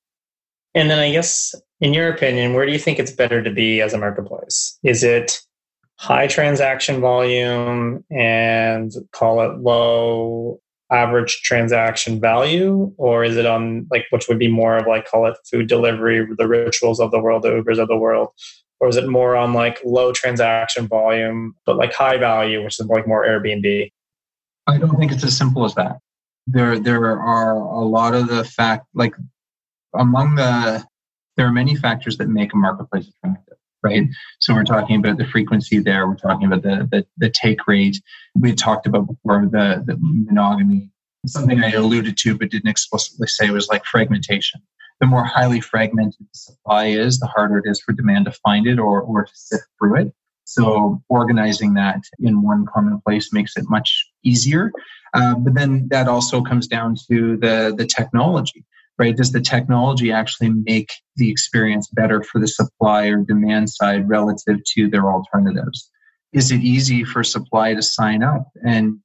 And 0.75 0.91
then 0.91 0.99
I 0.99 1.11
guess, 1.11 1.55
in 1.81 1.93
your 1.93 2.09
opinion, 2.09 2.55
where 2.55 2.67
do 2.67 2.73
you 2.73 2.79
think 2.79 2.99
it's 2.99 3.11
better 3.11 3.43
to 3.43 3.51
be 3.51 3.81
as 3.81 3.93
a 3.93 3.99
marketplace? 3.99 4.79
Is 4.85 5.03
it 5.03 5.41
high 5.97 6.27
transaction 6.27 7.01
volume 7.01 8.05
and 8.11 8.93
call 9.13 9.43
it 9.43 9.59
low 9.59 10.61
average 10.91 11.43
transaction 11.43 12.21
value? 12.21 12.93
Or 12.97 13.25
is 13.25 13.37
it 13.37 13.47
on 13.47 13.87
like 13.91 14.07
which 14.11 14.29
would 14.29 14.39
be 14.39 14.49
more 14.49 14.77
of 14.77 14.87
like 14.87 15.07
call 15.07 15.27
it 15.27 15.37
food 15.51 15.67
delivery 15.67 16.27
the 16.39 16.49
rituals 16.49 17.01
of 17.01 17.11
the 17.11 17.21
world 17.21 17.43
the 17.43 17.51
ubers 17.51 17.79
of 17.79 17.89
the 17.89 17.97
world? 17.97 18.29
Or 18.81 18.89
is 18.89 18.97
it 18.97 19.09
more 19.09 19.37
on 19.37 19.53
like 19.53 19.81
low 19.85 20.13
transaction 20.13 20.89
volume 20.89 21.55
but 21.67 21.77
like 21.77 21.93
high 21.93 22.17
value 22.17 22.65
which 22.65 22.81
is 22.81 22.87
like 22.87 23.07
more 23.07 23.27
airbnb? 23.27 23.93
I 24.67 24.79
don't 24.79 24.99
think 24.99 25.13
it's 25.13 25.25
as 25.25 25.37
simple 25.37 25.65
as 25.65 25.75
that. 25.75 25.99
There 26.47 26.79
there 26.79 27.21
are 27.21 27.55
a 27.57 27.85
lot 27.85 28.15
of 28.15 28.29
the 28.29 28.45
fact 28.45 28.87
like 28.95 29.15
among 29.95 30.37
the 30.37 30.85
there 31.37 31.47
are 31.47 31.53
many 31.53 31.75
factors 31.75 32.19
that 32.19 32.29
make 32.29 32.53
a 32.53 32.57
marketplace 32.57 33.09
attractive 33.09 33.57
right? 33.83 34.03
So 34.39 34.55
we're 34.55 34.65
talking 34.65 34.97
about 34.97 35.19
the 35.19 35.27
frequency 35.27 35.79
there. 35.79 36.07
We're 36.07 36.17
talking 36.17 36.47
about 36.47 36.63
the 36.63 36.89
the, 36.91 37.07
the 37.17 37.31
take 37.31 37.67
rate. 37.67 38.01
We 38.35 38.55
talked 38.55 38.87
about 38.87 39.07
before 39.07 39.49
the, 39.51 39.83
the 39.87 39.97
monogamy. 40.01 40.91
Something 41.27 41.63
I 41.63 41.73
alluded 41.73 42.17
to 42.19 42.37
but 42.37 42.51
didn't 42.51 42.71
explicitly 42.71 43.27
say 43.27 43.51
was 43.51 43.69
like 43.69 43.85
fragmentation. 43.85 44.63
The 45.01 45.07
more 45.07 45.25
highly 45.25 45.61
fragmented 45.61 46.21
the 46.21 46.39
supply 46.39 46.87
is, 46.87 47.19
the 47.19 47.27
harder 47.27 47.59
it 47.59 47.65
is 47.67 47.81
for 47.81 47.93
demand 47.93 48.27
to 48.27 48.33
find 48.33 48.67
it 48.67 48.79
or, 48.79 49.03
or 49.03 49.25
to 49.25 49.33
sift 49.35 49.65
through 49.79 50.01
it. 50.01 50.15
So 50.45 51.03
organizing 51.09 51.75
that 51.75 52.01
in 52.19 52.43
one 52.43 52.67
common 52.67 53.01
place 53.07 53.33
makes 53.33 53.57
it 53.57 53.65
much 53.69 54.07
easier. 54.25 54.73
Uh, 55.15 55.35
but 55.35 55.55
then 55.55 55.89
that 55.91 56.09
also 56.09 56.43
comes 56.43 56.67
down 56.67 56.97
to 57.09 57.37
the 57.37 57.75
the 57.77 57.87
technology 57.87 58.65
right? 59.01 59.17
Does 59.17 59.33
the 59.33 59.41
technology 59.41 60.13
actually 60.13 60.51
make 60.51 60.91
the 61.17 61.31
experience 61.31 61.89
better 61.89 62.23
for 62.23 62.39
the 62.39 62.47
supply 62.47 63.07
or 63.07 63.25
demand 63.25 63.71
side 63.71 64.07
relative 64.07 64.59
to 64.75 64.89
their 64.89 65.11
alternatives? 65.11 65.91
Is 66.35 66.53
it 66.53 66.61
easy 66.61 67.03
for 67.03 67.25
supply 67.25 67.73
to 67.75 67.83
sign 67.83 68.23
up 68.23 68.49
and, 68.63 68.99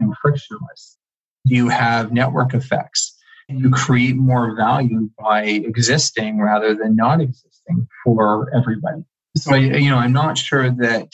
and 0.00 0.14
frictionless? 0.20 0.98
Do 1.46 1.54
you 1.54 1.68
have 1.68 2.12
network 2.12 2.54
effects? 2.54 3.16
You 3.48 3.70
create 3.70 4.16
more 4.16 4.56
value 4.56 5.08
by 5.16 5.44
existing 5.44 6.40
rather 6.40 6.74
than 6.74 6.96
not 6.96 7.20
existing 7.20 7.86
for 8.02 8.52
everybody. 8.52 9.04
So, 9.36 9.54
I, 9.54 9.58
you 9.58 9.90
know, 9.90 9.98
I'm 9.98 10.12
not 10.12 10.36
sure 10.36 10.70
that 10.70 11.12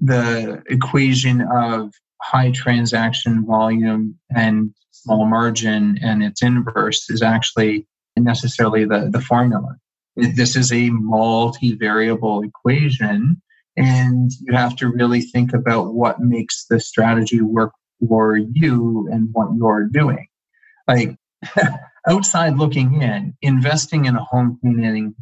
the 0.00 0.62
equation 0.68 1.40
of 1.40 1.94
high 2.20 2.50
transaction 2.50 3.46
volume 3.46 4.18
and 4.36 4.74
small 5.02 5.26
margin 5.26 5.98
and 6.02 6.22
its 6.22 6.42
inverse 6.42 7.08
is 7.10 7.22
actually 7.22 7.86
necessarily 8.16 8.84
the, 8.84 9.08
the 9.10 9.20
formula. 9.20 9.76
This 10.16 10.56
is 10.56 10.72
a 10.72 10.90
multi-variable 10.90 12.42
equation, 12.42 13.40
and 13.76 14.30
you 14.40 14.52
have 14.54 14.76
to 14.76 14.88
really 14.88 15.22
think 15.22 15.54
about 15.54 15.94
what 15.94 16.20
makes 16.20 16.66
the 16.68 16.80
strategy 16.80 17.40
work 17.40 17.72
for 18.06 18.36
you 18.36 19.08
and 19.10 19.28
what 19.32 19.48
you're 19.56 19.84
doing. 19.84 20.26
Like 20.86 21.16
outside 22.08 22.56
looking 22.56 23.02
in, 23.02 23.34
investing 23.40 24.04
in 24.04 24.16
a 24.16 24.24
home 24.24 24.58
cleaning 24.60 25.14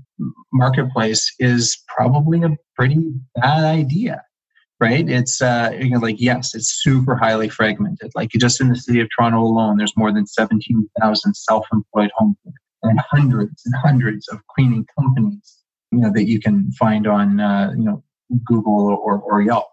marketplace 0.53 1.33
is 1.39 1.83
probably 1.87 2.43
a 2.43 2.57
pretty 2.75 2.99
bad 3.37 3.65
idea 3.65 4.23
right? 4.81 5.09
It's 5.09 5.43
uh, 5.43 5.73
you 5.79 5.91
know, 5.91 5.99
like 5.99 6.17
yes, 6.19 6.55
it's 6.55 6.83
super 6.83 7.17
highly 7.17 7.49
fragmented. 7.49 8.11
Like 8.15 8.31
just 8.31 8.61
in 8.61 8.69
the 8.69 8.77
city 8.77 9.01
of 9.01 9.09
Toronto 9.15 9.41
alone, 9.41 9.77
there's 9.77 9.97
more 9.97 10.13
than 10.13 10.27
17,000 10.27 11.35
self-employed 11.35 12.11
home 12.15 12.37
cleaners. 12.43 12.61
and 12.83 13.01
hundreds 13.11 13.63
and 13.65 13.75
hundreds 13.77 14.29
of 14.29 14.41
cleaning 14.55 14.87
companies, 14.99 15.59
you 15.91 15.99
know, 15.99 16.13
that 16.13 16.29
you 16.29 16.41
can 16.41 16.71
find 16.73 17.07
on, 17.07 17.41
uh, 17.41 17.73
you 17.77 17.85
know, 17.85 18.03
Google 18.45 18.89
or, 18.89 19.19
or 19.19 19.43
Yelp. 19.43 19.67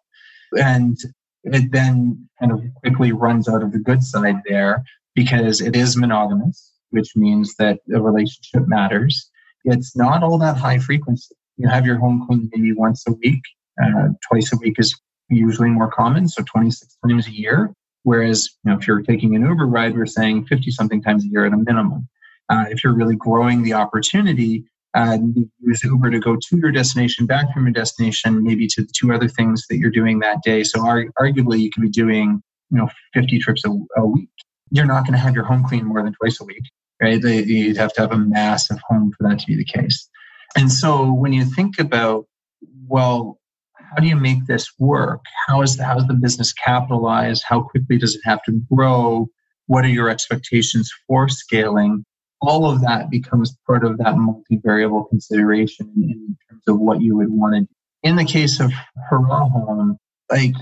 And 0.57 0.97
it 1.43 1.71
then 1.71 2.27
kind 2.39 2.51
of 2.51 2.61
quickly 2.75 3.11
runs 3.11 3.47
out 3.47 3.63
of 3.63 3.71
the 3.71 3.79
good 3.79 4.01
side 4.01 4.37
there 4.47 4.83
because 5.13 5.61
it 5.61 5.75
is 5.75 5.95
monogamous, 5.95 6.73
which 6.89 7.15
means 7.15 7.55
that 7.59 7.79
the 7.87 8.01
relationship 8.01 8.67
matters. 8.67 9.29
It's 9.63 9.95
not 9.95 10.23
all 10.23 10.37
that 10.39 10.57
high 10.57 10.79
frequency. 10.79 11.35
You 11.57 11.67
have 11.69 11.85
your 11.85 11.97
home 11.97 12.25
clean 12.27 12.49
maybe 12.53 12.73
once 12.73 13.03
a 13.07 13.13
week. 13.13 13.41
Uh, 13.84 14.09
twice 14.28 14.51
a 14.53 14.57
week 14.57 14.76
is 14.78 14.95
usually 15.30 15.69
more 15.69 15.91
common, 15.91 16.28
so 16.28 16.43
26 16.43 16.97
times 17.07 17.28
a 17.28 17.32
year. 17.32 17.73
Whereas, 18.03 18.49
you 18.63 18.71
know, 18.71 18.78
if 18.78 18.88
you're 18.88 19.01
taking 19.01 19.36
an 19.36 19.41
Uber 19.41 19.65
ride, 19.65 19.95
we're 19.95 20.05
saying 20.05 20.45
50 20.45 20.71
something 20.71 21.01
times 21.01 21.26
a 21.26 21.28
year 21.28 21.45
at 21.45 21.53
a 21.53 21.57
minimum. 21.57 22.07
Uh, 22.49 22.65
if 22.69 22.84
you're 22.84 22.93
really 22.93 23.15
growing 23.15 23.63
the 23.63 23.73
opportunity, 23.73 24.63
uh, 24.93 25.17
use 25.59 25.84
Uber 25.84 26.11
to 26.11 26.19
go 26.19 26.36
to 26.36 26.57
your 26.57 26.71
destination, 26.71 27.26
back 27.26 27.51
from 27.53 27.65
your 27.65 27.73
destination, 27.73 28.43
maybe 28.43 28.67
to 28.67 28.82
the 28.82 28.91
two 28.95 29.11
other 29.11 29.28
things 29.28 29.65
that 29.69 29.78
you're 29.78 29.91
doing 29.91 30.19
that 30.19 30.38
day. 30.43 30.63
So 30.63 30.80
arguably, 30.80 31.59
you 31.59 31.71
could 31.71 31.82
be 31.82 31.89
doing 31.89 32.41
you 32.71 32.78
know 32.78 32.89
50 33.13 33.39
trips 33.39 33.65
a, 33.65 33.71
a 33.97 34.05
week. 34.05 34.30
You're 34.71 34.86
not 34.86 35.03
going 35.03 35.13
to 35.13 35.19
have 35.19 35.36
your 35.36 35.43
home 35.43 35.63
clean 35.63 35.86
more 35.86 36.03
than 36.03 36.13
twice 36.13 36.39
a 36.39 36.45
week, 36.45 36.63
right? 37.01 37.21
You'd 37.21 37.78
have 37.78 37.93
to 37.93 38.01
have 38.01 38.11
a 38.11 38.17
massive 38.17 38.80
home 38.88 39.11
for 39.17 39.28
that 39.28 39.39
to 39.39 39.47
be 39.47 39.55
the 39.55 39.65
case. 39.65 40.09
And 40.55 40.71
so 40.71 41.11
when 41.11 41.34
you 41.34 41.43
think 41.43 41.80
about, 41.80 42.26
well, 42.88 43.39
how 43.95 44.01
do 44.01 44.07
you 44.07 44.15
make 44.17 44.45
this 44.45 44.67
work? 44.77 45.23
How 45.47 45.61
is 45.61 45.77
the, 45.77 45.85
how 45.85 45.97
is 45.97 46.05
the 46.07 46.13
business 46.13 46.51
capitalized? 46.51 47.43
How 47.47 47.61
quickly 47.61 47.97
does 47.97 48.15
it 48.15 48.21
have 48.25 48.43
to 48.43 48.51
grow? 48.69 49.29
What 49.67 49.85
are 49.85 49.89
your 49.89 50.09
expectations 50.09 50.91
for 51.07 51.29
scaling? 51.29 52.03
All 52.41 52.69
of 52.69 52.81
that 52.81 53.09
becomes 53.09 53.55
part 53.65 53.85
of 53.85 53.97
that 53.99 54.15
multivariable 54.15 55.07
consideration 55.09 55.89
in 55.95 56.37
terms 56.49 56.63
of 56.67 56.79
what 56.79 57.01
you 57.01 57.15
would 57.15 57.31
want 57.31 57.55
to 57.55 57.61
do. 57.61 57.67
In 58.03 58.17
the 58.17 58.25
case 58.25 58.59
of 58.59 58.71
Hurrah 59.09 59.47
Home, 59.49 59.97
like 60.29 60.53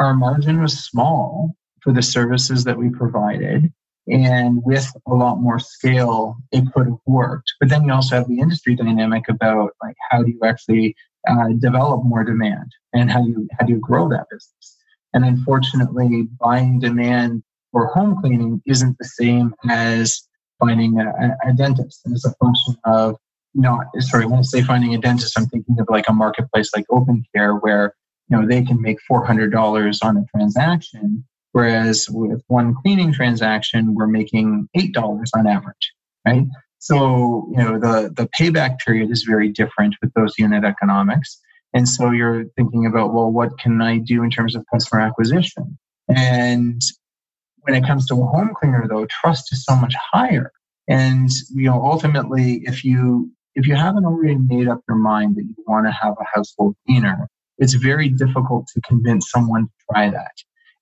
our 0.00 0.14
margin 0.14 0.60
was 0.60 0.84
small 0.84 1.54
for 1.82 1.92
the 1.92 2.02
services 2.02 2.64
that 2.64 2.76
we 2.76 2.90
provided. 2.90 3.72
And 4.08 4.60
with 4.64 4.92
a 5.06 5.14
lot 5.14 5.36
more 5.36 5.60
scale, 5.60 6.36
it 6.50 6.64
could 6.74 6.86
have 6.86 6.98
worked. 7.06 7.52
But 7.60 7.68
then 7.68 7.84
you 7.84 7.92
also 7.92 8.16
have 8.16 8.26
the 8.26 8.40
industry 8.40 8.74
dynamic 8.74 9.28
about 9.28 9.70
like 9.80 9.94
how 10.10 10.24
do 10.24 10.32
you 10.32 10.40
actually 10.44 10.96
uh, 11.28 11.48
develop 11.58 12.04
more 12.04 12.24
demand 12.24 12.72
and 12.92 13.10
how 13.10 13.24
you 13.24 13.48
how 13.58 13.66
do 13.66 13.72
you 13.72 13.78
grow 13.78 14.08
that 14.08 14.26
business? 14.30 14.76
And 15.14 15.24
unfortunately, 15.24 16.28
buying 16.40 16.78
demand 16.80 17.42
for 17.70 17.86
home 17.86 18.20
cleaning 18.20 18.62
isn't 18.66 18.96
the 18.98 19.04
same 19.04 19.54
as 19.68 20.22
finding 20.58 21.00
a, 21.00 21.36
a 21.44 21.52
dentist. 21.52 22.02
And 22.04 22.14
it's 22.14 22.24
a 22.24 22.34
function 22.34 22.76
of 22.84 23.16
not 23.54 23.86
sorry, 23.98 24.26
when 24.26 24.38
I 24.38 24.42
say 24.42 24.62
finding 24.62 24.94
a 24.94 24.98
dentist, 24.98 25.38
I'm 25.38 25.46
thinking 25.46 25.78
of 25.78 25.86
like 25.90 26.08
a 26.08 26.12
marketplace 26.12 26.70
like 26.74 26.86
Open 26.90 27.24
Care 27.34 27.54
where 27.54 27.94
you 28.28 28.36
know 28.36 28.46
they 28.46 28.62
can 28.62 28.80
make 28.80 29.00
four 29.02 29.24
hundred 29.24 29.52
dollars 29.52 30.00
on 30.02 30.16
a 30.16 30.24
transaction, 30.34 31.24
whereas 31.52 32.08
with 32.10 32.42
one 32.48 32.74
cleaning 32.74 33.12
transaction, 33.12 33.94
we're 33.94 34.06
making 34.06 34.68
eight 34.74 34.92
dollars 34.94 35.30
on 35.36 35.46
average, 35.46 35.92
right? 36.26 36.46
So, 36.82 37.48
you 37.52 37.58
know, 37.58 37.78
the, 37.78 38.12
the 38.12 38.28
payback 38.36 38.80
period 38.80 39.12
is 39.12 39.22
very 39.22 39.48
different 39.48 39.94
with 40.02 40.12
those 40.14 40.34
unit 40.36 40.64
economics. 40.64 41.40
And 41.72 41.88
so 41.88 42.10
you're 42.10 42.46
thinking 42.56 42.86
about, 42.86 43.14
well, 43.14 43.30
what 43.30 43.56
can 43.56 43.80
I 43.80 43.98
do 43.98 44.24
in 44.24 44.30
terms 44.30 44.56
of 44.56 44.64
customer 44.72 45.00
acquisition? 45.00 45.78
And 46.08 46.82
when 47.60 47.76
it 47.76 47.86
comes 47.86 48.08
to 48.08 48.14
a 48.14 48.26
home 48.26 48.50
cleaner, 48.56 48.88
though, 48.88 49.06
trust 49.06 49.52
is 49.52 49.64
so 49.64 49.76
much 49.76 49.94
higher. 50.12 50.50
And 50.88 51.30
you 51.54 51.70
know, 51.70 51.80
ultimately, 51.80 52.62
if 52.64 52.84
you 52.84 53.30
if 53.54 53.68
you 53.68 53.76
haven't 53.76 54.04
already 54.04 54.34
made 54.34 54.66
up 54.66 54.80
your 54.88 54.98
mind 54.98 55.36
that 55.36 55.44
you 55.44 55.54
want 55.68 55.86
to 55.86 55.92
have 55.92 56.14
a 56.20 56.24
household 56.34 56.74
cleaner, 56.84 57.28
it's 57.58 57.74
very 57.74 58.08
difficult 58.08 58.66
to 58.74 58.80
convince 58.80 59.30
someone 59.30 59.66
to 59.66 59.72
try 59.88 60.10
that. 60.10 60.32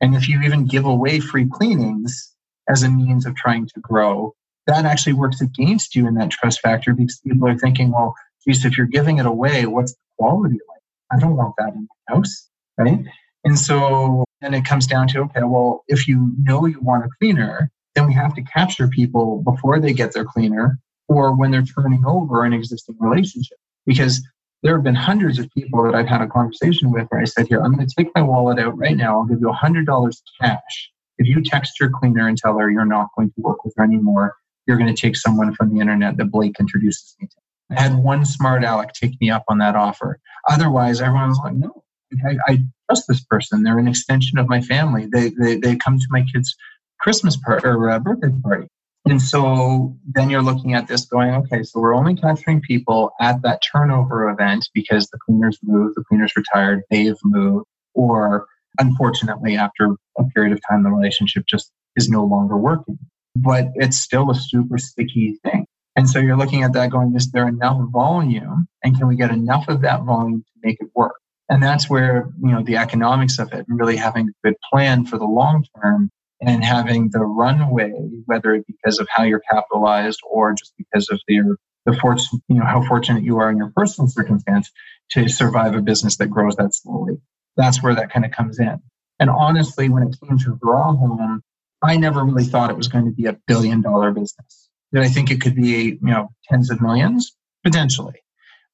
And 0.00 0.14
if 0.14 0.30
you 0.30 0.40
even 0.40 0.64
give 0.64 0.86
away 0.86 1.20
free 1.20 1.46
cleanings 1.46 2.34
as 2.70 2.84
a 2.84 2.88
means 2.88 3.26
of 3.26 3.36
trying 3.36 3.66
to 3.66 3.80
grow, 3.80 4.34
that 4.66 4.84
actually 4.84 5.14
works 5.14 5.40
against 5.40 5.94
you 5.94 6.06
in 6.06 6.14
that 6.14 6.30
trust 6.30 6.60
factor 6.60 6.94
because 6.94 7.20
people 7.20 7.48
are 7.48 7.58
thinking, 7.58 7.90
well, 7.90 8.14
geez, 8.44 8.64
if 8.64 8.76
you're 8.76 8.86
giving 8.86 9.18
it 9.18 9.26
away, 9.26 9.66
what's 9.66 9.92
the 9.92 9.98
quality 10.18 10.54
like? 10.54 10.82
I 11.12 11.18
don't 11.18 11.36
want 11.36 11.54
that 11.58 11.74
in 11.74 11.88
my 12.08 12.14
house, 12.14 12.48
right? 12.78 13.04
And 13.44 13.58
so 13.58 14.24
then 14.40 14.54
it 14.54 14.64
comes 14.64 14.86
down 14.86 15.08
to, 15.08 15.20
okay, 15.20 15.42
well, 15.42 15.84
if 15.88 16.06
you 16.06 16.32
know 16.38 16.66
you 16.66 16.80
want 16.80 17.04
a 17.04 17.08
cleaner, 17.18 17.70
then 17.94 18.06
we 18.06 18.14
have 18.14 18.34
to 18.34 18.42
capture 18.42 18.88
people 18.88 19.42
before 19.42 19.80
they 19.80 19.92
get 19.92 20.12
their 20.12 20.24
cleaner 20.24 20.78
or 21.08 21.34
when 21.34 21.50
they're 21.50 21.62
turning 21.62 22.04
over 22.06 22.44
an 22.44 22.52
existing 22.52 22.96
relationship. 23.00 23.58
Because 23.86 24.22
there 24.62 24.74
have 24.74 24.84
been 24.84 24.94
hundreds 24.94 25.38
of 25.38 25.50
people 25.50 25.82
that 25.84 25.94
I've 25.94 26.06
had 26.06 26.20
a 26.20 26.28
conversation 26.28 26.92
with 26.92 27.06
where 27.08 27.22
I 27.22 27.24
said, 27.24 27.48
here, 27.48 27.62
I'm 27.62 27.74
going 27.74 27.86
to 27.86 27.94
take 27.96 28.10
my 28.14 28.22
wallet 28.22 28.58
out 28.58 28.76
right 28.76 28.96
now. 28.96 29.18
I'll 29.18 29.24
give 29.24 29.40
you 29.40 29.48
$100 29.48 30.22
cash. 30.40 30.90
If 31.18 31.26
you 31.26 31.42
text 31.42 31.80
your 31.80 31.90
cleaner 31.90 32.28
and 32.28 32.36
tell 32.36 32.56
her 32.58 32.70
you're 32.70 32.84
not 32.84 33.08
going 33.16 33.30
to 33.30 33.40
work 33.40 33.64
with 33.64 33.74
her 33.76 33.84
anymore, 33.84 34.34
you're 34.70 34.78
going 34.78 34.94
to 34.94 35.00
take 35.00 35.16
someone 35.16 35.52
from 35.52 35.74
the 35.74 35.80
internet 35.80 36.16
that 36.16 36.26
Blake 36.26 36.60
introduces 36.60 37.16
me 37.20 37.26
to. 37.26 37.76
I 37.76 37.82
had 37.82 37.96
one 37.96 38.24
smart 38.24 38.62
aleck 38.62 38.92
take 38.92 39.20
me 39.20 39.28
up 39.28 39.42
on 39.48 39.58
that 39.58 39.74
offer. 39.74 40.20
Otherwise, 40.48 41.00
everyone's 41.00 41.38
like, 41.42 41.54
no, 41.54 41.82
I, 42.24 42.36
I 42.46 42.58
trust 42.88 43.06
this 43.08 43.24
person. 43.24 43.64
They're 43.64 43.80
an 43.80 43.88
extension 43.88 44.38
of 44.38 44.48
my 44.48 44.60
family. 44.60 45.08
They, 45.12 45.30
they, 45.30 45.56
they 45.56 45.74
come 45.74 45.98
to 45.98 46.06
my 46.10 46.22
kid's 46.22 46.54
Christmas 47.00 47.36
party 47.36 47.66
or 47.66 47.90
uh, 47.90 47.98
birthday 47.98 48.28
party. 48.44 48.68
And 49.06 49.20
so 49.20 49.96
then 50.06 50.30
you're 50.30 50.40
looking 50.40 50.74
at 50.74 50.86
this 50.86 51.04
going, 51.04 51.30
okay, 51.30 51.64
so 51.64 51.80
we're 51.80 51.96
only 51.96 52.14
capturing 52.14 52.60
people 52.60 53.10
at 53.20 53.42
that 53.42 53.60
turnover 53.72 54.30
event 54.30 54.68
because 54.72 55.08
the 55.08 55.18
cleaners 55.18 55.58
moved, 55.64 55.96
the 55.96 56.04
cleaners 56.04 56.32
retired, 56.36 56.82
they've 56.90 57.18
moved, 57.24 57.66
or 57.94 58.46
unfortunately, 58.78 59.56
after 59.56 59.96
a 60.16 60.24
period 60.32 60.52
of 60.52 60.60
time, 60.70 60.84
the 60.84 60.90
relationship 60.90 61.44
just 61.48 61.72
is 61.96 62.08
no 62.08 62.24
longer 62.24 62.56
working 62.56 63.00
but 63.36 63.68
it's 63.74 63.98
still 63.98 64.30
a 64.30 64.34
super 64.34 64.78
sticky 64.78 65.38
thing. 65.44 65.66
And 65.96 66.08
so 66.08 66.18
you're 66.18 66.36
looking 66.36 66.62
at 66.62 66.72
that 66.74 66.90
going, 66.90 67.14
is 67.16 67.30
there 67.30 67.48
enough 67.48 67.78
volume? 67.90 68.66
And 68.82 68.96
can 68.96 69.08
we 69.08 69.16
get 69.16 69.30
enough 69.30 69.68
of 69.68 69.82
that 69.82 70.04
volume 70.04 70.42
to 70.42 70.52
make 70.62 70.78
it 70.80 70.88
work? 70.94 71.16
And 71.48 71.62
that's 71.62 71.90
where, 71.90 72.30
you 72.40 72.52
know, 72.52 72.62
the 72.62 72.76
economics 72.76 73.38
of 73.38 73.52
it 73.52 73.66
and 73.68 73.78
really 73.78 73.96
having 73.96 74.28
a 74.28 74.48
good 74.48 74.56
plan 74.72 75.04
for 75.04 75.18
the 75.18 75.24
long 75.24 75.64
term 75.82 76.10
and 76.40 76.64
having 76.64 77.10
the 77.10 77.20
runway, 77.20 77.92
whether 78.26 78.54
it 78.54 78.64
because 78.66 78.98
of 78.98 79.08
how 79.10 79.24
you're 79.24 79.42
capitalized 79.50 80.20
or 80.28 80.54
just 80.54 80.72
because 80.78 81.08
of 81.10 81.20
your 81.28 81.56
the 81.86 81.94
fortune, 81.94 82.40
you 82.48 82.56
know, 82.56 82.64
how 82.64 82.86
fortunate 82.86 83.22
you 83.24 83.38
are 83.38 83.50
in 83.50 83.56
your 83.56 83.72
personal 83.74 84.06
circumstance 84.06 84.70
to 85.10 85.28
survive 85.28 85.74
a 85.74 85.80
business 85.80 86.16
that 86.18 86.28
grows 86.28 86.54
that 86.56 86.74
slowly. 86.74 87.14
That's 87.56 87.82
where 87.82 87.94
that 87.94 88.12
kind 88.12 88.24
of 88.24 88.30
comes 88.30 88.58
in. 88.58 88.80
And 89.18 89.30
honestly, 89.30 89.88
when 89.88 90.02
it 90.02 90.16
came 90.22 90.38
to 90.38 90.58
Hurrah 90.62 90.94
Home, 90.96 91.42
I 91.82 91.96
never 91.96 92.24
really 92.24 92.44
thought 92.44 92.70
it 92.70 92.76
was 92.76 92.88
going 92.88 93.06
to 93.06 93.10
be 93.10 93.26
a 93.26 93.38
billion 93.46 93.80
dollar 93.80 94.10
business. 94.12 94.68
Did 94.92 95.02
I 95.02 95.08
think 95.08 95.30
it 95.30 95.40
could 95.40 95.54
be, 95.54 95.98
you 96.02 96.10
know, 96.10 96.28
tens 96.48 96.70
of 96.70 96.80
millions? 96.80 97.36
Potentially. 97.64 98.20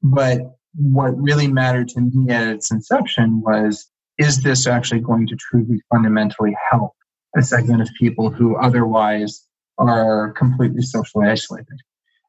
But 0.02 0.40
what 0.74 1.16
really 1.16 1.48
mattered 1.48 1.88
to 1.88 2.00
me 2.00 2.32
at 2.32 2.48
its 2.48 2.70
inception 2.70 3.40
was 3.40 3.88
is 4.18 4.42
this 4.42 4.66
actually 4.66 5.00
going 5.00 5.26
to 5.26 5.36
truly 5.36 5.80
fundamentally 5.92 6.56
help 6.70 6.92
a 7.36 7.42
segment 7.42 7.82
of 7.82 7.90
people 7.98 8.30
who 8.30 8.56
otherwise 8.56 9.46
are 9.78 10.32
completely 10.32 10.82
socially 10.82 11.26
isolated? 11.28 11.80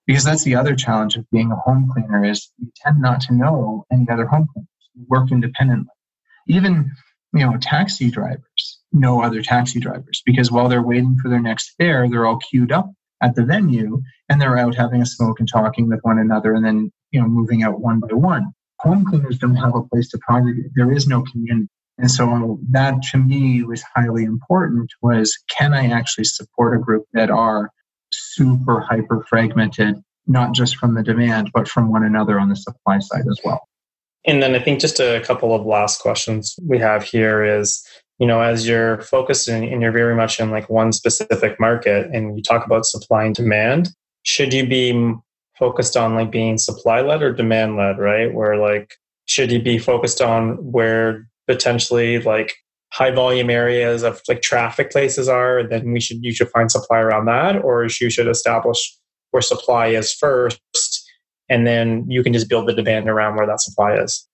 Because 0.06 0.24
that's 0.24 0.44
the 0.44 0.56
other 0.56 0.76
challenge 0.76 1.16
of 1.16 1.30
being 1.32 1.52
a 1.52 1.56
home 1.56 1.90
cleaner 1.94 2.24
is 2.26 2.52
you 2.58 2.72
tend 2.76 3.02
not 3.02 3.22
to 3.22 3.34
know 3.34 3.86
any 3.92 4.08
other 4.10 4.26
home 4.26 4.48
cleaners. 4.54 4.70
You 4.94 5.06
work 5.08 5.32
independently. 5.32 5.92
Even, 6.48 6.92
you 7.34 7.46
know, 7.46 7.58
taxi 7.62 8.10
drivers 8.10 8.42
no 8.92 9.22
other 9.22 9.42
taxi 9.42 9.80
drivers 9.80 10.22
because 10.26 10.52
while 10.52 10.70
they're 10.70 10.82
waiting 10.82 11.18
for 11.22 11.30
their 11.30 11.42
next 11.42 11.74
fare, 11.78 12.10
they're 12.10 12.26
all 12.26 12.40
queued 12.40 12.72
up 12.72 12.92
at 13.22 13.36
the 13.36 13.44
venue 13.44 14.02
and 14.30 14.40
they're 14.40 14.58
out 14.58 14.76
having 14.76 15.02
a 15.02 15.06
smoke 15.06 15.40
and 15.40 15.50
talking 15.50 15.90
with 15.90 16.00
one 16.02 16.20
another 16.20 16.54
and 16.54 16.66
then, 16.66 16.92
you 17.12 17.22
know, 17.22 17.28
moving 17.28 17.64
out 17.64 17.80
one 17.80 18.00
by 18.00 18.14
one. 18.14 18.54
Home 18.80 19.06
cleaners 19.06 19.40
don't 19.40 19.56
have 19.56 19.76
a 19.76 19.84
place 19.84 20.10
to 20.10 20.20
congregate. 20.20 20.72
There 20.76 20.92
is 20.92 21.08
no 21.08 21.24
community. 21.24 21.68
And 21.98 22.12
so 22.12 22.60
that 22.70 23.02
to 23.12 23.18
me 23.18 23.64
was 23.64 23.84
highly 23.96 24.24
important 24.24 24.92
was 25.02 25.38
can 25.50 25.74
I 25.74 25.88
actually 25.88 26.26
support 26.26 26.78
a 26.78 26.80
group 26.80 27.06
that 27.14 27.32
are 27.32 27.72
super 28.12 28.80
hyper 28.80 29.26
fragmented, 29.28 30.02
not 30.28 30.54
just 30.54 30.78
from 30.78 30.94
the 30.94 31.04
demand, 31.04 31.52
but 31.54 31.68
from 31.68 31.92
one 31.92 32.04
another 32.04 32.40
on 32.40 32.50
the 32.50 32.56
supply 32.56 33.00
side 33.00 33.26
as 33.30 33.40
well. 33.44 33.68
And 34.26 34.44
then 34.44 34.54
I 34.54 34.60
think 34.60 34.80
just 34.80 35.00
a 35.00 35.22
couple 35.26 35.56
of 35.56 35.66
last 35.66 36.02
questions 36.02 36.56
we 36.68 36.78
have 36.80 37.04
here 37.04 37.44
is 37.44 37.84
you 38.20 38.28
know, 38.28 38.42
as 38.42 38.68
you're 38.68 39.02
focusing 39.02 39.72
and 39.72 39.82
you're 39.82 39.92
very 39.92 40.16
much 40.16 40.40
in 40.40 40.50
like 40.50 40.70
one 40.70 40.92
specific 40.92 41.60
market 41.60 42.10
and 42.12 42.36
you 42.36 42.44
talk 42.44 42.66
about 42.66 42.86
supply 42.86 43.26
and 43.26 43.36
demand, 43.36 43.90
should 44.24 44.54
you 44.54 44.68
be 44.68 45.14
focused 45.58 45.96
on 45.96 46.16
like 46.16 46.32
being 46.32 46.58
supply 46.58 47.02
led 47.02 47.22
or 47.22 47.34
demand 47.34 47.78
led, 47.78 47.98
right? 48.00 48.34
Where 48.34 48.58
like, 48.58 48.96
should 49.26 49.52
you 49.52 49.62
be 49.62 49.78
focused 49.78 50.22
on 50.22 50.56
where 50.72 51.28
potentially 51.48 52.20
like 52.20 52.56
high 52.94 53.12
volume 53.12 53.50
areas 53.50 54.04
of 54.04 54.22
like 54.28 54.42
traffic 54.42 54.92
places 54.92 55.28
are, 55.28 55.68
then 55.68 55.92
we 55.92 56.00
should, 56.00 56.24
you 56.24 56.34
should 56.34 56.50
find 56.50 56.72
supply 56.72 57.00
around 57.00 57.26
that, 57.26 57.64
or 57.64 57.84
you 57.84 58.10
should 58.10 58.28
establish 58.28 58.98
where 59.32 59.42
supply 59.42 59.88
is 59.88 60.14
first, 60.14 61.06
and 61.50 61.68
then 61.68 62.06
you 62.10 62.24
can 62.24 62.34
just 62.34 62.50
build 62.50 62.68
the 62.68 62.74
demand 62.74 63.10
around 63.10 63.36
where 63.36 63.46
that 63.46 63.62
supply 63.62 63.96
is. 63.96 64.28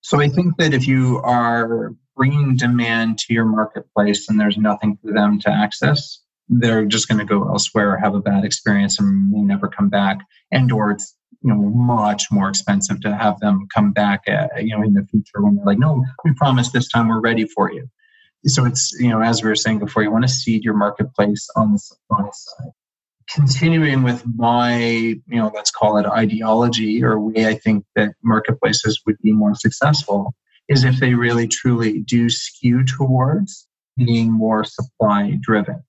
So 0.00 0.20
I 0.20 0.28
think 0.28 0.56
that 0.58 0.72
if 0.72 0.86
you 0.86 1.20
are 1.24 1.94
bringing 2.18 2.56
demand 2.56 3.16
to 3.20 3.32
your 3.32 3.44
marketplace 3.46 4.28
and 4.28 4.38
there's 4.38 4.58
nothing 4.58 4.98
for 5.00 5.12
them 5.12 5.38
to 5.38 5.48
access, 5.48 6.20
they're 6.48 6.84
just 6.84 7.08
going 7.08 7.18
to 7.18 7.24
go 7.24 7.48
elsewhere, 7.48 7.96
have 7.96 8.14
a 8.14 8.20
bad 8.20 8.44
experience, 8.44 8.98
and 8.98 9.30
may 9.30 9.40
never 9.40 9.68
come 9.68 9.88
back. 9.88 10.18
And 10.50 10.70
or 10.72 10.90
it's 10.90 11.14
you 11.42 11.54
know 11.54 11.56
much 11.56 12.30
more 12.32 12.48
expensive 12.48 13.00
to 13.02 13.14
have 13.14 13.38
them 13.38 13.68
come 13.72 13.92
back, 13.92 14.24
uh, 14.28 14.48
you 14.58 14.76
know, 14.76 14.82
in 14.82 14.94
the 14.94 15.06
future 15.06 15.40
when 15.40 15.56
they're 15.56 15.64
like, 15.64 15.78
no, 15.78 16.04
we 16.24 16.34
promise 16.34 16.72
this 16.72 16.88
time 16.88 17.08
we're 17.08 17.20
ready 17.20 17.46
for 17.46 17.72
you. 17.72 17.86
So 18.46 18.64
it's 18.64 18.92
you 18.98 19.08
know 19.08 19.22
as 19.22 19.42
we 19.42 19.48
were 19.48 19.54
saying 19.54 19.78
before, 19.78 20.02
you 20.02 20.10
want 20.10 20.24
to 20.24 20.28
seed 20.28 20.64
your 20.64 20.74
marketplace 20.74 21.48
on 21.54 21.72
the 21.72 21.78
supply 21.78 22.28
side. 22.32 22.72
Continuing 23.32 24.02
with 24.02 24.24
my 24.36 24.78
you 24.78 25.22
know 25.28 25.52
let's 25.54 25.70
call 25.70 25.98
it 25.98 26.06
ideology 26.06 27.04
or 27.04 27.20
way 27.20 27.46
I 27.46 27.54
think 27.54 27.84
that 27.94 28.14
marketplaces 28.24 29.02
would 29.06 29.18
be 29.22 29.32
more 29.32 29.54
successful 29.54 30.34
is 30.68 30.84
if 30.84 30.98
they 30.98 31.14
really 31.14 31.48
truly 31.48 32.00
do 32.00 32.28
skew 32.28 32.84
towards 32.84 33.66
being 33.96 34.30
more 34.30 34.64
supply 34.64 35.38
driven 35.40 35.82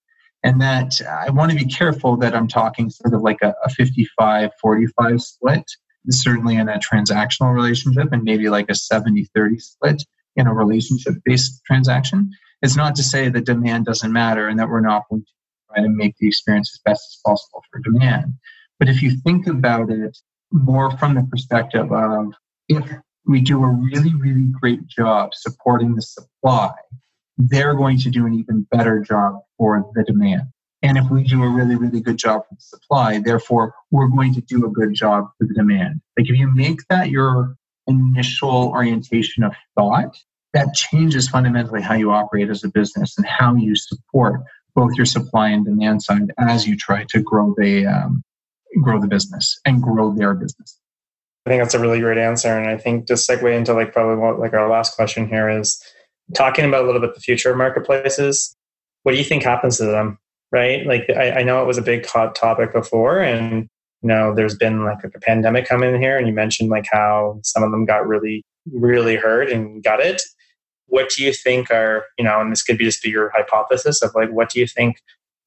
and 0.44 0.62
that 0.62 1.00
I 1.08 1.30
want 1.32 1.52
to 1.52 1.58
be 1.58 1.66
careful 1.66 2.16
that 2.18 2.36
I'm 2.36 2.48
talking 2.48 2.90
sort 2.90 3.14
of 3.14 3.22
like 3.22 3.42
a, 3.42 3.54
a 3.66 3.70
55 3.70 4.52
45 4.62 5.22
split, 5.22 5.64
certainly 6.10 6.56
in 6.56 6.70
a 6.70 6.80
transactional 6.80 7.54
relationship, 7.54 8.12
and 8.12 8.24
maybe 8.24 8.50
like 8.50 8.70
a 8.70 8.76
70 8.76 9.30
30 9.36 9.60
split 9.60 10.04
in 10.36 10.48
a 10.48 10.54
relationship 10.54 11.16
based 11.26 11.62
transaction. 11.66 12.32
It's 12.62 12.78
not 12.78 12.96
to 12.96 13.04
say 13.04 13.30
that 13.30 13.46
demand 13.46 13.86
doesn't 13.86 14.12
matter 14.12 14.48
and 14.48 14.60
that 14.60 14.70
we're 14.70 14.82
not 14.82 15.04
going 15.10 15.24
to 15.24 15.32
try 15.74 15.84
to 15.84 15.90
make 15.90 16.16
the 16.18 16.28
experience 16.28 16.72
as 16.74 16.82
best 16.86 17.02
as 17.10 17.22
possible 17.26 17.64
for 17.72 17.80
demand. 17.80 18.34
But 18.80 18.90
if 18.90 19.02
you 19.02 19.12
think 19.12 19.48
about 19.48 19.90
it 19.90 20.18
more 20.52 20.98
from 20.98 21.16
the 21.16 21.24
perspective 21.24 21.92
of 21.92 22.34
if 22.70 22.90
we 23.26 23.42
do 23.42 23.64
a 23.64 23.68
really, 23.68 24.14
really 24.16 24.48
great 24.60 24.88
job 24.88 25.32
supporting 25.34 25.96
the 25.96 26.02
supply, 26.02 26.72
they're 27.38 27.76
going 27.76 27.98
to 28.00 28.10
do 28.10 28.26
an 28.26 28.34
even 28.34 28.68
better 28.72 29.00
job 29.00 29.40
for 29.58 29.90
the 29.94 30.04
demand. 30.04 30.44
And 30.82 30.98
if 30.98 31.10
we 31.10 31.24
do 31.24 31.44
a 31.44 31.50
really, 31.50 31.76
really 31.76 32.00
good 32.00 32.18
job 32.18 32.44
for 32.48 32.56
the 32.56 32.62
supply, 32.62 33.20
therefore, 33.20 33.74
we're 33.92 34.08
going 34.08 34.34
to 34.36 34.42
do 34.42 34.66
a 34.66 34.70
good 34.70 34.94
job 34.94 35.30
for 35.38 35.46
the 35.46 35.54
demand. 35.54 36.02
Like 36.18 36.30
if 36.30 36.38
you 36.38 36.54
make 36.54 36.80
that 36.90 37.10
your 37.10 37.56
initial 37.88 38.70
orientation 38.70 39.44
of 39.44 39.54
thought, 39.76 40.16
that 40.54 40.74
changes 40.74 41.28
fundamentally 41.28 41.82
how 41.82 41.96
you 41.96 42.12
operate 42.12 42.50
as 42.50 42.64
a 42.64 42.70
business 42.70 43.18
and 43.18 43.28
how 43.28 43.56
you 43.56 43.76
support 43.76 44.42
both 44.74 44.96
your 44.96 45.06
supply 45.06 45.50
and 45.50 45.66
demand 45.66 46.02
side 46.02 46.32
as 46.38 46.66
you 46.66 46.76
try 46.78 47.06
to 47.10 47.22
grow 47.22 47.54
the 47.58 47.86
um, 47.86 48.24
grow 48.82 49.00
the 49.00 49.08
business 49.08 49.60
and 49.66 49.82
grow 49.82 50.14
their 50.14 50.34
business. 50.34 50.80
I 51.46 51.50
think 51.50 51.62
that's 51.62 51.74
a 51.74 51.80
really 51.80 52.00
great 52.00 52.18
answer, 52.18 52.50
and 52.50 52.70
I 52.70 52.78
think 52.78 53.08
just 53.08 53.30
segue 53.30 53.56
into 53.56 53.74
like 53.74 53.94
probably 53.94 54.18
what, 54.18 54.40
like 54.40 54.54
our 54.54 54.70
last 54.70 54.96
question 54.96 55.28
here 55.28 55.50
is 55.50 55.82
talking 56.36 56.66
about 56.66 56.84
a 56.84 56.86
little 56.86 57.02
bit 57.02 57.16
the 57.16 57.22
future 57.22 57.52
of 57.52 57.58
marketplaces, 57.58 58.56
what 59.04 59.14
do 59.14 59.18
you 59.18 59.24
think 59.24 59.44
happens 59.44 59.78
to 59.78 59.86
them? 59.86 60.18
Right? 60.52 60.86
Like 60.86 61.10
I, 61.10 61.40
I 61.40 61.44
know 61.44 61.62
it 61.62 61.68
was 61.68 61.78
a 61.78 61.84
big 61.84 62.06
hot 62.06 62.36
topic 62.36 62.74
before 62.74 63.20
and 63.20 63.68
you 64.02 64.08
know 64.08 64.34
there's 64.34 64.56
been 64.56 64.84
like 64.84 65.04
a 65.04 65.20
pandemic 65.20 65.68
coming 65.68 65.94
in 65.94 66.02
here 66.02 66.18
and 66.18 66.28
you 66.28 66.34
mentioned 66.34 66.70
like 66.70 66.88
how 66.92 67.40
some 67.44 67.64
of 67.64 67.72
them 67.72 67.86
got 67.86 68.08
really 68.08 68.44
really 68.72 69.16
hurt 69.16 69.50
and 69.50 69.84
got 69.84 70.00
it 70.00 70.22
what 70.88 71.10
do 71.10 71.24
you 71.24 71.34
think 71.34 71.70
are 71.72 72.06
you 72.18 72.24
know 72.24 72.40
and 72.40 72.52
this 72.52 72.64
could 72.64 72.78
be 72.78 72.86
just 72.86 73.04
be 73.04 73.10
your 73.10 73.30
hypothesis 73.36 74.02
of 74.02 74.12
like 74.16 74.30
what 74.32 74.50
do 74.50 74.60
you 74.60 74.68
think 74.68 74.98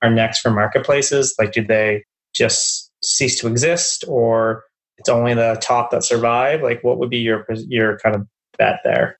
are 0.02 0.10
next 0.10 0.40
for 0.40 0.50
marketplaces 0.50 1.34
like 1.38 1.52
do 1.52 1.64
they 1.64 2.04
just 2.34 2.90
cease 3.02 3.40
to 3.40 3.48
exist 3.48 4.04
or 4.06 4.64
it's 5.02 5.08
only 5.08 5.34
the 5.34 5.58
top 5.60 5.90
that 5.90 6.04
survive 6.04 6.62
like 6.62 6.82
what 6.84 6.98
would 6.98 7.10
be 7.10 7.18
your 7.18 7.44
your 7.66 7.98
kind 7.98 8.14
of 8.14 8.24
bet 8.56 8.78
there 8.84 9.18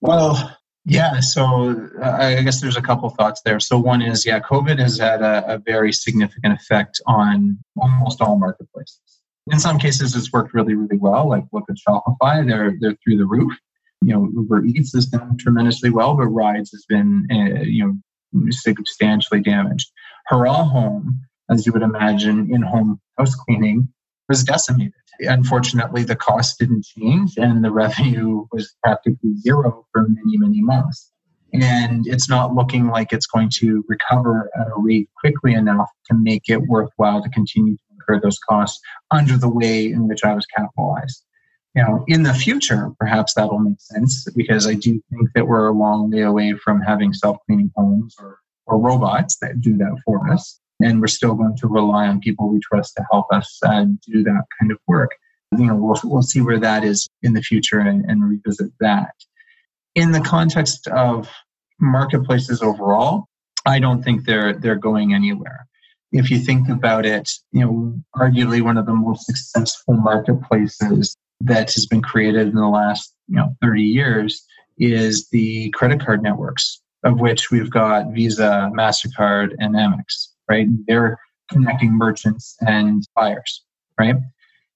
well 0.00 0.56
yeah, 0.84 1.20
so 1.20 1.88
uh, 2.02 2.16
I 2.18 2.42
guess 2.42 2.60
there's 2.60 2.76
a 2.76 2.82
couple 2.82 3.08
thoughts 3.10 3.40
there. 3.44 3.60
So 3.60 3.78
one 3.78 4.02
is, 4.02 4.26
yeah, 4.26 4.40
COVID 4.40 4.80
has 4.80 4.98
had 4.98 5.22
a, 5.22 5.54
a, 5.54 5.58
very 5.58 5.92
significant 5.92 6.54
effect 6.54 7.00
on 7.06 7.58
almost 7.80 8.20
all 8.20 8.36
marketplaces. 8.36 8.98
In 9.52 9.60
some 9.60 9.78
cases, 9.78 10.16
it's 10.16 10.32
worked 10.32 10.54
really, 10.54 10.74
really 10.74 10.96
well. 10.96 11.28
Like 11.28 11.44
look 11.52 11.64
at 11.70 11.76
Shopify; 11.76 12.44
they're 12.46 12.74
they're 12.80 12.96
through 13.04 13.18
the 13.18 13.26
roof. 13.26 13.52
You 14.02 14.14
know, 14.14 14.30
Uber 14.34 14.64
Eats 14.64 14.92
has 14.94 15.06
done 15.06 15.36
tremendously 15.38 15.90
well, 15.90 16.16
but 16.16 16.26
Rides 16.26 16.72
has 16.72 16.84
been 16.88 17.28
uh, 17.30 17.62
you 17.62 17.84
know 18.34 18.46
substantially 18.50 19.40
damaged. 19.40 19.88
Hurrah 20.26 20.64
Home, 20.64 21.20
as 21.48 21.64
you 21.64 21.72
would 21.72 21.82
imagine, 21.82 22.52
in-home 22.52 23.00
house 23.16 23.36
cleaning 23.36 23.88
was 24.28 24.42
decimated 24.42 24.94
unfortunately, 25.20 26.04
the 26.04 26.16
cost 26.16 26.58
didn't 26.58 26.84
change 26.84 27.36
and 27.36 27.64
the 27.64 27.70
revenue 27.70 28.46
was 28.52 28.74
practically 28.82 29.34
zero 29.36 29.86
for 29.92 30.08
many, 30.08 30.38
many 30.38 30.62
months. 30.62 31.10
And 31.52 32.06
it's 32.06 32.30
not 32.30 32.54
looking 32.54 32.88
like 32.88 33.12
it's 33.12 33.26
going 33.26 33.50
to 33.56 33.84
recover 33.86 34.50
at 34.58 34.68
a 34.68 34.80
rate 34.80 35.08
quickly 35.20 35.52
enough 35.52 35.88
to 36.10 36.16
make 36.16 36.48
it 36.48 36.62
worthwhile 36.62 37.22
to 37.22 37.28
continue 37.28 37.76
to 37.76 37.82
incur 37.90 38.20
those 38.20 38.38
costs 38.48 38.80
under 39.10 39.36
the 39.36 39.50
way 39.50 39.86
in 39.86 40.08
which 40.08 40.24
I 40.24 40.34
was 40.34 40.46
capitalized. 40.46 41.24
You 41.74 41.82
know, 41.82 42.04
in 42.06 42.22
the 42.22 42.34
future, 42.34 42.90
perhaps 42.98 43.34
that'll 43.34 43.58
make 43.58 43.80
sense 43.80 44.26
because 44.34 44.66
I 44.66 44.74
do 44.74 45.00
think 45.10 45.28
that 45.34 45.46
we're 45.46 45.68
a 45.68 45.72
long 45.72 46.10
way 46.10 46.22
away 46.22 46.54
from 46.54 46.80
having 46.80 47.12
self-cleaning 47.12 47.72
homes 47.76 48.14
or, 48.18 48.38
or 48.66 48.78
robots 48.78 49.36
that 49.40 49.60
do 49.60 49.76
that 49.78 50.00
for 50.04 50.30
us 50.30 50.58
and 50.82 51.00
we're 51.00 51.06
still 51.06 51.34
going 51.34 51.56
to 51.56 51.68
rely 51.68 52.06
on 52.06 52.20
people 52.20 52.48
we 52.48 52.60
trust 52.60 52.94
to 52.96 53.04
help 53.10 53.26
us 53.32 53.58
uh, 53.64 53.84
do 54.06 54.22
that 54.24 54.44
kind 54.58 54.72
of 54.72 54.78
work. 54.86 55.10
You 55.56 55.66
know, 55.66 55.76
we'll, 55.76 56.00
we'll 56.04 56.22
see 56.22 56.40
where 56.40 56.58
that 56.58 56.84
is 56.84 57.08
in 57.22 57.34
the 57.34 57.42
future 57.42 57.78
and, 57.78 58.04
and 58.06 58.28
revisit 58.28 58.72
that. 58.80 59.12
In 59.94 60.12
the 60.12 60.20
context 60.20 60.88
of 60.88 61.28
marketplaces 61.78 62.62
overall, 62.62 63.26
I 63.66 63.78
don't 63.78 64.02
think 64.02 64.24
they're 64.24 64.54
they're 64.54 64.76
going 64.76 65.14
anywhere. 65.14 65.66
If 66.10 66.30
you 66.30 66.38
think 66.38 66.68
about 66.68 67.06
it, 67.06 67.30
you 67.52 67.60
know, 67.60 67.94
arguably 68.16 68.62
one 68.62 68.76
of 68.76 68.86
the 68.86 68.94
most 68.94 69.26
successful 69.26 69.94
marketplaces 69.94 71.16
that 71.42 71.72
has 71.74 71.86
been 71.86 72.02
created 72.02 72.48
in 72.48 72.54
the 72.54 72.68
last 72.68 73.14
you 73.28 73.36
know 73.36 73.54
30 73.60 73.82
years 73.82 74.44
is 74.78 75.28
the 75.28 75.70
credit 75.70 76.00
card 76.00 76.22
networks, 76.22 76.80
of 77.04 77.20
which 77.20 77.50
we've 77.50 77.70
got 77.70 78.12
Visa, 78.12 78.70
Mastercard, 78.74 79.50
and 79.58 79.74
Amex 79.74 80.31
right? 80.48 80.66
They're 80.86 81.18
connecting 81.50 81.96
merchants 81.96 82.56
and 82.60 83.02
buyers, 83.14 83.64
right? 83.98 84.16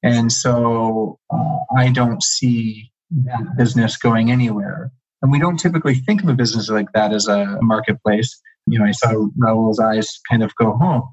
And 0.03 0.31
so 0.31 1.19
uh, 1.31 1.59
I 1.77 1.91
don't 1.91 2.23
see 2.23 2.91
that 3.25 3.57
business 3.57 3.97
going 3.97 4.31
anywhere. 4.31 4.93
And 5.23 5.33
we 5.33 5.39
don't 5.39 5.59
typically 5.59 5.95
think 5.95 6.23
of 6.23 6.29
a 6.29 6.35
business 6.35 6.69
like 6.69 6.93
that 6.93 7.12
as 7.12 7.27
a 7.27 7.59
marketplace. 7.62 8.39
You 8.67 8.79
know, 8.79 8.85
I 8.85 8.91
saw 8.91 9.29
Raul's 9.37 9.81
eyes 9.81 10.21
kind 10.31 10.43
of 10.43 10.55
go, 10.57 10.79
oh, 10.81 11.09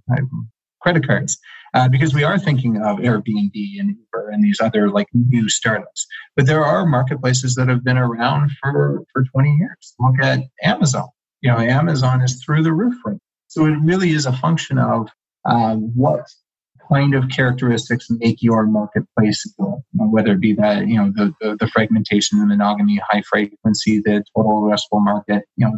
credit 0.81 1.07
cards. 1.07 1.37
Uh, 1.73 1.89
because 1.89 2.13
we 2.13 2.23
are 2.23 2.37
thinking 2.37 2.77
of 2.77 2.97
Airbnb 2.97 3.79
and 3.79 3.95
Uber 3.97 4.29
and 4.29 4.43
these 4.43 4.59
other 4.61 4.89
like 4.89 5.07
new 5.13 5.49
startups. 5.49 6.05
But 6.35 6.45
there 6.45 6.63
are 6.63 6.85
marketplaces 6.85 7.55
that 7.55 7.67
have 7.67 7.83
been 7.83 7.97
around 7.97 8.51
for, 8.61 9.03
for 9.11 9.23
20 9.23 9.55
years. 9.55 9.95
Look 9.99 10.15
at 10.21 10.41
Amazon. 10.61 11.07
You 11.41 11.51
know, 11.51 11.57
Amazon 11.57 12.21
is 12.21 12.43
through 12.43 12.61
the 12.61 12.73
roof 12.73 12.93
right 13.03 13.17
so 13.53 13.67
it 13.67 13.77
really 13.83 14.13
is 14.13 14.25
a 14.25 14.33
function 14.33 14.79
of 14.79 15.09
um, 15.45 15.91
what 15.95 16.25
kind 16.91 17.13
of 17.13 17.29
characteristics 17.29 18.07
make 18.09 18.41
your 18.41 18.65
marketplace 18.65 19.45
go, 19.59 19.83
whether 19.93 20.31
it 20.31 20.39
be 20.39 20.53
that, 20.53 20.87
you 20.87 20.95
know, 20.95 21.11
the, 21.13 21.31
the, 21.39 21.55
the 21.59 21.67
fragmentation, 21.67 22.39
the 22.39 22.47
monogamy, 22.47 22.99
high 23.07 23.21
frequency, 23.29 23.99
the 23.99 24.23
total 24.35 24.63
addressable 24.63 25.05
market, 25.05 25.43
you 25.55 25.67
know, 25.67 25.73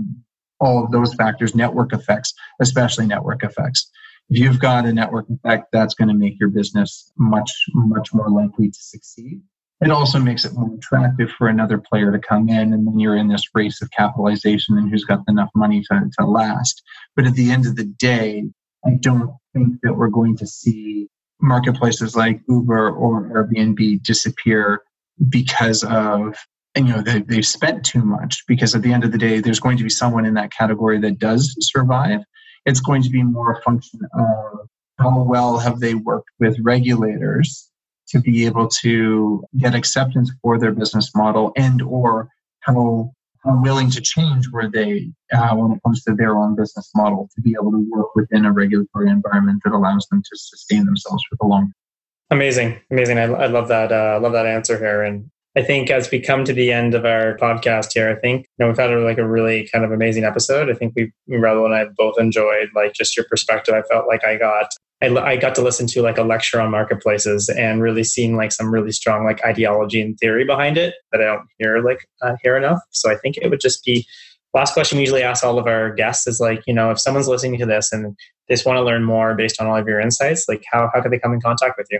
all 0.61 0.85
of 0.85 0.91
those 0.91 1.13
factors, 1.15 1.53
network 1.53 1.91
effects, 1.91 2.33
especially 2.61 3.05
network 3.05 3.43
effects. 3.43 3.91
If 4.29 4.39
you've 4.39 4.59
got 4.59 4.85
a 4.85 4.93
network 4.93 5.25
effect, 5.29 5.65
that's 5.73 5.95
going 5.95 6.07
to 6.07 6.13
make 6.13 6.39
your 6.39 6.49
business 6.49 7.11
much, 7.17 7.51
much 7.73 8.13
more 8.13 8.29
likely 8.29 8.69
to 8.69 8.79
succeed. 8.79 9.41
It 9.85 9.91
also 9.91 10.17
makes 10.17 10.45
it 10.45 10.53
more 10.53 10.73
attractive 10.73 11.29
for 11.37 11.47
another 11.47 11.77
player 11.77 12.11
to 12.11 12.17
come 12.17 12.49
in, 12.49 12.73
and 12.73 12.87
then 12.87 12.99
you're 12.99 13.15
in 13.15 13.27
this 13.27 13.43
race 13.53 13.83
of 13.83 13.91
capitalization 13.91 14.79
and 14.79 14.89
who's 14.89 15.05
got 15.05 15.19
enough 15.27 15.51
money 15.53 15.83
to, 15.91 16.09
to 16.19 16.25
last. 16.25 16.81
But 17.15 17.27
at 17.27 17.35
the 17.35 17.51
end 17.51 17.67
of 17.67 17.75
the 17.75 17.83
day, 17.83 18.45
I 18.83 18.97
don't 18.99 19.29
think 19.53 19.75
that 19.83 19.93
we're 19.93 20.09
going 20.09 20.37
to 20.37 20.47
see 20.47 21.07
marketplaces 21.39 22.15
like 22.15 22.41
Uber 22.49 22.89
or 22.89 23.29
Airbnb 23.29 24.01
disappear 24.01 24.81
because 25.29 25.83
of 25.83 26.35
and 26.73 26.87
you 26.87 26.93
know 26.93 27.01
they, 27.01 27.21
they've 27.21 27.45
spent 27.45 27.85
too 27.85 28.03
much 28.03 28.43
because 28.47 28.73
at 28.73 28.81
the 28.81 28.91
end 28.91 29.03
of 29.03 29.11
the 29.11 29.17
day 29.17 29.39
there's 29.39 29.59
going 29.59 29.77
to 29.77 29.83
be 29.83 29.89
someone 29.89 30.25
in 30.25 30.33
that 30.33 30.51
category 30.51 30.99
that 30.99 31.19
does 31.19 31.55
survive 31.61 32.19
it's 32.65 32.81
going 32.81 33.01
to 33.01 33.09
be 33.09 33.23
more 33.23 33.53
a 33.53 33.61
function 33.61 34.01
of 34.13 34.67
how 34.99 35.23
well 35.23 35.57
have 35.57 35.79
they 35.79 35.95
worked 35.95 36.29
with 36.39 36.57
regulators 36.61 37.71
to 38.09 38.19
be 38.19 38.45
able 38.45 38.67
to 38.67 39.43
get 39.57 39.75
acceptance 39.75 40.31
for 40.41 40.59
their 40.59 40.71
business 40.71 41.11
model 41.15 41.51
and 41.55 41.81
or 41.81 42.29
how 42.61 43.11
are 43.45 43.61
willing 43.61 43.91
to 43.91 44.01
change 44.01 44.47
where 44.51 44.69
they, 44.69 45.11
uh, 45.33 45.55
when 45.55 45.71
it 45.71 45.79
comes 45.85 46.03
to 46.03 46.15
their 46.15 46.35
own 46.37 46.55
business 46.55 46.89
model, 46.95 47.29
to 47.35 47.41
be 47.41 47.55
able 47.59 47.71
to 47.71 47.85
work 47.91 48.07
within 48.15 48.45
a 48.45 48.51
regulatory 48.51 49.09
environment 49.09 49.61
that 49.63 49.73
allows 49.73 50.05
them 50.09 50.21
to 50.21 50.37
sustain 50.37 50.85
themselves 50.85 51.23
for 51.29 51.37
the 51.39 51.47
long 51.47 51.63
term. 51.63 51.73
Amazing, 52.31 52.79
amazing. 52.89 53.19
I, 53.19 53.25
I 53.25 53.45
love 53.45 53.67
that. 53.67 53.91
Uh, 53.91 54.19
love 54.21 54.33
that 54.33 54.47
answer 54.47 54.79
here. 54.79 55.03
And 55.03 55.29
I 55.55 55.61
think 55.61 55.91
as 55.91 56.09
we 56.09 56.19
come 56.19 56.43
to 56.43 56.53
the 56.53 56.71
end 56.71 56.95
of 56.95 57.05
our 57.05 57.37
podcast 57.37 57.93
here, 57.93 58.09
I 58.09 58.19
think 58.19 58.47
you 58.57 58.65
know 58.65 58.67
we've 58.67 58.77
had 58.77 58.91
a, 58.91 58.99
like 59.01 59.19
a 59.19 59.27
really 59.27 59.69
kind 59.71 59.85
of 59.85 59.91
amazing 59.91 60.23
episode. 60.23 60.69
I 60.69 60.73
think 60.73 60.93
we, 60.95 61.13
Raul 61.29 61.65
and 61.65 61.75
I 61.75 61.85
both 61.95 62.15
enjoyed 62.19 62.69
like 62.75 62.93
just 62.93 63.15
your 63.15 63.27
perspective. 63.29 63.75
I 63.75 63.83
felt 63.83 64.07
like 64.07 64.23
I 64.25 64.37
got 64.37 64.69
I, 65.03 65.07
I 65.07 65.35
got 65.35 65.55
to 65.55 65.61
listen 65.61 65.87
to 65.87 66.01
like 66.01 66.17
a 66.17 66.23
lecture 66.23 66.59
on 66.59 66.71
marketplaces 66.71 67.49
and 67.49 67.81
really 67.81 68.03
seeing 68.03 68.35
like 68.35 68.51
some 68.51 68.71
really 68.71 68.91
strong 68.91 69.25
like 69.25 69.43
ideology 69.45 70.01
and 70.01 70.17
theory 70.17 70.45
behind 70.45 70.77
it 70.77 70.95
that 71.11 71.21
I 71.21 71.25
don't 71.25 71.47
hear 71.59 71.83
like 71.83 72.07
uh, 72.21 72.35
hear 72.41 72.55
enough. 72.55 72.79
So 72.91 73.11
I 73.11 73.15
think 73.15 73.37
it 73.37 73.49
would 73.49 73.59
just 73.59 73.83
be 73.83 74.05
last 74.55 74.73
question 74.73 74.97
we 74.97 75.01
usually 75.01 75.21
ask 75.21 75.43
all 75.43 75.59
of 75.59 75.67
our 75.67 75.93
guests 75.93 76.25
is 76.25 76.39
like 76.39 76.63
you 76.65 76.73
know 76.73 76.89
if 76.89 76.99
someone's 76.99 77.27
listening 77.27 77.59
to 77.59 77.65
this 77.65 77.91
and 77.91 78.15
they 78.47 78.55
just 78.55 78.65
want 78.65 78.77
to 78.77 78.83
learn 78.83 79.03
more 79.03 79.35
based 79.35 79.61
on 79.61 79.67
all 79.67 79.77
of 79.77 79.87
your 79.87 79.99
insights 79.99 80.45
like 80.47 80.63
how 80.71 80.89
how 80.93 81.01
can 81.01 81.11
they 81.11 81.19
come 81.19 81.33
in 81.33 81.41
contact 81.41 81.77
with 81.77 81.87
you 81.91 81.99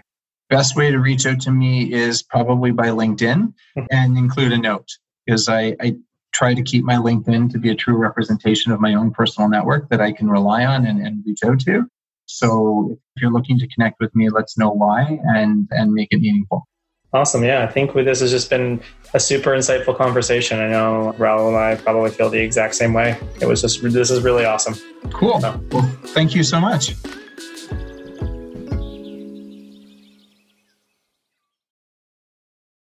best 0.49 0.75
way 0.75 0.89
to 0.89 0.97
reach 0.97 1.25
out 1.25 1.39
to 1.39 1.51
me 1.51 1.91
is 1.93 2.23
probably 2.23 2.71
by 2.71 2.87
linkedin 2.87 3.53
hmm. 3.75 3.83
and 3.91 4.17
include 4.17 4.53
a 4.53 4.57
note 4.57 4.87
because 5.25 5.49
I, 5.49 5.75
I 5.81 5.95
try 6.33 6.53
to 6.53 6.63
keep 6.63 6.83
my 6.83 6.95
linkedin 6.95 7.51
to 7.51 7.59
be 7.59 7.69
a 7.69 7.75
true 7.75 7.97
representation 7.97 8.71
of 8.71 8.79
my 8.79 8.93
own 8.93 9.11
personal 9.11 9.49
network 9.49 9.89
that 9.89 10.01
i 10.01 10.11
can 10.11 10.29
rely 10.29 10.65
on 10.65 10.85
and, 10.87 11.05
and 11.05 11.23
reach 11.25 11.43
out 11.43 11.59
to 11.61 11.89
so 12.25 12.97
if 13.15 13.21
you're 13.21 13.31
looking 13.31 13.57
to 13.57 13.67
connect 13.69 13.99
with 13.99 14.13
me 14.15 14.29
let's 14.29 14.57
know 14.57 14.69
why 14.69 15.19
and 15.23 15.67
and 15.71 15.91
make 15.91 16.07
it 16.11 16.19
meaningful 16.19 16.67
Awesome. 17.15 17.45
Yeah, 17.45 17.63
I 17.63 17.67
think 17.67 17.95
with 17.95 18.05
this 18.05 18.19
has 18.19 18.29
just 18.29 18.49
been 18.49 18.81
a 19.13 19.21
super 19.21 19.51
insightful 19.51 19.95
conversation. 19.95 20.59
I 20.59 20.67
know 20.67 21.15
Raul 21.17 21.47
and 21.47 21.55
I 21.55 21.75
probably 21.81 22.11
feel 22.11 22.29
the 22.29 22.41
exact 22.41 22.75
same 22.75 22.91
way. 22.91 23.17
It 23.39 23.45
was 23.45 23.61
just, 23.61 23.81
this 23.81 24.11
is 24.11 24.21
really 24.21 24.43
awesome. 24.43 24.75
Cool. 25.13 25.39
So. 25.39 25.57
Well, 25.71 25.89
thank 26.07 26.35
you 26.35 26.43
so 26.43 26.59
much. 26.59 26.93